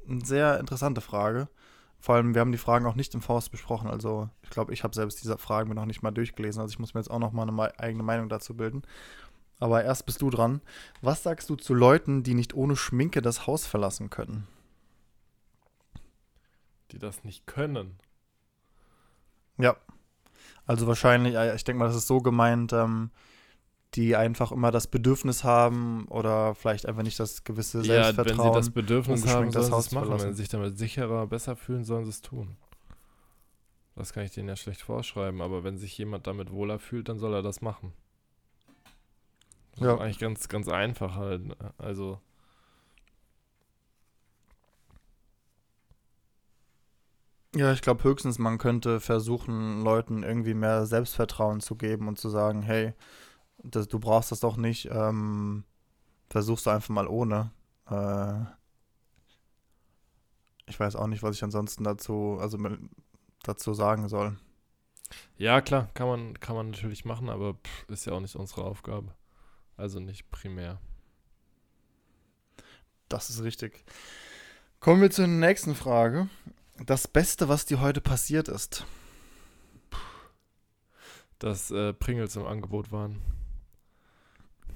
eine 0.09 0.25
sehr 0.25 0.59
interessante 0.59 0.99
Frage. 0.99 1.47
Vor 1.99 2.15
allem, 2.15 2.33
wir 2.33 2.41
haben 2.41 2.51
die 2.51 2.57
Fragen 2.57 2.87
auch 2.87 2.95
nicht 2.95 3.13
im 3.13 3.21
Faust 3.21 3.51
besprochen. 3.51 3.87
Also, 3.87 4.29
ich 4.41 4.49
glaube, 4.49 4.73
ich 4.73 4.83
habe 4.83 4.95
selbst 4.95 5.21
diese 5.21 5.37
Fragen 5.37 5.69
mir 5.69 5.75
noch 5.75 5.85
nicht 5.85 6.01
mal 6.01 6.09
durchgelesen. 6.09 6.59
Also, 6.59 6.73
ich 6.73 6.79
muss 6.79 6.95
mir 6.95 7.01
jetzt 7.01 7.11
auch 7.11 7.19
noch 7.19 7.33
mal 7.33 7.47
eine 7.47 7.79
eigene 7.79 8.01
Meinung 8.01 8.29
dazu 8.29 8.57
bilden. 8.57 8.81
Aber 9.59 9.83
erst 9.83 10.07
bist 10.07 10.23
du 10.23 10.31
dran. 10.31 10.61
Was 11.03 11.21
sagst 11.21 11.51
du 11.51 11.55
zu 11.55 11.75
Leuten, 11.75 12.23
die 12.23 12.33
nicht 12.33 12.55
ohne 12.55 12.75
Schminke 12.75 13.21
das 13.21 13.45
Haus 13.45 13.67
verlassen 13.67 14.09
können? 14.09 14.47
Die 16.89 16.97
das 16.97 17.23
nicht 17.23 17.45
können. 17.45 17.99
Ja. 19.59 19.77
Also 20.65 20.87
wahrscheinlich, 20.87 21.35
äh, 21.35 21.55
ich 21.55 21.63
denke 21.63 21.77
mal, 21.77 21.85
das 21.85 21.95
ist 21.95 22.07
so 22.07 22.21
gemeint, 22.21 22.73
ähm, 22.73 23.11
die 23.95 24.15
einfach 24.15 24.51
immer 24.51 24.71
das 24.71 24.87
Bedürfnis 24.87 25.43
haben 25.43 26.05
oder 26.07 26.55
vielleicht 26.55 26.85
einfach 26.85 27.03
nicht 27.03 27.19
das 27.19 27.43
gewisse 27.43 27.81
Ja, 27.81 28.07
wenn 28.07 28.13
Selbstvertrauen. 28.15 28.53
sie 28.53 28.57
das 28.59 28.69
Bedürfnis 28.69 29.27
haben, 29.27 29.51
das 29.51 29.71
Haus 29.71 29.91
machen. 29.91 30.05
verlassen. 30.05 30.27
Wenn 30.27 30.33
sie 30.33 30.41
sich 30.41 30.49
damit 30.49 30.77
sicherer, 30.77 31.27
besser 31.27 31.55
fühlen, 31.55 31.83
sollen 31.83 32.05
sie 32.05 32.11
es 32.11 32.21
tun. 32.21 32.55
Das 33.95 34.13
kann 34.13 34.23
ich 34.23 34.31
denen 34.31 34.47
ja 34.47 34.55
schlecht 34.55 34.81
vorschreiben, 34.81 35.41
aber 35.41 35.63
wenn 35.65 35.77
sich 35.77 35.97
jemand 35.97 36.25
damit 36.25 36.51
wohler 36.51 36.79
fühlt, 36.79 37.09
dann 37.09 37.19
soll 37.19 37.33
er 37.33 37.41
das 37.41 37.61
machen. 37.61 37.91
Das 39.73 39.81
Ja. 39.83 39.93
ist 39.95 39.99
eigentlich 40.01 40.19
ganz, 40.19 40.47
ganz 40.47 40.67
einfach 40.69 41.15
halt. 41.15 41.45
ne? 41.45 41.55
Also, 41.77 42.19
Ja, 47.53 47.73
ich 47.73 47.81
glaube 47.81 48.03
höchstens, 48.05 48.39
man 48.39 48.57
könnte 48.57 49.01
versuchen, 49.01 49.81
Leuten 49.81 50.23
irgendwie 50.23 50.53
mehr 50.53 50.85
Selbstvertrauen 50.85 51.59
zu 51.59 51.75
geben 51.75 52.07
und 52.07 52.17
zu 52.17 52.29
sagen, 52.29 52.61
hey, 52.61 52.93
das, 53.63 53.87
du 53.87 53.99
brauchst 53.99 54.31
das 54.31 54.39
doch 54.39 54.57
nicht, 54.57 54.89
ähm, 54.91 55.63
versuchst 56.29 56.65
du 56.65 56.69
einfach 56.69 56.89
mal 56.89 57.07
ohne. 57.07 57.51
Äh, 57.89 58.45
ich 60.67 60.79
weiß 60.79 60.95
auch 60.95 61.07
nicht, 61.07 61.23
was 61.23 61.35
ich 61.35 61.43
ansonsten 61.43 61.83
dazu, 61.83 62.37
also 62.39 62.57
dazu 63.43 63.73
sagen 63.73 64.07
soll. 64.07 64.37
ja, 65.37 65.61
klar, 65.61 65.89
kann 65.93 66.07
man, 66.07 66.39
kann 66.39 66.55
man 66.55 66.71
natürlich 66.71 67.05
machen, 67.05 67.29
aber 67.29 67.55
pff, 67.55 67.89
ist 67.89 68.05
ja 68.05 68.13
auch 68.13 68.19
nicht 68.19 68.35
unsere 68.35 68.63
Aufgabe. 68.63 69.13
Also 69.77 69.99
nicht 69.99 70.29
primär. 70.31 70.79
Das 73.09 73.29
ist 73.29 73.43
richtig. 73.43 73.83
Kommen 74.79 75.01
wir 75.01 75.11
zur 75.11 75.27
nächsten 75.27 75.75
Frage. 75.75 76.29
Das 76.85 77.07
Beste, 77.07 77.49
was 77.49 77.65
dir 77.65 77.81
heute 77.81 77.99
passiert 77.99 78.47
ist. 78.47 78.85
Dass 81.39 81.71
äh, 81.71 81.93
Pringles 81.93 82.35
im 82.35 82.45
Angebot 82.45 82.91
waren. 82.91 83.21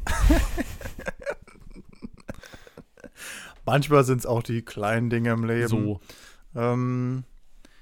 Manchmal 3.66 4.04
sind 4.04 4.20
es 4.20 4.26
auch 4.26 4.44
die 4.44 4.62
kleinen 4.62 5.10
Dinge 5.10 5.32
im 5.32 5.44
Leben. 5.44 5.68
So. 5.68 6.00
Ähm, 6.56 7.24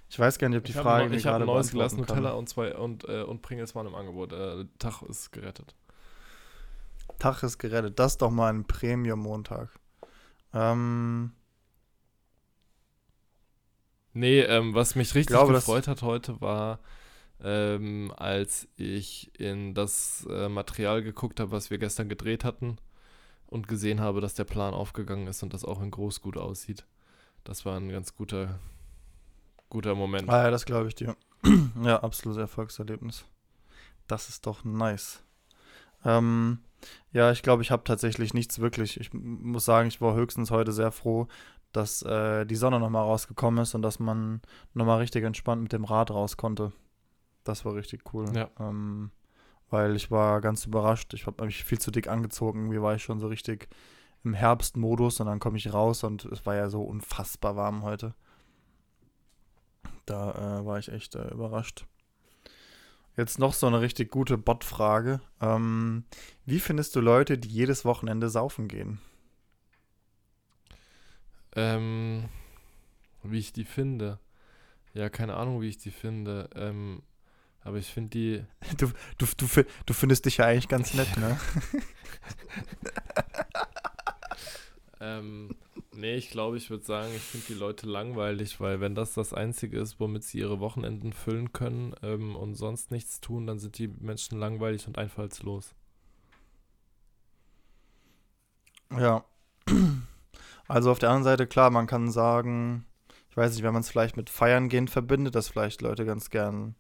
ich 0.09 0.17
weiß 0.17 0.39
gar 0.39 0.49
nicht, 0.49 0.57
ob 0.57 0.63
die 0.63 0.71
Ich 0.71 0.77
habe 0.77 0.89
Frage 0.89 1.09
mir 1.09 1.17
ich 1.17 1.25
hab 1.25 1.41
ein 1.41 1.45
neues 1.45 1.71
Glas 1.71 1.91
kann. 1.91 2.01
Nutella 2.01 2.31
und, 2.31 2.47
zwei, 2.47 2.75
und, 2.75 3.07
äh, 3.09 3.23
und 3.23 3.41
Pringles 3.41 3.75
waren 3.75 3.87
im 3.87 3.95
Angebot. 3.95 4.31
Äh, 4.33 4.65
Tag 4.79 5.01
ist 5.03 5.31
gerettet. 5.31 5.75
Tag 7.19 7.43
ist 7.43 7.57
gerettet. 7.57 7.99
Das 7.99 8.13
ist 8.13 8.21
doch 8.21 8.31
mal 8.31 8.53
ein 8.53 8.65
Premium-Montag. 8.65 9.69
Ähm, 10.53 11.33
Nee, 14.13 14.41
ähm, 14.41 14.75
was 14.75 14.95
mich 14.95 15.15
richtig 15.15 15.35
glaube, 15.35 15.53
gefreut 15.53 15.87
hat 15.87 16.03
heute 16.03 16.39
war, 16.39 16.79
ähm, 17.43 18.13
als 18.15 18.67
ich 18.77 19.37
in 19.39 19.73
das 19.73 20.25
äh, 20.29 20.47
Material 20.47 21.03
geguckt 21.03 21.39
habe, 21.39 21.51
was 21.51 21.69
wir 21.69 21.77
gestern 21.77 22.07
gedreht 22.07 22.43
hatten 22.43 22.77
und 23.47 23.67
gesehen 23.67 23.99
habe, 23.99 24.21
dass 24.21 24.33
der 24.33 24.45
Plan 24.45 24.73
aufgegangen 24.73 25.27
ist 25.27 25.43
und 25.43 25.53
das 25.53 25.65
auch 25.65 25.81
in 25.81 25.91
groß 25.91 26.21
gut 26.21 26.37
aussieht. 26.37 26.85
Das 27.43 27.65
war 27.65 27.77
ein 27.77 27.89
ganz 27.89 28.15
guter, 28.15 28.59
guter 29.69 29.93
Moment. 29.93 30.29
ah 30.29 30.43
ja, 30.43 30.51
das 30.51 30.65
glaube 30.65 30.87
ich 30.87 30.95
dir. 30.95 31.15
ja, 31.83 32.01
absolutes 32.01 32.39
Erfolgserlebnis. 32.39 33.25
Das 34.07 34.29
ist 34.29 34.45
doch 34.47 34.63
nice. 34.63 35.21
Ähm, 36.05 36.59
ja, 37.11 37.31
ich 37.31 37.43
glaube, 37.43 37.61
ich 37.61 37.71
habe 37.71 37.83
tatsächlich 37.83 38.33
nichts 38.33 38.59
wirklich. 38.59 38.99
Ich 38.99 39.13
muss 39.13 39.65
sagen, 39.65 39.87
ich 39.87 40.01
war 40.01 40.15
höchstens 40.15 40.51
heute 40.51 40.71
sehr 40.71 40.91
froh, 40.91 41.27
dass 41.73 42.01
äh, 42.03 42.45
die 42.45 42.55
Sonne 42.55 42.79
nochmal 42.79 43.03
rausgekommen 43.03 43.63
ist 43.63 43.75
und 43.75 43.81
dass 43.81 43.99
man 43.99 44.41
nochmal 44.73 44.99
richtig 44.99 45.23
entspannt 45.23 45.63
mit 45.63 45.73
dem 45.73 45.85
Rad 45.85 46.11
raus 46.11 46.37
konnte. 46.37 46.71
Das 47.43 47.65
war 47.65 47.75
richtig 47.75 48.13
cool. 48.13 48.25
Ja. 48.35 48.49
Ähm, 48.59 49.11
weil 49.69 49.95
ich 49.95 50.11
war 50.11 50.39
ganz 50.41 50.65
überrascht. 50.65 51.13
Ich 51.13 51.25
habe 51.25 51.45
mich 51.45 51.63
viel 51.63 51.79
zu 51.79 51.91
dick 51.91 52.07
angezogen. 52.07 52.61
Irgendwie 52.61 52.81
war 52.81 52.95
ich 52.95 53.03
schon 53.03 53.19
so 53.19 53.27
richtig 53.27 53.69
im 54.23 54.33
Herbstmodus 54.33 55.19
und 55.19 55.27
dann 55.27 55.39
komme 55.39 55.57
ich 55.57 55.73
raus 55.73 56.03
und 56.03 56.25
es 56.25 56.45
war 56.45 56.55
ja 56.55 56.69
so 56.69 56.83
unfassbar 56.83 57.55
warm 57.55 57.83
heute. 57.83 58.13
Da 60.05 60.59
äh, 60.59 60.65
war 60.65 60.79
ich 60.79 60.89
echt 60.89 61.15
äh, 61.15 61.29
überrascht. 61.29 61.85
Jetzt 63.15 63.37
noch 63.37 63.53
so 63.53 63.67
eine 63.67 63.81
richtig 63.81 64.09
gute 64.09 64.37
Bot-Frage. 64.37 65.21
Ähm, 65.39 66.03
wie 66.45 66.59
findest 66.59 66.95
du 66.95 67.01
Leute, 67.01 67.37
die 67.37 67.49
jedes 67.49 67.85
Wochenende 67.85 68.29
saufen 68.29 68.67
gehen? 68.67 68.99
Ähm, 71.55 72.29
wie 73.21 73.39
ich 73.39 73.53
die 73.53 73.65
finde. 73.65 74.19
Ja, 74.93 75.09
keine 75.09 75.35
Ahnung, 75.35 75.61
wie 75.61 75.69
ich 75.69 75.77
die 75.77 75.91
finde. 75.91 76.49
Ähm, 76.55 77.03
aber 77.63 77.77
ich 77.77 77.87
finde 77.87 78.09
die. 78.09 78.43
Du, 78.77 78.91
du, 79.17 79.25
du, 79.37 79.63
du 79.85 79.93
findest 79.93 80.25
dich 80.25 80.37
ja 80.37 80.45
eigentlich 80.45 80.67
ganz 80.67 80.93
nett, 80.93 81.17
ne? 81.17 81.39
Ähm, 85.03 85.49
nee, 85.91 86.15
ich 86.15 86.29
glaube, 86.29 86.55
ich 86.55 86.69
würde 86.69 86.85
sagen, 86.85 87.11
ich 87.13 87.21
finde 87.21 87.47
die 87.47 87.53
Leute 87.55 87.87
langweilig, 87.87 88.61
weil 88.61 88.79
wenn 88.79 88.95
das 88.95 89.13
das 89.13 89.33
Einzige 89.33 89.77
ist, 89.79 89.99
womit 89.99 90.23
sie 90.23 90.39
ihre 90.39 90.61
Wochenenden 90.61 91.11
füllen 91.11 91.51
können 91.51 91.93
ähm, 92.01 92.37
und 92.37 92.55
sonst 92.55 92.89
nichts 92.89 93.19
tun, 93.19 93.45
dann 93.45 93.59
sind 93.59 93.77
die 93.77 93.89
Menschen 93.89 94.39
langweilig 94.39 94.87
und 94.87 94.97
einfallslos. 94.97 95.75
Ja. 98.91 99.25
Also 100.69 100.89
auf 100.89 100.99
der 100.99 101.09
anderen 101.09 101.25
Seite, 101.25 101.47
klar, 101.47 101.69
man 101.69 101.87
kann 101.87 102.09
sagen, 102.09 102.85
ich 103.29 103.35
weiß 103.35 103.53
nicht, 103.53 103.63
wenn 103.63 103.73
man 103.73 103.81
es 103.81 103.89
vielleicht 103.89 104.15
mit 104.15 104.29
Feiern 104.29 104.69
gehen 104.69 104.87
verbindet, 104.87 105.35
dass 105.35 105.49
vielleicht 105.49 105.81
Leute 105.81 106.05
ganz 106.05 106.29
gern 106.29 106.75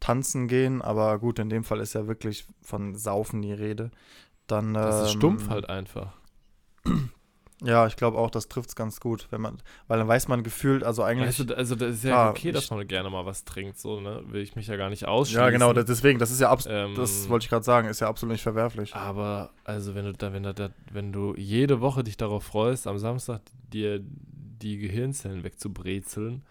tanzen 0.00 0.48
gehen, 0.48 0.82
aber 0.82 1.18
gut, 1.18 1.38
in 1.38 1.48
dem 1.50 1.62
Fall 1.64 1.80
ist 1.80 1.94
ja 1.94 2.06
wirklich 2.06 2.46
von 2.62 2.94
Saufen 2.94 3.42
die 3.42 3.52
Rede. 3.52 3.90
Dann, 4.46 4.74
Das 4.74 5.02
ist 5.02 5.12
ähm, 5.12 5.18
stumpf 5.18 5.48
halt 5.48 5.68
einfach. 5.68 6.12
Ja, 7.62 7.86
ich 7.86 7.96
glaube 7.96 8.16
auch, 8.16 8.30
das 8.30 8.48
trifft 8.48 8.70
es 8.70 8.74
ganz 8.74 9.00
gut, 9.00 9.26
wenn 9.30 9.42
man, 9.42 9.58
weil 9.86 9.98
dann 9.98 10.08
weiß 10.08 10.28
man 10.28 10.42
gefühlt, 10.42 10.82
also 10.82 11.02
eigentlich. 11.02 11.36
Du, 11.36 11.54
also 11.54 11.74
das 11.74 11.96
ist 11.96 12.04
ja 12.04 12.28
Ah, 12.28 12.30
okay, 12.30 12.52
dass 12.52 12.70
man 12.70 12.86
gerne 12.88 13.10
mal 13.10 13.26
was 13.26 13.44
trinkt, 13.44 13.78
so, 13.78 14.00
ne? 14.00 14.22
Will 14.28 14.40
ich 14.40 14.56
mich 14.56 14.66
ja 14.66 14.76
gar 14.76 14.88
nicht 14.88 15.06
ausschließen. 15.06 15.42
ja, 15.42 15.50
genau, 15.50 15.74
deswegen, 15.74 16.18
das 16.18 16.30
ist 16.30 16.40
ja 16.40 16.48
absolut, 16.48 16.78
Ähm, 16.78 16.94
das 16.94 17.28
wollte 17.28 17.44
ich 17.44 17.50
gerade 17.50 17.64
sagen, 17.64 17.88
ist 17.88 18.00
ja 18.00 18.08
absolut 18.08 18.32
nicht 18.32 18.42
verwerflich. 18.42 18.94
Aber 18.94 19.50
also 19.64 19.94
wenn 19.94 20.06
du 20.06 20.14
da, 20.14 20.32
wenn 20.32 20.42
da, 20.42 20.70
wenn 20.90 21.12
du 21.12 21.34
jede 21.36 21.82
Woche 21.82 22.02
dich 22.02 22.16
darauf 22.16 22.44
freust, 22.44 22.86
am 22.86 22.96
Samstag 22.96 23.42
dir 23.70 24.00
die 24.02 24.78
Gehirnzellen 24.78 25.44
wegzubrezeln 25.44 26.42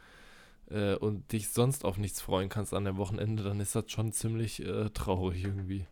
äh, 0.70 0.96
und 0.96 1.32
dich 1.32 1.50
sonst 1.50 1.86
auf 1.86 1.98
nichts 1.98 2.22
freuen 2.22 2.50
kannst 2.50 2.74
an 2.74 2.86
dem 2.86 2.98
Wochenende, 2.98 3.44
dann 3.44 3.60
ist 3.60 3.76
das 3.76 3.86
schon 3.92 4.12
ziemlich 4.12 4.64
äh, 4.66 4.90
traurig 4.90 5.44
irgendwie. 5.44 5.86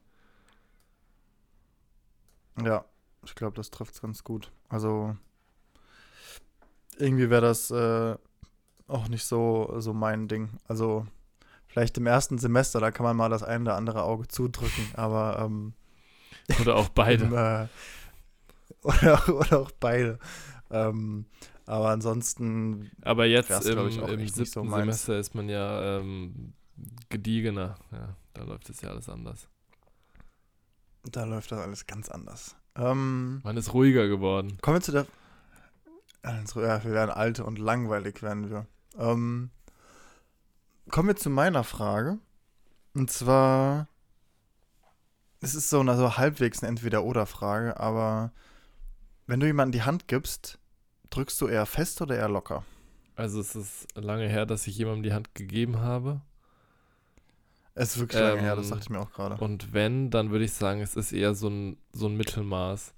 Ja, 2.63 2.85
ich 3.23 3.35
glaube, 3.35 3.55
das 3.55 3.69
trifft 3.69 3.93
es 3.93 4.01
ganz 4.01 4.23
gut. 4.23 4.51
Also 4.69 5.15
irgendwie 6.97 7.29
wäre 7.29 7.41
das 7.41 7.69
äh, 7.71 8.15
auch 8.87 9.07
nicht 9.07 9.25
so, 9.25 9.73
so 9.79 9.93
mein 9.93 10.27
Ding. 10.27 10.49
Also 10.67 11.05
vielleicht 11.67 11.97
im 11.97 12.07
ersten 12.07 12.37
Semester, 12.37 12.79
da 12.79 12.91
kann 12.91 13.03
man 13.03 13.15
mal 13.17 13.29
das 13.29 13.43
eine 13.43 13.63
oder 13.65 13.75
andere 13.75 14.03
Auge 14.03 14.27
zudrücken, 14.27 14.89
aber 14.95 15.39
ähm, 15.39 15.73
Oder 16.61 16.75
auch 16.75 16.89
beide. 16.89 17.25
im, 17.25 17.33
äh, 17.33 17.67
oder, 18.81 19.29
oder 19.35 19.59
auch 19.59 19.71
beide. 19.79 20.19
Ähm, 20.69 21.25
aber 21.67 21.89
ansonsten, 21.89 22.89
Aber 23.01 23.25
jetzt 23.25 23.49
im, 23.49 23.87
ich, 23.87 23.97
im 23.97 24.27
siebten 24.27 24.45
so. 24.45 24.69
Semester 24.69 25.19
ist 25.19 25.35
man 25.35 25.49
ja 25.49 25.97
ähm, 25.97 26.53
gediegener. 27.09 27.75
Ja, 27.91 28.15
da 28.33 28.43
läuft 28.43 28.69
es 28.69 28.79
ja 28.81 28.89
alles 28.89 29.09
anders. 29.09 29.49
da 31.03 31.25
läuft 31.25 31.51
das 31.51 31.59
alles 31.59 31.85
ganz 31.85 32.09
anders. 32.09 32.55
Ähm, 32.75 33.41
Man 33.43 33.57
ist 33.57 33.73
ruhiger 33.73 34.07
geworden. 34.07 34.57
kommen 34.61 34.77
wir 34.77 34.81
zu 34.81 34.93
der. 34.93 35.05
Also, 36.21 36.61
ja, 36.61 36.83
wir 36.83 36.91
werden 36.91 37.11
alt 37.11 37.39
und 37.41 37.59
langweilig, 37.59 38.21
werden 38.21 38.49
wir. 38.49 38.65
Ähm, 38.97 39.49
kommen 40.89 41.09
wir 41.09 41.15
zu 41.17 41.29
meiner 41.29 41.63
Frage. 41.65 42.17
Und 42.93 43.11
zwar, 43.11 43.87
es 45.41 45.53
ist 45.53 45.69
so 45.69 45.81
eine 45.81 45.97
so 45.97 46.17
halbwegs 46.17 46.63
eine 46.63 46.69
Entweder-Oder-Frage, 46.69 47.79
aber 47.79 48.31
wenn 49.25 49.39
du 49.41 49.47
jemandem 49.47 49.73
die 49.79 49.85
Hand 49.85 50.07
gibst, 50.07 50.59
drückst 51.09 51.39
du 51.41 51.47
eher 51.47 51.65
fest 51.65 52.01
oder 52.01 52.15
eher 52.15 52.29
locker? 52.29 52.63
Also 53.15 53.39
es 53.39 53.55
ist 53.55 53.87
lange 53.95 54.27
her, 54.27 54.45
dass 54.45 54.67
ich 54.67 54.77
jemandem 54.77 55.03
die 55.03 55.13
Hand 55.13 55.33
gegeben 55.33 55.79
habe. 55.79 56.21
Es 57.73 57.95
ist 57.95 57.99
wirklich 57.99 58.21
lange 58.21 58.41
her, 58.41 58.55
das 58.55 58.67
Ähm, 58.67 58.71
dachte 58.71 58.83
ich 58.83 58.89
mir 58.89 58.99
auch 58.99 59.11
gerade. 59.11 59.43
Und 59.43 59.73
wenn, 59.73 60.09
dann 60.09 60.31
würde 60.31 60.45
ich 60.45 60.53
sagen, 60.53 60.81
es 60.81 60.95
ist 60.95 61.11
eher 61.11 61.35
so 61.35 61.47
ein, 61.47 61.77
so 61.91 62.07
ein 62.07 62.15
Mittelmaß. 62.15 62.93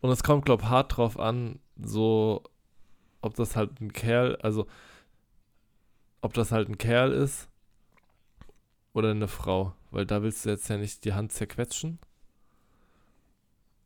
Und 0.00 0.10
es 0.10 0.22
kommt, 0.22 0.44
glaube 0.44 0.64
ich, 0.64 0.68
hart 0.68 0.96
drauf 0.96 1.18
an, 1.18 1.60
so, 1.76 2.42
ob 3.20 3.34
das 3.34 3.56
halt 3.56 3.80
ein 3.80 3.92
Kerl, 3.92 4.36
also, 4.36 4.66
ob 6.20 6.34
das 6.34 6.52
halt 6.52 6.68
ein 6.68 6.78
Kerl 6.78 7.12
ist 7.12 7.48
oder 8.92 9.10
eine 9.10 9.28
Frau. 9.28 9.74
Weil 9.90 10.06
da 10.06 10.22
willst 10.22 10.44
du 10.44 10.50
jetzt 10.50 10.68
ja 10.68 10.76
nicht 10.76 11.04
die 11.04 11.12
Hand 11.12 11.32
zerquetschen. 11.32 11.98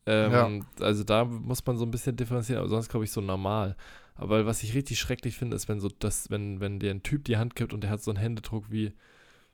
Ähm, 0.07 0.64
Also 0.80 1.04
da 1.04 1.24
muss 1.24 1.64
man 1.66 1.76
so 1.76 1.84
ein 1.84 1.90
bisschen 1.90 2.16
differenzieren, 2.16 2.61
aber 2.61 2.68
sonst 2.68 2.88
glaube 2.88 3.04
ich 3.04 3.11
so 3.12 3.20
normal. 3.20 3.76
Aber 4.14 4.46
was 4.46 4.62
ich 4.62 4.74
richtig 4.74 4.98
schrecklich 4.98 5.36
finde, 5.36 5.57
ist, 5.57 5.68
wenn 5.68 5.80
so 5.80 5.88
das, 5.98 6.30
wenn, 6.30 6.61
wenn 6.61 6.78
dir 6.80 6.90
ein 6.90 7.02
Typ 7.02 7.24
die 7.24 7.36
Hand 7.36 7.54
gibt 7.57 7.72
und 7.74 7.82
der 7.82 7.90
hat 7.90 8.02
so 8.02 8.11
einen 8.11 8.18
Händedruck 8.20 8.70
wie, 8.70 8.94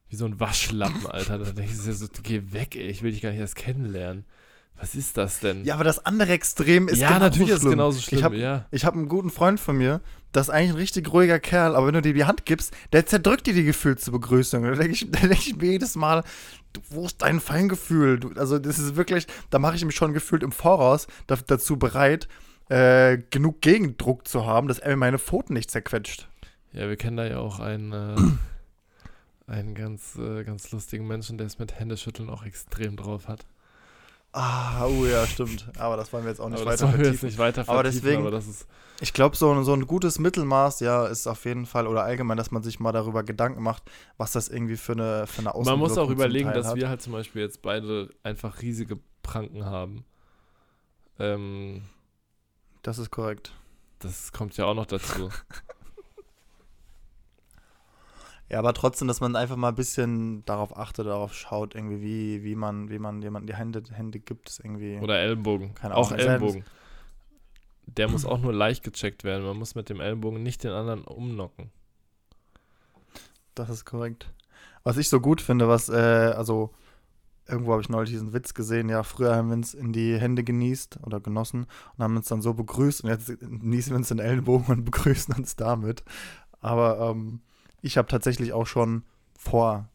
wie 0.09 0.17
so 0.17 0.25
ein 0.27 0.39
Waschlappen, 0.41 1.07
Alter. 1.07 1.39
Da 1.39 1.45
denke 1.53 1.73
ich 1.73 1.85
mir 1.85 1.93
so, 1.95 2.07
geh 2.23 2.43
weg, 2.53 2.77
ey, 2.77 2.89
ich 2.89 3.03
will 3.03 3.13
dich 3.13 3.23
gar 3.23 3.31
nicht 3.31 3.41
erst 3.41 3.57
kennenlernen. 3.57 4.25
Was 4.77 4.95
ist 4.97 5.17
das 5.17 5.39
denn? 5.41 5.65
Ja, 5.65 5.75
aber 5.75 5.85
das 5.85 6.05
andere 6.05 6.33
Extrem 6.33 6.89
ist 6.89 6.99
ja 6.99 7.09
genauso 7.09 7.25
natürlich 7.25 7.49
ist 7.49 7.55
es 7.55 7.61
schlimm. 7.61 7.71
genauso 7.71 8.01
schlimm, 8.01 8.19
Ich 8.19 8.25
habe 8.25 8.37
ja. 8.37 8.67
hab 8.73 8.95
einen 8.95 9.09
guten 9.09 9.31
Freund 9.31 9.61
von 9.61 9.77
mir, 9.77 10.01
das 10.33 10.49
ist 10.49 10.55
eigentlich 10.55 10.71
ein 10.71 10.77
richtig 10.77 11.13
ruhiger 11.13 11.39
Kerl, 11.39 11.77
aber 11.77 11.87
wenn 11.87 11.95
du 11.95 12.03
dir 12.03 12.15
die 12.15 12.25
Hand 12.25 12.47
gibst, 12.47 12.75
der 12.93 13.07
zerdrückt 13.07 13.47
dir 13.47 13.55
die 13.55 13.65
gefühlt 13.65 14.01
zur 14.01 14.15
Begrüßung. 14.15 14.65
Da 14.65 14.73
denke 14.73 14.93
ich, 14.93 15.11
da 15.11 15.21
denk 15.21 15.47
ich 15.47 15.57
mir 15.57 15.73
jedes 15.73 15.95
Mal, 15.95 16.25
du, 16.73 16.81
wo 16.91 17.07
ist 17.07 17.23
dein 17.23 17.41
Feingefühl? 17.41 18.19
Du, 18.19 18.33
also 18.41 18.59
das 18.59 18.79
ist 18.79 18.97
wirklich, 18.97 19.27
da 19.51 19.59
mache 19.59 19.77
ich 19.77 19.85
mich 19.85 19.95
schon 19.95 20.15
gefühlt 20.15 20.43
im 20.43 20.53
Voraus 20.53 21.07
da, 21.27 21.37
dazu 21.37 21.79
bereit, 21.79 22.29
äh, 22.69 23.19
genug 23.31 23.61
Gegendruck 23.61 24.27
zu 24.27 24.47
haben, 24.47 24.69
dass 24.69 24.79
er 24.79 24.91
mir 24.91 24.97
meine 24.97 25.19
Pfoten 25.19 25.53
nicht 25.53 25.71
zerquetscht. 25.71 26.29
Ja, 26.73 26.89
wir 26.89 26.97
kennen 26.97 27.19
da 27.19 27.27
ja 27.27 27.39
auch 27.39 27.61
einen, 27.61 27.93
äh, 27.93 28.17
einen 29.47 29.75
ganz, 29.75 30.17
äh, 30.17 30.43
ganz 30.45 30.71
lustigen 30.73 31.07
Menschen, 31.07 31.37
der 31.37 31.47
es 31.47 31.59
mit 31.59 31.79
Händeschütteln 31.79 32.31
auch 32.31 32.45
extrem 32.45 32.97
drauf 32.97 33.29
hat. 33.29 33.45
Ah, 34.33 34.87
oh 34.87 35.05
ja, 35.05 35.27
stimmt. 35.27 35.67
Aber 35.79 35.97
das 35.99 36.11
wollen 36.13 36.25
wir 36.25 36.31
jetzt 36.31 36.41
auch 36.41 36.49
nicht 36.49 36.61
aber 36.63 36.71
das 36.71 36.81
weiter 36.81 36.93
wollen 36.93 37.03
wir 37.05 37.11
jetzt 37.13 37.23
nicht 37.23 37.39
weiter 37.39 37.65
Aber 37.67 37.83
deswegen- 37.83 38.23
aber 38.23 38.31
das 38.31 38.47
ist, 38.47 38.67
Ich 39.03 39.13
glaube, 39.13 39.37
so, 39.37 39.63
so 39.63 39.73
ein 39.75 39.87
gutes 39.87 40.19
Mittelmaß, 40.19 40.81
ja, 40.81 41.07
ist 41.07 41.27
auf 41.27 41.45
jeden 41.45 41.67
Fall, 41.67 41.87
oder 41.87 42.05
allgemein, 42.05 42.37
dass 42.39 42.51
man 42.51 42.63
sich 42.63 42.81
mal 42.81 42.93
darüber 42.93 43.25
Gedanken 43.25 43.63
macht, 43.63 43.83
was 44.17 44.33
das 44.33 44.49
irgendwie 44.49 44.77
für 44.77 44.93
eine, 44.93 45.27
für 45.27 45.41
eine 45.41 45.53
man 45.65 45.79
muss 45.79 45.99
auch 45.99 46.09
überlegen, 46.09 46.53
dass 46.53 46.69
hat. 46.69 46.77
wir 46.77 46.89
halt 46.89 47.03
zum 47.03 47.13
Beispiel 47.13 47.43
jetzt 47.43 47.61
beide 47.63 48.09
einfach 48.23 48.63
riesige 48.63 48.99
Pranken 49.23 49.65
haben. 49.67 50.05
Ähm, 51.19 51.83
Das 52.83 52.99
ist 52.99 53.11
korrekt. 53.11 53.53
das 53.99 54.33
kommt 54.33 54.57
ja 54.57 54.65
auch 54.65 54.75
noch 54.75 54.87
dazu. 54.87 55.29
Ja, 58.53 58.59
aber 58.59 58.75
trotzdem, 58.75 59.09
dass 59.09 59.21
man 59.23 59.35
einfach 59.35 59.57
mal 59.57 59.71
ein 59.71 59.75
bisschen 59.75 60.45
darauf 60.45 60.77
achtet, 60.77 61.07
darauf 61.07 61.33
schaut, 61.33 61.75
irgendwie, 61.75 62.03
wie, 62.03 62.45
wie 62.45 62.55
man, 62.55 62.91
wie 62.91 62.99
man 62.99 63.23
jemandem 63.23 63.47
die 63.47 63.55
Hände, 63.59 63.83
Hände 63.91 64.21
gibt, 64.21 64.51
ist 64.51 64.61
irgendwie. 64.61 64.99
Oder 64.99 65.19
Ellenbogen. 65.21 65.73
Keine 65.75 65.97
auch 65.97 66.09
Ahnung, 66.13 66.19
selbst- 66.21 66.29
Ellenbogen. 66.29 66.65
Der 67.87 68.09
muss 68.09 68.25
auch 68.27 68.39
nur 68.39 68.53
leicht 68.53 68.85
gecheckt 68.85 69.25
werden. 69.25 69.45
Man 69.45 69.57
muss 69.57 69.75
mit 69.75 69.89
dem 69.89 70.01
Ellenbogen 70.01 70.43
nicht 70.43 70.63
den 70.65 70.71
anderen 70.71 71.03
umnocken. 71.05 71.71
Das 73.55 73.69
ist 73.71 73.85
korrekt. 73.85 74.33
Was 74.85 74.97
ich 74.99 75.09
so 75.09 75.21
gut 75.21 75.41
finde, 75.41 75.67
was, 75.69 75.89
äh, 75.89 75.95
also, 76.37 76.75
irgendwo 77.49 77.73
habe 77.73 77.83
ich 77.83 77.89
neulich 77.89 78.11
diesen 78.11 78.33
Witz 78.33 78.55
gesehen, 78.55 78.89
ja, 78.89 79.03
früher 79.03 79.35
haben 79.35 79.49
wir 79.49 79.55
uns 79.55 79.75
in 79.75 79.93
die 79.93 80.19
Hände 80.19 80.45
genießt 80.45 81.01
oder 81.05 81.21
genossen 81.21 81.67
und 81.97 82.05
haben 82.05 82.17
uns 82.17 82.29
dann 82.29 82.43
so 82.43 82.55
begrüßt 82.55 83.03
und 83.05 83.11
jetzt 83.11 83.29
genießen 83.41 83.93
wir 83.93 83.97
uns 83.97 84.09
den 84.09 84.19
Ellenbogen 84.21 84.67
und 84.77 84.85
begrüßen 84.85 85.35
uns 85.35 85.57
damit. 85.57 86.05
Aber 86.61 87.11
ähm, 87.11 87.41
ich 87.83 87.99
habe 87.99 88.09
tatsächlich 88.09 88.53
auch 88.53 88.67
schon 88.67 89.05
vor 89.37 89.89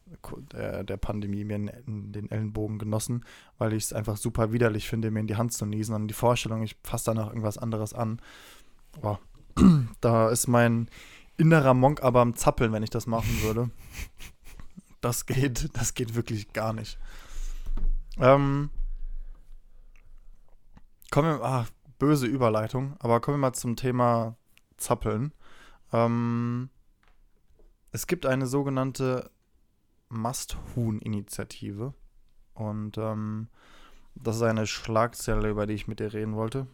der, 0.52 0.84
der 0.84 0.98
Pandemie 0.98 1.42
mir 1.44 1.58
den 1.58 2.30
Ellenbogen 2.30 2.78
genossen, 2.78 3.24
weil 3.56 3.72
ich 3.72 3.84
es 3.84 3.92
einfach 3.94 4.18
super 4.18 4.52
widerlich 4.52 4.88
finde, 4.88 5.10
mir 5.10 5.20
in 5.20 5.26
die 5.26 5.36
Hand 5.36 5.54
zu 5.54 5.64
niesen 5.64 5.94
und 5.94 6.08
die 6.08 6.14
Vorstellung, 6.14 6.62
ich 6.62 6.76
fasse 6.84 7.06
danach 7.06 7.28
irgendwas 7.28 7.56
anderes 7.56 7.94
an. 7.94 8.20
Boah, 9.00 9.18
da 10.00 10.28
ist 10.28 10.46
mein 10.48 10.90
innerer 11.38 11.72
Monk 11.72 12.02
aber 12.02 12.20
am 12.20 12.34
Zappeln, 12.34 12.72
wenn 12.72 12.82
ich 12.82 12.90
das 12.90 13.06
machen 13.06 13.42
würde. 13.42 13.70
Das 15.00 15.26
geht, 15.26 15.70
das 15.74 15.94
geht 15.94 16.16
wirklich 16.16 16.52
gar 16.52 16.72
nicht. 16.72 16.98
Ähm, 18.18 18.68
kommen 21.12 21.38
wir, 21.38 21.44
ah, 21.44 21.66
böse 22.00 22.26
Überleitung, 22.26 22.96
aber 22.98 23.20
kommen 23.20 23.36
wir 23.36 23.42
mal 23.42 23.52
zum 23.52 23.76
Thema 23.76 24.34
Zappeln. 24.76 25.32
Ähm, 25.92 26.68
es 27.92 28.06
gibt 28.06 28.26
eine 28.26 28.46
sogenannte 28.46 29.30
Masthuhn-Initiative 30.08 31.94
und 32.54 32.98
ähm, 32.98 33.48
das 34.14 34.36
ist 34.36 34.42
eine 34.42 34.66
Schlagzeile, 34.66 35.48
über 35.50 35.66
die 35.66 35.74
ich 35.74 35.88
mit 35.88 36.00
dir 36.00 36.12
reden 36.12 36.34
wollte. 36.34 36.66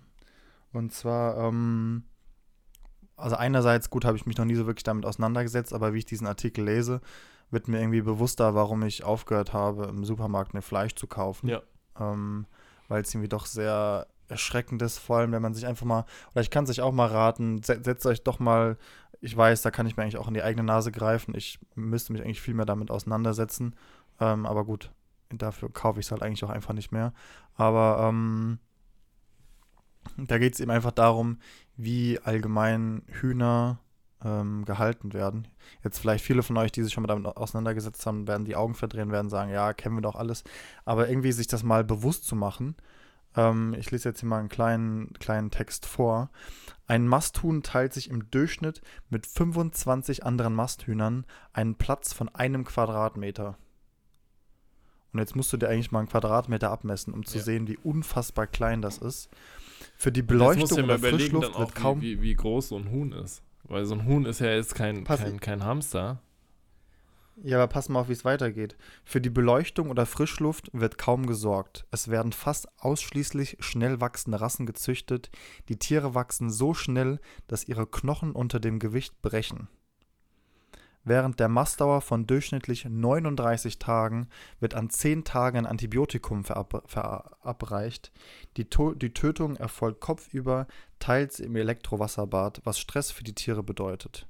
Und 0.72 0.92
zwar, 0.92 1.36
ähm, 1.36 2.04
also 3.16 3.36
einerseits, 3.36 3.90
gut, 3.90 4.04
habe 4.04 4.16
ich 4.16 4.26
mich 4.26 4.38
noch 4.38 4.44
nie 4.44 4.54
so 4.54 4.66
wirklich 4.66 4.84
damit 4.84 5.06
auseinandergesetzt, 5.06 5.72
aber 5.72 5.94
wie 5.94 5.98
ich 5.98 6.06
diesen 6.06 6.26
Artikel 6.26 6.64
lese, 6.64 7.00
wird 7.50 7.68
mir 7.68 7.80
irgendwie 7.80 8.00
bewusster, 8.02 8.54
warum 8.54 8.82
ich 8.82 9.04
aufgehört 9.04 9.52
habe, 9.52 9.84
im 9.84 10.04
Supermarkt 10.04 10.54
mir 10.54 10.62
Fleisch 10.62 10.94
zu 10.94 11.06
kaufen. 11.06 11.48
Ja. 11.48 11.62
Ähm, 11.98 12.46
Weil 12.88 13.02
es 13.02 13.14
irgendwie 13.14 13.28
doch 13.28 13.46
sehr 13.46 14.06
erschreckend 14.28 14.80
ist, 14.82 14.98
vor 14.98 15.18
allem 15.18 15.32
wenn 15.32 15.42
man 15.42 15.54
sich 15.54 15.66
einfach 15.66 15.86
mal, 15.86 16.06
oder 16.32 16.40
ich 16.40 16.50
kann 16.50 16.64
es 16.64 16.70
euch 16.70 16.80
auch 16.80 16.92
mal 16.92 17.08
raten, 17.08 17.62
se- 17.62 17.82
setzt 17.84 18.06
euch 18.06 18.22
doch 18.24 18.38
mal, 18.38 18.78
ich 19.24 19.36
weiß, 19.36 19.62
da 19.62 19.70
kann 19.70 19.86
ich 19.86 19.96
mir 19.96 20.02
eigentlich 20.02 20.18
auch 20.18 20.28
in 20.28 20.34
die 20.34 20.42
eigene 20.42 20.64
Nase 20.64 20.92
greifen, 20.92 21.34
ich 21.34 21.58
müsste 21.74 22.12
mich 22.12 22.22
eigentlich 22.22 22.40
viel 22.40 22.54
mehr 22.54 22.66
damit 22.66 22.90
auseinandersetzen, 22.90 23.74
ähm, 24.20 24.46
aber 24.46 24.64
gut, 24.64 24.92
dafür 25.30 25.70
kaufe 25.72 26.00
ich 26.00 26.06
es 26.06 26.12
halt 26.12 26.22
eigentlich 26.22 26.44
auch 26.44 26.50
einfach 26.50 26.74
nicht 26.74 26.92
mehr. 26.92 27.12
Aber 27.56 28.06
ähm, 28.08 28.58
da 30.16 30.38
geht 30.38 30.54
es 30.54 30.60
eben 30.60 30.70
einfach 30.70 30.92
darum, 30.92 31.38
wie 31.76 32.20
allgemein 32.20 33.02
Hühner 33.08 33.78
ähm, 34.22 34.64
gehalten 34.64 35.12
werden. 35.12 35.48
Jetzt 35.82 35.98
vielleicht 35.98 36.24
viele 36.24 36.42
von 36.42 36.56
euch, 36.56 36.72
die 36.72 36.82
sich 36.82 36.92
schon 36.92 37.02
mal 37.02 37.08
damit 37.08 37.36
auseinandergesetzt 37.36 38.04
haben, 38.06 38.28
werden 38.28 38.44
die 38.44 38.56
Augen 38.56 38.74
verdrehen, 38.74 39.10
werden 39.10 39.30
sagen, 39.30 39.50
ja, 39.50 39.72
kennen 39.72 39.96
wir 39.96 40.02
doch 40.02 40.16
alles. 40.16 40.44
Aber 40.84 41.08
irgendwie 41.08 41.32
sich 41.32 41.46
das 41.46 41.62
mal 41.62 41.84
bewusst 41.84 42.26
zu 42.26 42.36
machen. 42.36 42.76
Ähm, 43.36 43.74
ich 43.78 43.90
lese 43.90 44.08
jetzt 44.08 44.20
hier 44.20 44.28
mal 44.28 44.38
einen 44.40 44.48
kleinen, 44.48 45.12
kleinen 45.14 45.50
Text 45.50 45.86
vor. 45.86 46.30
Ein 46.86 47.08
Masthuhn 47.08 47.62
teilt 47.62 47.92
sich 47.92 48.10
im 48.10 48.30
Durchschnitt 48.30 48.82
mit 49.10 49.26
25 49.26 50.24
anderen 50.24 50.54
Masthühnern 50.54 51.24
einen 51.52 51.74
Platz 51.76 52.12
von 52.12 52.28
einem 52.34 52.64
Quadratmeter. 52.64 53.56
Und 55.12 55.20
jetzt 55.20 55.36
musst 55.36 55.52
du 55.52 55.56
dir 55.56 55.68
eigentlich 55.68 55.92
mal 55.92 56.00
einen 56.00 56.08
Quadratmeter 56.08 56.70
abmessen, 56.70 57.14
um 57.14 57.24
zu 57.24 57.38
Ja. 57.38 57.44
sehen, 57.44 57.68
wie 57.68 57.78
unfassbar 57.78 58.46
klein 58.48 58.82
das 58.82 58.98
ist. 58.98 59.28
Für 59.96 60.10
die 60.10 60.22
Beleuchtung 60.22 60.88
dann 60.88 60.98
Frischluft 60.98 61.56
wird 61.58 61.74
kaum. 61.74 62.00
wie, 62.00 62.20
wie, 62.20 62.34
groß 62.34 62.70
so 62.70 62.76
ein 62.76 62.90
Huhn 62.90 63.12
ist. 63.12 63.42
Weil 63.62 63.84
so 63.86 63.94
ein 63.94 64.06
Huhn 64.06 64.26
ist 64.26 64.40
ja 64.40 64.48
jetzt 64.48 64.74
kein, 64.74 65.04
kein, 65.04 65.40
kein 65.40 65.64
Hamster. 65.64 66.20
Ja, 67.42 67.56
aber 67.56 67.66
pass 67.66 67.88
mal 67.88 68.00
auf, 68.00 68.08
wie 68.08 68.12
es 68.12 68.24
weitergeht. 68.24 68.76
Für 69.04 69.20
die 69.20 69.30
Beleuchtung 69.30 69.90
oder 69.90 70.06
Frischluft 70.06 70.70
wird 70.72 70.98
kaum 70.98 71.26
gesorgt. 71.26 71.86
Es 71.90 72.08
werden 72.08 72.32
fast 72.32 72.68
ausschließlich 72.80 73.56
schnell 73.60 74.00
wachsende 74.00 74.40
Rassen 74.40 74.66
gezüchtet. 74.66 75.30
Die 75.68 75.78
Tiere 75.78 76.14
wachsen 76.14 76.50
so 76.50 76.74
schnell, 76.74 77.18
dass 77.48 77.66
ihre 77.66 77.86
Knochen 77.86 78.32
unter 78.32 78.60
dem 78.60 78.78
Gewicht 78.78 79.20
brechen. 79.20 79.68
Während 81.06 81.38
der 81.38 81.48
Mastdauer 81.48 82.00
von 82.00 82.26
durchschnittlich 82.26 82.86
39 82.86 83.78
Tagen 83.78 84.28
wird 84.58 84.74
an 84.74 84.88
10 84.88 85.24
Tagen 85.24 85.58
ein 85.58 85.66
Antibiotikum 85.66 86.44
verab 86.44 86.82
verabreicht. 86.86 88.10
Die, 88.56 88.66
die 88.66 89.12
Tötung 89.12 89.56
erfolgt 89.56 90.00
kopfüber, 90.00 90.66
teils 91.00 91.40
im 91.40 91.56
Elektrowasserbad, 91.56 92.62
was 92.64 92.78
Stress 92.78 93.10
für 93.10 93.24
die 93.24 93.34
Tiere 93.34 93.62
bedeutet. 93.62 94.26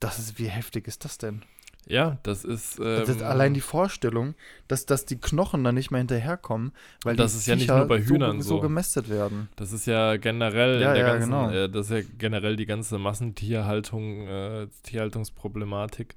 Das 0.00 0.18
ist, 0.18 0.38
wie 0.38 0.48
heftig 0.48 0.86
ist 0.88 1.04
das 1.04 1.18
denn? 1.18 1.42
Ja, 1.88 2.18
das 2.24 2.44
ist. 2.44 2.78
Ähm, 2.80 2.84
das 2.96 3.08
ist 3.08 3.22
allein 3.22 3.54
die 3.54 3.60
Vorstellung, 3.60 4.34
dass, 4.68 4.86
dass 4.86 5.04
die 5.06 5.20
Knochen 5.20 5.62
dann 5.64 5.74
nicht 5.76 5.90
mehr 5.90 5.98
hinterherkommen, 5.98 6.72
weil 7.04 7.16
Das 7.16 7.32
die 7.32 7.38
ist 7.38 7.46
ja 7.46 7.54
nicht 7.56 7.68
nur 7.68 7.86
bei 7.86 8.02
Hühnern 8.02 8.42
so, 8.42 8.56
so 8.56 8.60
gemästet 8.60 9.08
werden. 9.08 9.48
Das 9.56 9.72
ist 9.72 9.86
ja 9.86 10.16
generell 10.16 10.80
Ja, 10.80 10.88
in 10.88 10.94
der 10.94 11.02
ja, 11.02 11.12
ganzen, 11.12 11.30
genau. 11.30 11.50
äh, 11.50 11.68
das 11.70 11.90
ist 11.90 11.92
ja 11.92 12.02
generell 12.18 12.56
die 12.56 12.66
ganze 12.66 12.98
Massentierhaltung, 12.98 14.26
äh, 14.26 14.68
Tierhaltungsproblematik. 14.82 16.16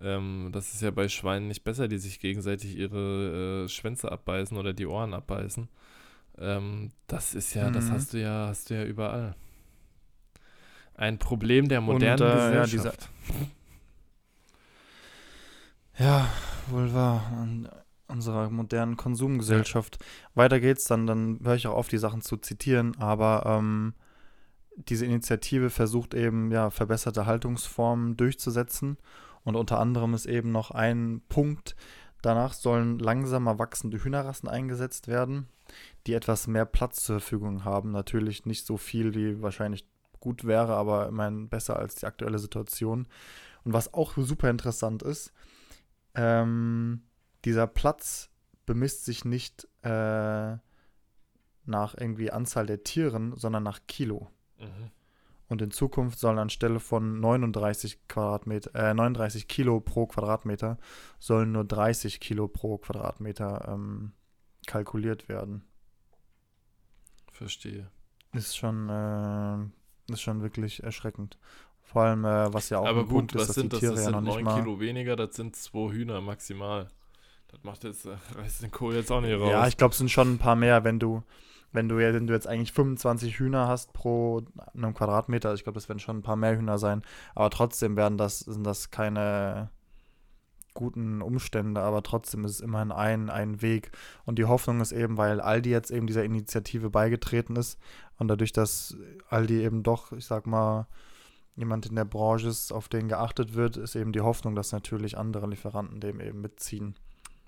Ähm, 0.00 0.50
das 0.52 0.74
ist 0.74 0.82
ja 0.82 0.90
bei 0.90 1.08
Schweinen 1.08 1.48
nicht 1.48 1.64
besser, 1.64 1.88
die 1.88 1.98
sich 1.98 2.20
gegenseitig 2.20 2.76
ihre 2.76 3.64
äh, 3.66 3.68
Schwänze 3.68 4.12
abbeißen 4.12 4.56
oder 4.56 4.72
die 4.74 4.86
Ohren 4.86 5.14
abbeißen. 5.14 5.68
Ähm, 6.38 6.92
das 7.08 7.34
ist 7.34 7.54
ja, 7.54 7.70
das 7.70 7.90
Mhm. 7.90 7.92
hast 7.92 8.14
du 8.14 8.20
ja, 8.20 8.48
hast 8.48 8.70
du 8.70 8.74
ja 8.74 8.84
überall. 8.84 9.36
Ein 10.96 11.18
Problem 11.18 11.68
der 11.68 11.80
modernen 11.80 12.22
äh, 12.22 12.54
ja, 12.54 12.62
Gesellschaft. 12.64 13.10
Ja, 15.98 16.28
wohl 16.68 16.92
wahr. 16.94 17.22
An 17.32 17.68
unserer 18.08 18.50
modernen 18.50 18.96
Konsumgesellschaft. 18.96 19.98
Weiter 20.34 20.60
geht's 20.60 20.84
dann, 20.84 21.06
dann 21.06 21.40
höre 21.42 21.56
ich 21.56 21.66
auch 21.66 21.74
auf, 21.74 21.88
die 21.88 21.98
Sachen 21.98 22.22
zu 22.22 22.36
zitieren, 22.36 22.96
aber 22.98 23.44
ähm, 23.46 23.94
diese 24.76 25.06
Initiative 25.06 25.70
versucht 25.70 26.14
eben, 26.14 26.50
ja, 26.50 26.70
verbesserte 26.70 27.26
Haltungsformen 27.26 28.16
durchzusetzen. 28.16 28.98
Und 29.42 29.56
unter 29.56 29.78
anderem 29.78 30.14
ist 30.14 30.26
eben 30.26 30.50
noch 30.52 30.70
ein 30.70 31.22
Punkt, 31.28 31.76
danach 32.22 32.52
sollen 32.52 32.98
langsamer 32.98 33.58
wachsende 33.58 34.02
Hühnerrassen 34.02 34.48
eingesetzt 34.48 35.08
werden, 35.08 35.48
die 36.06 36.14
etwas 36.14 36.46
mehr 36.46 36.64
Platz 36.64 37.04
zur 37.04 37.20
Verfügung 37.20 37.64
haben. 37.64 37.90
Natürlich 37.92 38.44
nicht 38.44 38.66
so 38.66 38.76
viel, 38.76 39.14
wie 39.14 39.42
wahrscheinlich 39.42 39.86
gut 40.26 40.44
wäre, 40.44 40.74
aber 40.74 41.06
immerhin 41.06 41.48
besser 41.48 41.76
als 41.76 41.94
die 41.94 42.06
aktuelle 42.06 42.40
Situation. 42.40 43.06
Und 43.62 43.72
was 43.72 43.94
auch 43.94 44.14
super 44.16 44.50
interessant 44.50 45.04
ist, 45.04 45.32
ähm, 46.16 47.02
dieser 47.44 47.68
Platz 47.68 48.30
bemisst 48.64 49.04
sich 49.04 49.24
nicht 49.24 49.68
äh, 49.82 50.56
nach 51.64 51.94
irgendwie 51.96 52.32
Anzahl 52.32 52.66
der 52.66 52.82
Tieren, 52.82 53.36
sondern 53.36 53.62
nach 53.62 53.78
Kilo. 53.86 54.28
Mhm. 54.58 54.90
Und 55.48 55.62
in 55.62 55.70
Zukunft 55.70 56.18
sollen 56.18 56.40
anstelle 56.40 56.80
von 56.80 57.20
39 57.20 58.08
Quadratmeter, 58.08 58.74
äh, 58.74 58.94
39 58.94 59.46
Kilo 59.46 59.78
pro 59.78 60.06
Quadratmeter, 60.06 60.76
sollen 61.20 61.52
nur 61.52 61.64
30 61.64 62.18
Kilo 62.18 62.48
pro 62.48 62.78
Quadratmeter 62.78 63.68
ähm, 63.68 64.12
kalkuliert 64.66 65.28
werden. 65.28 65.62
Verstehe. 67.30 67.92
Ist 68.32 68.56
schon, 68.56 68.88
äh, 68.88 69.85
ist 70.08 70.22
schon 70.22 70.42
wirklich 70.42 70.82
erschreckend. 70.82 71.38
Vor 71.82 72.02
allem, 72.02 72.24
äh, 72.24 72.52
was 72.52 72.68
ja 72.70 72.78
auch 72.78 72.86
Aber 72.86 73.00
ein 73.00 73.06
gut, 73.06 73.28
Punkt 73.28 73.34
ist, 73.34 73.40
was 73.42 73.46
dass 73.48 73.54
sind 73.54 73.64
die 73.66 73.68
das? 73.70 73.80
Tiere 73.80 73.94
Das 73.94 74.04
ja 74.04 74.10
noch 74.10 74.20
nicht 74.20 74.34
9 74.34 74.44
mal. 74.44 74.58
Kilo 74.60 74.80
weniger, 74.80 75.16
das 75.16 75.36
sind 75.36 75.54
zwei 75.56 75.92
Hühner 75.92 76.20
maximal. 76.20 76.88
Das 77.48 77.62
macht 77.62 77.84
jetzt, 77.84 78.06
äh, 78.06 78.16
reißt 78.34 78.62
den 78.62 78.70
Kohl 78.70 78.94
jetzt 78.94 79.10
auch 79.12 79.20
nicht 79.20 79.38
raus. 79.38 79.50
Ja, 79.50 79.66
ich 79.68 79.76
glaube, 79.76 79.92
es 79.92 79.98
sind 79.98 80.10
schon 80.10 80.34
ein 80.34 80.38
paar 80.38 80.56
mehr, 80.56 80.84
wenn 80.84 80.98
du, 80.98 81.22
wenn 81.72 81.88
du, 81.88 81.96
wenn 81.96 82.26
du 82.26 82.32
jetzt 82.34 82.48
eigentlich 82.48 82.72
25 82.72 83.38
Hühner 83.38 83.68
hast 83.68 83.92
pro 83.92 84.42
einem 84.74 84.94
Quadratmeter. 84.94 85.54
Ich 85.54 85.62
glaube, 85.62 85.74
das 85.74 85.88
werden 85.88 86.00
schon 86.00 86.18
ein 86.18 86.22
paar 86.22 86.36
mehr 86.36 86.56
Hühner 86.56 86.78
sein. 86.78 87.02
Aber 87.34 87.50
trotzdem 87.50 87.96
werden 87.96 88.18
das, 88.18 88.40
sind 88.40 88.64
das 88.64 88.90
keine 88.90 89.70
guten 90.76 91.20
Umstände, 91.22 91.80
aber 91.80 92.04
trotzdem 92.04 92.44
ist 92.44 92.52
es 92.52 92.60
immerhin 92.60 92.92
ein, 92.92 93.28
ein 93.30 93.60
Weg. 93.62 93.90
Und 94.24 94.38
die 94.38 94.44
Hoffnung 94.44 94.80
ist 94.80 94.92
eben, 94.92 95.16
weil 95.16 95.40
Aldi 95.40 95.70
jetzt 95.70 95.90
eben 95.90 96.06
dieser 96.06 96.24
Initiative 96.24 96.90
beigetreten 96.90 97.56
ist 97.56 97.80
und 98.18 98.28
dadurch, 98.28 98.52
dass 98.52 98.96
Aldi 99.28 99.64
eben 99.64 99.82
doch, 99.82 100.12
ich 100.12 100.26
sag 100.26 100.46
mal, 100.46 100.86
jemand 101.56 101.86
in 101.86 101.96
der 101.96 102.04
Branche 102.04 102.48
ist, 102.48 102.72
auf 102.72 102.88
den 102.88 103.08
geachtet 103.08 103.54
wird, 103.54 103.76
ist 103.76 103.96
eben 103.96 104.12
die 104.12 104.20
Hoffnung, 104.20 104.54
dass 104.54 104.72
natürlich 104.72 105.18
andere 105.18 105.48
Lieferanten 105.48 106.00
dem 106.00 106.20
eben 106.20 106.40
mitziehen 106.40 106.94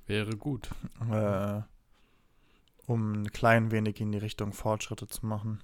Wäre 0.07 0.37
gut. 0.37 0.71
äh, 1.13 1.61
um 2.87 3.13
ein 3.13 3.31
klein 3.31 3.71
wenig 3.71 4.01
in 4.01 4.11
die 4.11 4.19
Richtung 4.19 4.53
Fortschritte 4.53 5.07
zu 5.07 5.27
machen. 5.27 5.61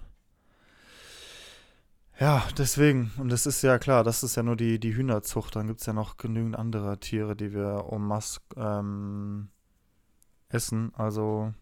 Ja, 2.20 2.46
deswegen, 2.56 3.10
und 3.18 3.30
das 3.30 3.44
ist 3.44 3.62
ja 3.62 3.78
klar, 3.78 4.04
das 4.04 4.22
ist 4.22 4.36
ja 4.36 4.44
nur 4.44 4.56
die, 4.56 4.78
die 4.78 4.94
Hühnerzucht, 4.94 5.56
dann 5.56 5.66
gibt 5.66 5.80
es 5.80 5.86
ja 5.86 5.92
noch 5.92 6.16
genügend 6.16 6.56
andere 6.56 6.98
Tiere, 7.00 7.34
die 7.34 7.52
wir 7.52 7.88
en 7.90 8.02
masse 8.02 8.40
ähm, 8.56 9.48
essen. 10.48 10.92
Also, 10.94 11.52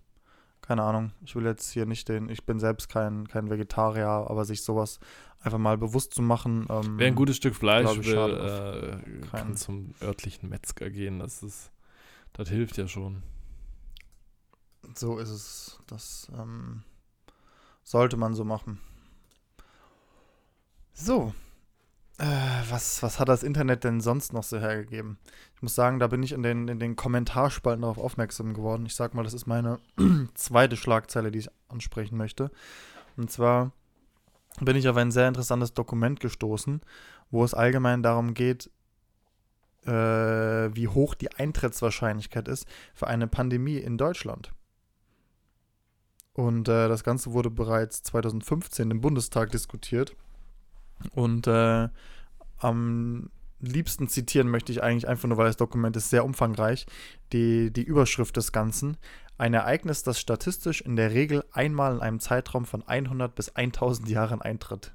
keine 0.61 0.83
Ahnung, 0.83 1.13
ich 1.25 1.35
will 1.35 1.47
jetzt 1.47 1.71
hier 1.71 1.87
nicht 1.87 2.09
den, 2.09 2.29
ich 2.29 2.45
bin 2.45 2.61
selbst 2.61 2.91
kein, 2.91 3.27
kein 3.29 3.49
Vegetarier, 3.49 4.07
aber 4.07 4.45
sich 4.45 4.63
sowas 4.63 5.01
einfach 5.41 5.59
mal 5.59 5.79
bewusst 5.79 6.15
zu 6.15 6.21
machen. 6.21 6.67
Ähm, 6.69 6.99
Wer 6.99 7.07
ein 7.07 7.15
gutes 7.15 7.37
Stück 7.37 7.55
Fleisch 7.55 7.91
ich, 7.97 8.07
will, 8.07 9.01
äh, 9.23 9.27
kann 9.29 9.57
zum 9.57 9.95
örtlichen 10.03 10.51
Metzger 10.51 10.91
gehen. 10.91 11.19
Das 11.19 11.43
ist, 11.43 11.73
das 12.35 12.51
hilft 12.51 12.77
ja 12.77 12.87
schon. 12.87 13.23
So 14.95 15.19
ist 15.19 15.31
es. 15.31 15.79
Das 15.87 16.31
ähm, 16.39 16.83
sollte 17.83 18.19
man 18.19 18.35
so 18.35 18.45
machen. 18.45 18.79
So. 20.95 21.35
Äh, 22.19 22.27
was, 22.69 23.03
was 23.03 23.19
hat 23.19 23.29
das 23.29 23.43
Internet 23.43 23.85
denn 23.85 24.01
sonst 24.01 24.33
noch 24.33 24.45
so 24.45 24.59
hergegeben? 24.59 25.19
Ich 25.57 25.63
muss 25.63 25.75
sagen, 25.75 25.99
da 25.99 26.07
bin 26.07 26.23
ich 26.23 26.33
in 26.33 26.43
den, 26.43 26.69
in 26.69 26.79
den 26.79 26.95
Kommentarspalten 26.95 27.83
darauf 27.83 27.99
aufmerksam 27.99 28.55
geworden. 28.55 28.87
Ich 28.87 28.95
sag 28.95 29.15
mal, 29.15 29.25
das 29.25 29.35
ist 29.35 29.47
meine 29.47 29.81
zweite 30.35 30.77
Schlagzeile, 30.77 31.31
die 31.31 31.41
ich 31.41 31.49
ansprechen 31.69 32.17
möchte. 32.17 32.51
Und 33.17 33.31
zwar 33.31 33.73
bin 34.61 34.77
ich 34.77 34.89
auf 34.89 34.97
ein 34.97 35.11
sehr 35.11 35.29
interessantes 35.29 35.75
Dokument 35.75 36.21
gestoßen, 36.21 36.83
wo 37.31 37.43
es 37.45 37.55
allgemein 37.55 38.03
darum 38.03 38.35
geht, 38.35 38.71
äh, 39.85 39.91
wie 39.91 40.89
hoch 40.89 41.15
die 41.15 41.33
Eintrittswahrscheinlichkeit 41.35 42.47
ist 42.47 42.67
für 42.95 43.07
eine 43.07 43.27
Pandemie 43.27 43.79
in 43.79 43.99
Deutschland. 43.99 44.53
Und 46.35 46.69
äh, 46.69 46.89
das 46.89 47.05
Ganze 47.05 47.33
wurde 47.33 47.51
bereits 47.51 48.03
2015 48.05 48.91
im 48.91 49.01
Bundestag 49.01 49.51
diskutiert. 49.51 50.15
Und 51.15 51.47
äh, 51.47 51.89
am 52.59 53.31
liebsten 53.61 54.09
zitieren 54.09 54.49
möchte 54.49 54.73
ich 54.73 54.83
eigentlich 54.83 55.09
einfach 55.09 55.29
nur, 55.29 55.39
weil 55.39 55.47
das 55.47 55.57
Dokument 55.57 55.97
ist 55.97 56.11
sehr 56.11 56.25
umfangreich, 56.25 56.87
die, 57.33 57.73
die 57.73 57.85
Überschrift 57.85 58.37
des 58.37 58.53
Ganzen. 58.53 58.97
Ein 59.39 59.55
Ereignis, 59.55 60.03
das 60.03 60.21
statistisch 60.21 60.81
in 60.81 60.97
der 60.97 61.13
Regel 61.13 61.45
einmal 61.53 61.97
in 61.97 62.01
einem 62.01 62.21
Zeitraum 62.21 62.65
von 62.65 62.87
100 62.87 63.35
bis 63.35 63.51
1000 63.51 64.09
Jahren 64.09 64.43
eintritt. 64.43 64.95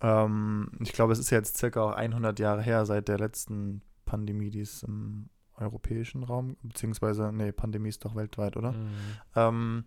Ähm, 0.00 0.70
ich 0.80 0.92
glaube, 0.92 1.12
es 1.12 1.18
ist 1.18 1.30
jetzt 1.30 1.58
circa 1.58 1.92
100 1.92 2.38
Jahre 2.38 2.62
her 2.62 2.84
seit 2.86 3.08
der 3.08 3.18
letzten 3.18 3.82
Pandemie, 4.04 4.50
die 4.50 4.60
es 4.60 4.82
im 4.82 5.28
europäischen 5.56 6.24
Raum, 6.24 6.56
beziehungsweise, 6.62 7.30
nee, 7.32 7.52
Pandemie 7.52 7.90
ist 7.90 8.04
doch 8.04 8.16
weltweit, 8.16 8.56
oder? 8.56 8.72
Mhm. 8.72 8.88
Ähm, 9.36 9.84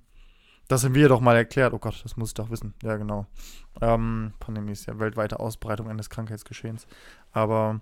das 0.68 0.84
haben 0.84 0.96
wir 0.96 1.10
doch 1.10 1.22
mal 1.22 1.36
erklärt. 1.36 1.74
Oh 1.74 1.80
Gott, 1.80 2.02
das 2.04 2.18
muss 2.18 2.30
ich 2.30 2.34
doch 2.34 2.50
wissen. 2.50 2.74
Ja, 2.82 2.98
genau. 2.98 3.28
Ähm, 3.82 4.34
Pandemie 4.40 4.72
ist 4.72 4.88
ja 4.88 5.00
weltweite 5.00 5.40
Ausbreitung 5.40 5.90
eines 5.90 6.10
Krankheitsgeschehens. 6.10 6.88
Aber 7.32 7.82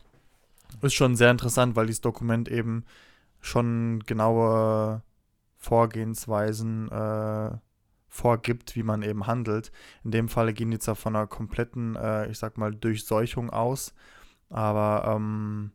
ist 0.81 0.93
schon 0.93 1.15
sehr 1.15 1.31
interessant, 1.31 1.75
weil 1.75 1.87
dieses 1.87 2.01
Dokument 2.01 2.49
eben 2.49 2.85
schon 3.39 4.01
genaue 4.05 5.01
Vorgehensweisen 5.57 6.89
äh, 6.91 7.51
vorgibt, 8.09 8.75
wie 8.75 8.83
man 8.83 9.01
eben 9.01 9.27
handelt. 9.27 9.71
In 10.03 10.11
dem 10.11 10.29
Falle 10.29 10.53
gehen 10.53 10.71
die 10.71 10.79
zwar 10.79 10.95
von 10.95 11.15
einer 11.15 11.27
kompletten, 11.27 11.95
äh, 11.95 12.29
ich 12.29 12.37
sag 12.37 12.57
mal, 12.57 12.73
Durchseuchung 12.73 13.49
aus, 13.49 13.93
aber 14.49 15.15
ähm, 15.15 15.71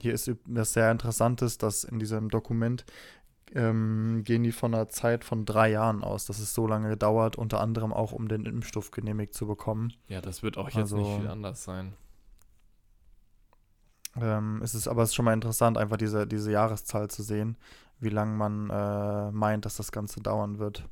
hier 0.00 0.12
ist 0.12 0.30
das 0.46 0.72
sehr 0.72 0.90
Interessantes, 0.90 1.58
dass 1.58 1.84
in 1.84 1.98
diesem 1.98 2.28
Dokument 2.28 2.84
ähm, 3.54 4.22
gehen 4.24 4.42
die 4.42 4.52
von 4.52 4.74
einer 4.74 4.88
Zeit 4.88 5.24
von 5.24 5.44
drei 5.44 5.70
Jahren 5.70 6.02
aus, 6.02 6.24
dass 6.26 6.38
es 6.38 6.54
so 6.54 6.66
lange 6.66 6.88
gedauert, 6.90 7.36
unter 7.36 7.60
anderem 7.60 7.92
auch, 7.92 8.12
um 8.12 8.28
den 8.28 8.46
Impfstoff 8.46 8.90
genehmigt 8.90 9.34
zu 9.34 9.46
bekommen. 9.46 9.92
Ja, 10.08 10.20
das 10.20 10.42
wird 10.42 10.56
auch 10.58 10.68
jetzt 10.68 10.76
Also- 10.78 10.96
nicht 10.98 11.20
viel 11.20 11.28
anders 11.28 11.64
sein. 11.64 11.94
Ähm, 14.20 14.60
es 14.62 14.74
ist 14.74 14.88
aber 14.88 15.02
es 15.02 15.10
ist 15.10 15.14
schon 15.14 15.24
mal 15.24 15.32
interessant, 15.32 15.78
einfach 15.78 15.96
diese, 15.96 16.26
diese 16.26 16.50
Jahreszahl 16.52 17.08
zu 17.08 17.22
sehen, 17.22 17.56
wie 17.98 18.10
lange 18.10 18.36
man 18.36 18.68
äh, 18.68 19.30
meint, 19.30 19.64
dass 19.64 19.76
das 19.76 19.90
Ganze 19.90 20.20
dauern 20.20 20.58
wird. 20.58 20.86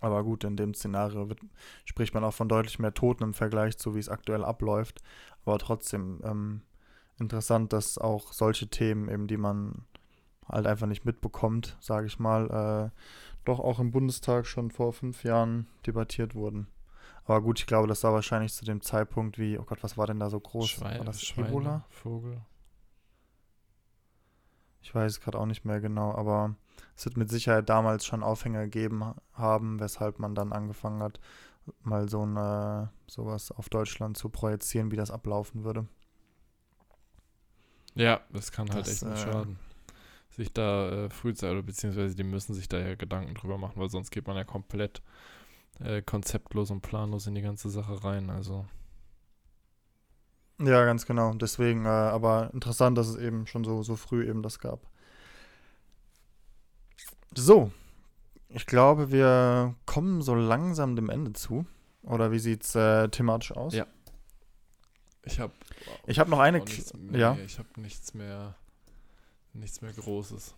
Aber 0.00 0.22
gut, 0.24 0.44
in 0.44 0.56
dem 0.56 0.74
Szenario 0.74 1.28
wird, 1.28 1.40
spricht 1.84 2.12
man 2.14 2.24
auch 2.24 2.34
von 2.34 2.48
deutlich 2.48 2.78
mehr 2.78 2.92
Toten 2.92 3.22
im 3.24 3.34
Vergleich 3.34 3.78
zu, 3.78 3.94
wie 3.94 3.98
es 3.98 4.08
aktuell 4.08 4.44
abläuft. 4.44 5.00
Aber 5.44 5.58
trotzdem 5.58 6.20
ähm, 6.22 6.62
interessant, 7.18 7.72
dass 7.72 7.98
auch 7.98 8.32
solche 8.32 8.68
Themen, 8.68 9.08
eben 9.08 9.26
die 9.26 9.36
man 9.36 9.84
halt 10.48 10.66
einfach 10.66 10.86
nicht 10.86 11.04
mitbekommt, 11.04 11.76
sage 11.80 12.06
ich 12.06 12.18
mal, 12.18 12.90
äh, 12.92 12.98
doch 13.44 13.60
auch 13.60 13.78
im 13.78 13.90
Bundestag 13.90 14.46
schon 14.46 14.70
vor 14.70 14.92
fünf 14.92 15.24
Jahren 15.24 15.66
debattiert 15.86 16.34
wurden. 16.34 16.68
Aber 17.24 17.40
gut, 17.40 17.60
ich 17.60 17.66
glaube, 17.66 17.88
das 17.88 18.02
war 18.04 18.12
wahrscheinlich 18.12 18.52
zu 18.52 18.64
dem 18.64 18.80
Zeitpunkt 18.80 19.38
wie, 19.38 19.58
oh 19.58 19.64
Gott, 19.64 19.82
was 19.82 19.96
war 19.96 20.06
denn 20.06 20.18
da 20.20 20.28
so 20.30 20.40
groß? 20.40 20.70
Schwein, 20.70 20.98
war 20.98 21.04
das 21.04 21.22
Schweine, 21.22 21.48
Ebola? 21.48 21.84
Vogel. 21.88 22.40
Ich 24.80 24.92
weiß 24.92 25.12
es 25.12 25.20
gerade 25.20 25.38
auch 25.38 25.46
nicht 25.46 25.64
mehr 25.64 25.80
genau, 25.80 26.12
aber 26.12 26.56
es 26.96 27.04
wird 27.04 27.16
mit 27.16 27.30
Sicherheit 27.30 27.68
damals 27.68 28.04
schon 28.04 28.24
Aufhänger 28.24 28.64
gegeben 28.64 29.14
haben, 29.32 29.78
weshalb 29.78 30.18
man 30.18 30.34
dann 30.34 30.52
angefangen 30.52 31.02
hat, 31.02 31.20
mal 31.82 32.08
so 32.08 32.26
ein, 32.26 32.88
sowas 33.06 33.52
auf 33.52 33.68
Deutschland 33.68 34.16
zu 34.16 34.28
projizieren, 34.28 34.90
wie 34.90 34.96
das 34.96 35.12
ablaufen 35.12 35.62
würde. 35.62 35.86
Ja, 37.94 38.20
das 38.32 38.50
kann 38.50 38.68
halt 38.70 38.86
Das, 38.86 39.02
echt 39.02 39.02
nicht 39.04 39.26
äh, 39.26 39.32
schaden. 39.32 39.58
Sich 40.36 40.52
da 40.52 40.88
äh, 40.88 41.10
frühzeitig, 41.10 41.52
oder 41.52 41.62
beziehungsweise 41.62 42.14
die 42.14 42.24
müssen 42.24 42.54
sich 42.54 42.68
da 42.68 42.78
ja 42.78 42.94
Gedanken 42.94 43.34
drüber 43.34 43.58
machen, 43.58 43.80
weil 43.80 43.90
sonst 43.90 44.10
geht 44.10 44.26
man 44.26 44.36
ja 44.36 44.44
komplett 44.44 45.02
äh, 45.80 46.02
konzeptlos 46.02 46.70
und 46.70 46.80
planlos 46.80 47.26
in 47.26 47.34
die 47.34 47.42
ganze 47.42 47.68
Sache 47.70 48.02
rein. 48.02 48.30
Also, 48.30 48.66
Ja, 50.58 50.84
ganz 50.84 51.06
genau. 51.06 51.34
Deswegen, 51.34 51.84
äh, 51.84 51.88
aber 51.88 52.50
interessant, 52.52 52.96
dass 52.96 53.08
es 53.08 53.16
eben 53.16 53.46
schon 53.46 53.64
so, 53.64 53.82
so 53.82 53.96
früh 53.96 54.28
eben 54.28 54.42
das 54.42 54.58
gab. 54.58 54.80
So, 57.34 57.70
ich 58.48 58.66
glaube, 58.66 59.10
wir 59.10 59.74
kommen 59.86 60.22
so 60.22 60.34
langsam 60.34 60.96
dem 60.96 61.08
Ende 61.08 61.32
zu. 61.32 61.66
Oder 62.02 62.32
wie 62.32 62.38
sieht's 62.38 62.74
äh, 62.74 63.08
thematisch 63.08 63.52
aus? 63.52 63.74
Ja. 63.74 63.86
ich 65.24 65.40
habe 65.40 65.52
Ich 66.06 66.18
habe 66.18 66.30
noch 66.30 66.40
eine. 66.40 66.62
ja. 67.12 67.36
ich 67.44 67.58
habe 67.58 67.68
nichts 67.80 68.12
mehr, 68.12 68.56
nichts 69.54 69.80
mehr 69.80 69.92
Großes. 69.92 70.54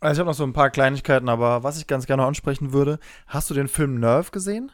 Also 0.00 0.12
ich 0.12 0.18
habe 0.20 0.30
noch 0.30 0.36
so 0.36 0.44
ein 0.44 0.52
paar 0.52 0.70
Kleinigkeiten, 0.70 1.28
aber 1.28 1.62
was 1.62 1.78
ich 1.78 1.86
ganz 1.86 2.06
gerne 2.06 2.24
ansprechen 2.24 2.72
würde, 2.72 2.98
hast 3.26 3.48
du 3.48 3.54
den 3.54 3.68
Film 3.68 4.00
Nerve 4.00 4.30
gesehen? 4.30 4.70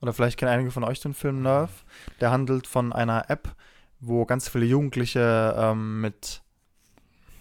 Oder 0.00 0.12
vielleicht 0.12 0.38
kennen 0.38 0.52
einige 0.52 0.70
von 0.70 0.84
euch 0.84 1.00
den 1.00 1.14
Film 1.14 1.42
Nerve. 1.42 1.72
Der 2.20 2.30
handelt 2.30 2.66
von 2.66 2.92
einer 2.92 3.30
App, 3.30 3.54
wo 4.00 4.24
ganz 4.24 4.48
viele 4.48 4.64
Jugendliche 4.64 5.54
ähm, 5.56 6.00
mit, 6.00 6.42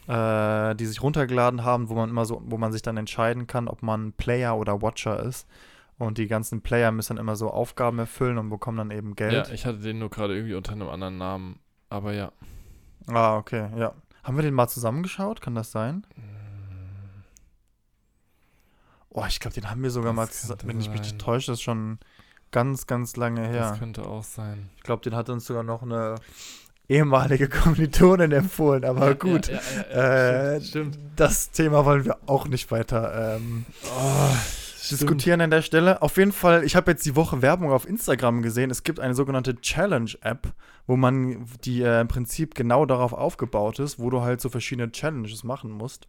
äh, 0.08 0.76
die 0.76 0.86
sich 0.86 1.02
runtergeladen 1.02 1.64
haben, 1.64 1.90
wo 1.90 1.96
man 1.96 2.10
immer 2.10 2.26
so, 2.26 2.42
wo 2.46 2.58
man 2.58 2.72
sich 2.72 2.84
dann 2.84 2.98
entscheiden 2.98 3.48
kann, 3.48 3.68
ob 3.68 3.82
man 3.82 4.14
Player 4.14 4.58
oder 4.58 4.82
Watcher 4.82 5.22
ist. 5.24 5.48
Und 5.98 6.18
die 6.18 6.28
ganzen 6.28 6.62
Player 6.62 6.92
müssen 6.92 7.16
dann 7.16 7.24
immer 7.24 7.36
so 7.36 7.52
Aufgaben 7.52 8.00
erfüllen 8.00 8.40
und 8.40 8.50
bekommen 8.50 8.78
dann 8.78 8.92
eben 8.92 9.16
Geld. 9.16 9.48
Ja, 9.48 9.54
ich 9.54 9.66
hatte 9.68 9.80
den 9.80 10.00
nur 10.00 10.10
gerade 10.10 10.36
irgendwie 10.36 10.56
unter 10.56 10.72
einem 10.72 10.90
anderen 10.90 11.18
Namen. 11.18 11.60
Aber 11.90 12.14
ja. 12.14 12.32
Ah, 13.08 13.38
okay, 13.38 13.70
ja. 13.76 13.94
Haben 14.24 14.38
wir 14.38 14.44
den 14.44 14.54
mal 14.54 14.68
zusammengeschaut? 14.68 15.42
Kann 15.42 15.56
das 15.56 15.72
sein? 15.72 16.06
Oh, 19.10 19.26
ich 19.28 19.40
glaube, 19.40 19.54
den 19.56 19.70
haben 19.70 19.84
wir 19.84 19.92
sogar 19.92 20.12
Das 20.12 20.16
mal 20.16 20.30
zusammen. 20.30 20.62
Wenn 20.66 20.80
ich 20.80 20.90
mich 20.90 21.02
nicht 21.02 21.20
täusche, 21.20 21.52
das 21.52 21.60
ist 21.60 21.64
schon 21.64 22.00
ganz, 22.52 22.88
ganz 22.88 23.16
lange 23.18 23.46
her. 23.48 23.72
Das 23.72 23.80
könnte 23.80 24.06
auch 24.06 24.24
sein. 24.24 24.70
Ich 24.78 24.84
glaube, 24.84 25.02
den 25.04 25.16
hat 25.16 25.30
uns 25.30 25.46
sogar 25.46 25.64
noch 25.64 25.82
eine 25.82 26.16
ehemalige 26.88 27.50
Kommilitonin 27.50 28.32
empfohlen. 28.32 28.86
Aber 28.86 29.16
gut, 29.16 29.48
Ja, 29.48 29.54
ja, 29.56 29.60
ja, 29.92 30.52
äh, 30.54 30.62
stimmt, 30.62 30.96
stimmt. 30.96 30.98
das 31.18 31.52
Thema 31.52 31.84
wollen 31.86 32.06
wir 32.06 32.18
auch 32.28 32.48
nicht 32.48 32.72
weiter 32.72 33.36
ähm, 33.38 33.66
Oh, 33.86 34.36
diskutieren 34.90 35.42
an 35.42 35.52
der 35.52 35.62
Stelle. 35.62 36.02
Auf 36.02 36.18
jeden 36.18 36.32
Fall, 36.32 36.64
ich 36.64 36.76
habe 36.76 36.92
jetzt 36.92 37.06
die 37.06 37.16
Woche 37.16 37.42
Werbung 37.42 37.72
auf 37.72 37.88
Instagram 37.88 38.42
gesehen. 38.42 38.72
Es 38.72 38.84
gibt 38.84 39.00
eine 39.00 39.14
sogenannte 39.14 39.56
Challenge-App, 39.56 40.54
wo 40.88 40.96
man, 40.96 41.46
die 41.64 41.82
äh, 41.82 42.02
im 42.02 42.08
Prinzip 42.08 42.56
genau 42.56 42.86
darauf 42.86 43.14
aufgebaut 43.14 43.80
ist, 43.80 44.00
wo 44.00 44.10
du 44.10 44.22
halt 44.22 44.42
so 44.42 44.50
verschiedene 44.50 44.92
Challenges 44.92 45.44
machen 45.44 45.72
musst. 45.72 46.08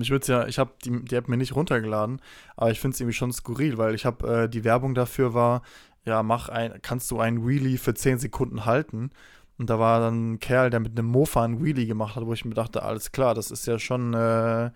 Ich 0.00 0.10
würde 0.10 0.26
ja, 0.26 0.46
ich 0.46 0.58
habe 0.58 0.72
die, 0.84 1.04
die 1.04 1.14
App 1.14 1.28
mir 1.28 1.36
nicht 1.36 1.54
runtergeladen, 1.54 2.20
aber 2.56 2.70
ich 2.70 2.80
finde 2.80 2.94
es 2.94 3.00
irgendwie 3.00 3.16
schon 3.16 3.32
skurril, 3.32 3.78
weil 3.78 3.94
ich 3.94 4.06
habe, 4.06 4.44
äh, 4.44 4.48
die 4.48 4.64
Werbung 4.64 4.94
dafür 4.94 5.34
war, 5.34 5.62
ja, 6.04 6.22
mach 6.22 6.48
ein, 6.48 6.80
kannst 6.82 7.10
du 7.10 7.20
einen 7.20 7.46
Wheelie 7.46 7.78
für 7.78 7.94
10 7.94 8.18
Sekunden 8.18 8.64
halten. 8.64 9.10
Und 9.58 9.70
da 9.70 9.78
war 9.78 10.00
dann 10.00 10.32
ein 10.32 10.38
Kerl, 10.40 10.70
der 10.70 10.80
mit 10.80 10.98
einem 10.98 11.08
Mofa 11.08 11.44
einen 11.44 11.62
Wheelie 11.62 11.86
gemacht 11.86 12.16
hat, 12.16 12.26
wo 12.26 12.32
ich 12.32 12.44
mir 12.44 12.54
dachte, 12.54 12.82
alles 12.82 13.12
klar, 13.12 13.34
das 13.34 13.50
ist 13.50 13.66
ja 13.66 13.78
schon 13.78 14.14
äh, 14.14 14.70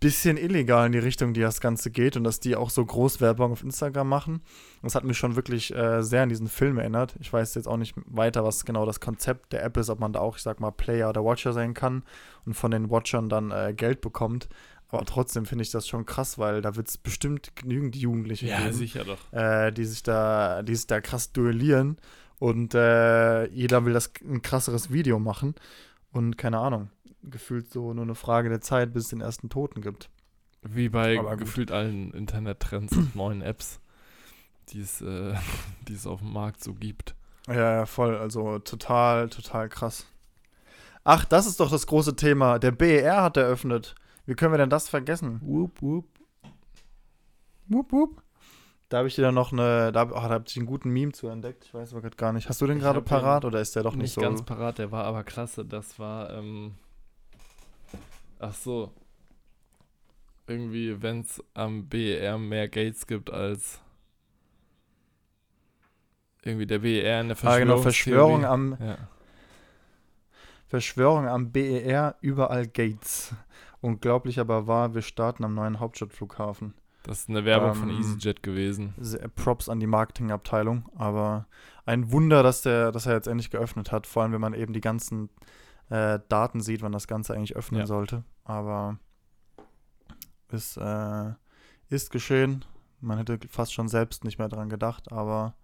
bisschen 0.00 0.36
illegal 0.36 0.86
in 0.86 0.92
die 0.92 0.98
Richtung, 0.98 1.34
die 1.34 1.40
das 1.40 1.60
Ganze 1.60 1.90
geht 1.90 2.16
und 2.16 2.24
dass 2.24 2.38
die 2.40 2.54
auch 2.56 2.70
so 2.70 2.84
groß 2.84 3.20
Werbung 3.20 3.52
auf 3.52 3.62
Instagram 3.62 4.08
machen. 4.08 4.42
Das 4.82 4.94
hat 4.94 5.04
mich 5.04 5.18
schon 5.18 5.34
wirklich 5.36 5.74
äh, 5.74 6.02
sehr 6.02 6.22
an 6.22 6.28
diesen 6.28 6.48
Film 6.48 6.78
erinnert. 6.78 7.14
Ich 7.20 7.32
weiß 7.32 7.54
jetzt 7.56 7.66
auch 7.66 7.76
nicht 7.76 7.94
weiter, 8.06 8.44
was 8.44 8.64
genau 8.64 8.86
das 8.86 9.00
Konzept 9.00 9.52
der 9.52 9.64
App 9.64 9.76
ist, 9.76 9.90
ob 9.90 9.98
man 9.98 10.12
da 10.12 10.20
auch, 10.20 10.36
ich 10.36 10.42
sag 10.42 10.60
mal, 10.60 10.70
Player 10.70 11.08
oder 11.08 11.24
Watcher 11.24 11.52
sein 11.52 11.74
kann 11.74 12.04
und 12.46 12.54
von 12.54 12.70
den 12.70 12.90
Watchern 12.90 13.28
dann 13.28 13.50
äh, 13.50 13.74
Geld 13.76 14.00
bekommt. 14.00 14.48
Aber 14.90 15.04
trotzdem 15.04 15.44
finde 15.44 15.62
ich 15.62 15.70
das 15.70 15.86
schon 15.86 16.06
krass, 16.06 16.38
weil 16.38 16.62
da 16.62 16.76
wird 16.76 16.88
es 16.88 16.96
bestimmt 16.96 17.54
genügend 17.56 17.94
Jugendliche 17.96 18.46
Ja, 18.46 18.58
geben, 18.60 18.72
sicher 18.72 19.04
doch. 19.04 19.18
äh, 19.32 19.70
die 19.72 19.84
sich 19.84 20.02
da, 20.02 20.62
die 20.62 20.74
sich 20.76 20.86
da 20.86 21.00
krass 21.00 21.32
duellieren 21.32 21.98
und 22.38 22.74
äh, 22.74 23.46
jeder 23.48 23.84
will 23.84 23.92
das 23.92 24.12
ein 24.24 24.40
krasseres 24.42 24.90
Video 24.92 25.18
machen 25.18 25.56
und 26.12 26.36
keine 26.38 26.58
Ahnung, 26.58 26.90
gefühlt 27.22 27.70
so 27.70 27.92
nur 27.94 28.04
eine 28.04 28.14
Frage 28.14 28.48
der 28.48 28.60
Zeit, 28.60 28.92
bis 28.92 29.04
es 29.04 29.10
den 29.10 29.20
ersten 29.20 29.48
Toten 29.48 29.80
gibt. 29.82 30.10
Wie 30.62 30.88
bei 30.88 31.18
Aber 31.18 31.30
gut. 31.30 31.40
gefühlt 31.40 31.70
allen 31.70 32.12
Internettrends 32.12 32.96
und 32.96 33.14
neuen 33.16 33.42
Apps, 33.42 33.80
die 34.70 34.80
es, 34.80 35.00
äh, 35.00 35.34
die 35.88 35.94
es 35.94 36.06
auf 36.06 36.20
dem 36.20 36.32
Markt 36.32 36.62
so 36.62 36.74
gibt. 36.74 37.14
Ja, 37.46 37.54
ja, 37.54 37.86
voll, 37.86 38.16
also 38.16 38.58
total, 38.58 39.28
total 39.30 39.68
krass. 39.68 40.06
Ach, 41.04 41.24
das 41.24 41.46
ist 41.46 41.60
doch 41.60 41.70
das 41.70 41.86
große 41.86 42.16
Thema. 42.16 42.58
Der 42.58 42.72
BER 42.72 43.22
hat 43.22 43.36
eröffnet. 43.38 43.94
Wie 44.26 44.34
können 44.34 44.52
wir 44.52 44.58
denn 44.58 44.68
das 44.68 44.90
vergessen? 44.90 45.40
Whoop, 45.42 45.80
whoop. 45.80 46.04
Wupp, 47.68 47.92
wupp. 47.92 48.22
Da 48.88 48.98
habe 48.98 49.08
ich 49.08 49.14
dir 49.14 49.22
dann 49.22 49.34
noch 49.34 49.52
eine, 49.52 49.92
da, 49.92 50.04
oh, 50.04 50.14
da 50.14 50.30
habe 50.30 50.44
ich 50.46 50.56
einen 50.56 50.64
guten 50.66 50.90
Meme 50.90 51.12
zu 51.12 51.28
entdeckt. 51.28 51.64
Ich 51.64 51.74
weiß 51.74 51.92
aber 51.92 52.00
gerade 52.00 52.16
gar 52.16 52.32
nicht. 52.32 52.48
Hast 52.48 52.60
du 52.62 52.66
den 52.66 52.78
gerade 52.78 52.98
hab 52.98 53.04
den 53.04 53.08
parat 53.08 53.44
oder 53.44 53.60
ist 53.60 53.76
der 53.76 53.82
doch 53.82 53.94
nicht, 53.94 54.02
nicht 54.02 54.14
so? 54.14 54.20
ganz 54.22 54.42
parat, 54.42 54.78
der 54.78 54.90
war 54.90 55.04
aber 55.04 55.24
klasse. 55.24 55.64
Das 55.64 55.98
war, 55.98 56.30
ähm, 56.30 56.74
ach 58.38 58.54
so. 58.54 58.92
Irgendwie, 60.46 61.02
wenn 61.02 61.20
es 61.20 61.44
am 61.52 61.86
BER 61.88 62.38
mehr 62.38 62.68
Gates 62.68 63.06
gibt 63.06 63.30
als 63.30 63.80
irgendwie 66.42 66.66
der 66.66 66.78
BER 66.78 67.20
in 67.20 67.28
der 67.28 67.36
ah, 67.42 67.58
genau, 67.58 67.78
Verschwörung 67.78 68.46
am, 68.46 68.78
Ja. 68.80 68.96
Verschwörung 70.66 71.28
am 71.28 71.52
BER, 71.52 72.16
überall 72.22 72.66
Gates. 72.66 73.34
Unglaublich 73.80 74.40
aber 74.40 74.66
wahr, 74.66 74.94
wir 74.94 75.02
starten 75.02 75.44
am 75.44 75.54
neuen 75.54 75.78
Hauptstadtflughafen. 75.78 76.74
Das 77.04 77.20
ist 77.20 77.28
eine 77.28 77.44
Werbung 77.44 77.74
von 77.74 77.88
Ähm, 77.90 77.98
EasyJet 78.00 78.42
gewesen. 78.42 78.94
Props 79.36 79.68
an 79.68 79.80
die 79.80 79.86
Marketingabteilung, 79.86 80.88
aber 80.96 81.46
ein 81.86 82.10
Wunder, 82.12 82.42
dass 82.42 82.62
der, 82.62 82.92
dass 82.92 83.06
er 83.06 83.14
jetzt 83.14 83.28
endlich 83.28 83.50
geöffnet 83.50 83.92
hat, 83.92 84.06
vor 84.06 84.22
allem 84.22 84.32
wenn 84.32 84.40
man 84.40 84.52
eben 84.54 84.72
die 84.72 84.80
ganzen 84.80 85.30
äh, 85.90 86.18
Daten 86.28 86.60
sieht, 86.60 86.82
wann 86.82 86.92
das 86.92 87.06
Ganze 87.06 87.34
eigentlich 87.34 87.56
öffnen 87.56 87.80
Ja. 87.80 87.86
sollte. 87.86 88.24
Aber 88.44 88.98
ist, 90.50 90.76
äh, 90.76 91.32
ist 91.88 92.10
geschehen. 92.10 92.64
Man 93.00 93.16
hätte 93.18 93.38
fast 93.48 93.72
schon 93.72 93.88
selbst 93.88 94.24
nicht 94.24 94.38
mehr 94.38 94.48
dran 94.48 94.68
gedacht, 94.68 95.10
aber 95.12 95.54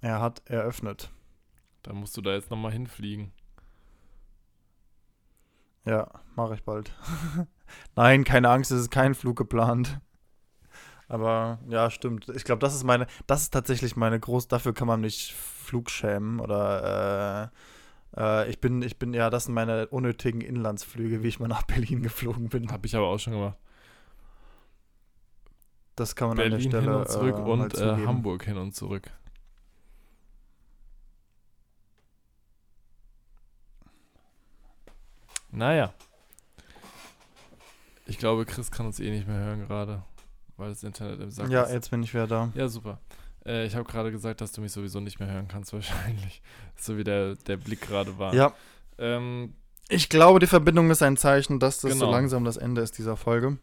er 0.00 0.20
hat 0.20 0.42
eröffnet. 0.46 1.10
Da 1.82 1.92
musst 1.92 2.16
du 2.16 2.22
da 2.22 2.32
jetzt 2.32 2.50
nochmal 2.50 2.72
hinfliegen. 2.72 3.32
Ja, 5.84 6.08
mache 6.34 6.54
ich 6.54 6.62
bald. 6.62 6.94
Nein, 7.96 8.24
keine 8.24 8.50
Angst, 8.50 8.70
es 8.70 8.80
ist 8.82 8.90
kein 8.90 9.14
Flug 9.14 9.36
geplant. 9.36 10.00
Aber 11.08 11.58
ja, 11.68 11.90
stimmt. 11.90 12.28
Ich 12.30 12.44
glaube, 12.44 12.60
das 12.60 12.74
ist 12.74 12.84
meine, 12.84 13.06
das 13.26 13.42
ist 13.42 13.50
tatsächlich 13.50 13.96
meine 13.96 14.18
groß, 14.18 14.48
dafür 14.48 14.72
kann 14.72 14.88
man 14.88 15.00
nicht 15.00 15.32
Flug 15.32 15.90
schämen 15.90 16.40
oder 16.40 17.50
äh, 18.14 18.20
äh, 18.20 18.50
ich 18.50 18.60
bin, 18.60 18.82
ich 18.82 18.98
bin, 18.98 19.14
ja, 19.14 19.30
das 19.30 19.44
sind 19.44 19.54
meine 19.54 19.88
unnötigen 19.88 20.40
Inlandsflüge, 20.40 21.22
wie 21.22 21.28
ich 21.28 21.40
mal 21.40 21.48
nach 21.48 21.62
Berlin 21.64 22.02
geflogen 22.02 22.48
bin. 22.48 22.70
Habe 22.70 22.86
ich 22.86 22.96
aber 22.96 23.06
auch 23.06 23.18
schon 23.18 23.34
gemacht. 23.34 23.58
Das 25.96 26.16
kann 26.16 26.28
man 26.28 26.38
an 26.38 26.50
der 26.50 26.56
Berlin 26.56 26.68
Stelle 26.68 26.82
hin 26.82 26.92
und 26.92 27.08
zurück 27.08 27.36
äh, 27.36 27.40
und 27.40 27.74
äh. 27.74 28.06
Hamburg 28.06 28.44
hin 28.44 28.56
und 28.56 28.74
zurück. 28.74 29.10
Naja. 35.50 35.94
Ich 38.06 38.18
glaube, 38.18 38.44
Chris 38.44 38.70
kann 38.70 38.86
uns 38.86 39.00
eh 39.00 39.10
nicht 39.10 39.26
mehr 39.26 39.38
hören 39.38 39.66
gerade, 39.66 40.02
weil 40.56 40.68
das 40.70 40.82
Internet 40.82 41.20
im 41.20 41.30
Sack 41.30 41.48
Ja, 41.50 41.62
ist. 41.62 41.72
jetzt 41.72 41.90
bin 41.90 42.02
ich 42.02 42.12
wieder 42.12 42.26
da. 42.26 42.50
Ja, 42.54 42.68
super. 42.68 42.98
Äh, 43.46 43.66
ich 43.66 43.74
habe 43.74 43.84
gerade 43.84 44.10
gesagt, 44.10 44.40
dass 44.40 44.52
du 44.52 44.60
mich 44.60 44.72
sowieso 44.72 45.00
nicht 45.00 45.18
mehr 45.20 45.30
hören 45.30 45.48
kannst, 45.48 45.72
wahrscheinlich. 45.72 46.42
So 46.76 46.96
wie 46.98 47.04
der, 47.04 47.34
der 47.36 47.56
Blick 47.56 47.80
gerade 47.82 48.18
war. 48.18 48.34
Ja, 48.34 48.52
Ähm, 48.98 49.54
ich 49.88 50.08
glaube, 50.08 50.38
die 50.38 50.46
Verbindung 50.46 50.90
ist 50.90 51.02
ein 51.02 51.16
Zeichen, 51.18 51.58
dass 51.60 51.80
das 51.80 51.92
so 51.92 51.98
Genau. 52.06 52.10
langsam 52.10 52.44
das 52.44 52.56
Ende 52.56 52.80
ist 52.80 52.96
dieser 52.96 53.16
Folge. 53.18 53.58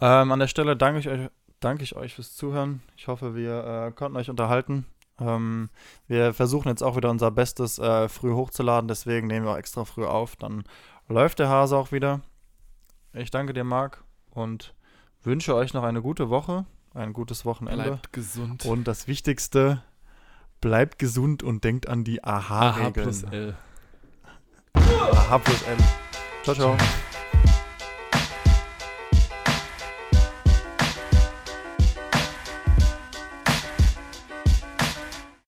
Ähm, 0.00 0.32
an 0.32 0.38
der 0.38 0.48
Stelle 0.48 0.76
danke 0.76 1.00
ich 1.00 1.08
euch, 1.08 1.28
danke 1.60 1.82
ich 1.84 1.96
euch 1.96 2.14
fürs 2.14 2.34
Zuhören. 2.36 2.82
Ich 2.96 3.08
hoffe, 3.08 3.34
wir 3.34 3.86
äh, 3.88 3.92
konnten 3.92 4.16
euch 4.16 4.30
unterhalten. 4.30 4.86
Ähm, 5.20 5.70
wir 6.08 6.34
versuchen 6.34 6.68
jetzt 6.68 6.82
auch 6.82 6.96
wieder 6.96 7.10
unser 7.10 7.30
Bestes 7.30 7.78
äh, 7.78 8.08
früh 8.08 8.32
hochzuladen, 8.32 8.88
deswegen 8.88 9.28
nehmen 9.28 9.46
wir 9.46 9.52
auch 9.52 9.56
extra 9.58 9.84
früh 9.84 10.04
auf. 10.04 10.36
Dann 10.36 10.64
läuft 11.08 11.38
der 11.38 11.48
Hase 11.48 11.76
auch 11.76 11.92
wieder. 11.92 12.20
Ich 13.12 13.30
danke 13.30 13.52
dir, 13.52 13.64
Marc, 13.64 14.02
und 14.30 14.74
wünsche 15.22 15.54
euch 15.54 15.74
noch 15.74 15.84
eine 15.84 16.02
gute 16.02 16.30
Woche, 16.30 16.66
ein 16.94 17.12
gutes 17.12 17.44
Wochenende. 17.44 17.84
Bleibt 17.84 18.12
gesund. 18.12 18.64
Und 18.64 18.84
das 18.88 19.06
Wichtigste, 19.06 19.82
bleibt 20.60 20.98
gesund 20.98 21.42
und 21.42 21.64
denkt 21.64 21.88
an 21.88 22.04
die 22.04 22.24
Aha 22.24 22.70
AHA-Regeln. 22.70 22.92
plus 22.92 23.22
L. 23.24 23.56
AHA 24.72 25.38
plus 25.38 25.62
L. 25.62 25.76
Ciao, 26.42 26.54
ciao. 26.54 26.76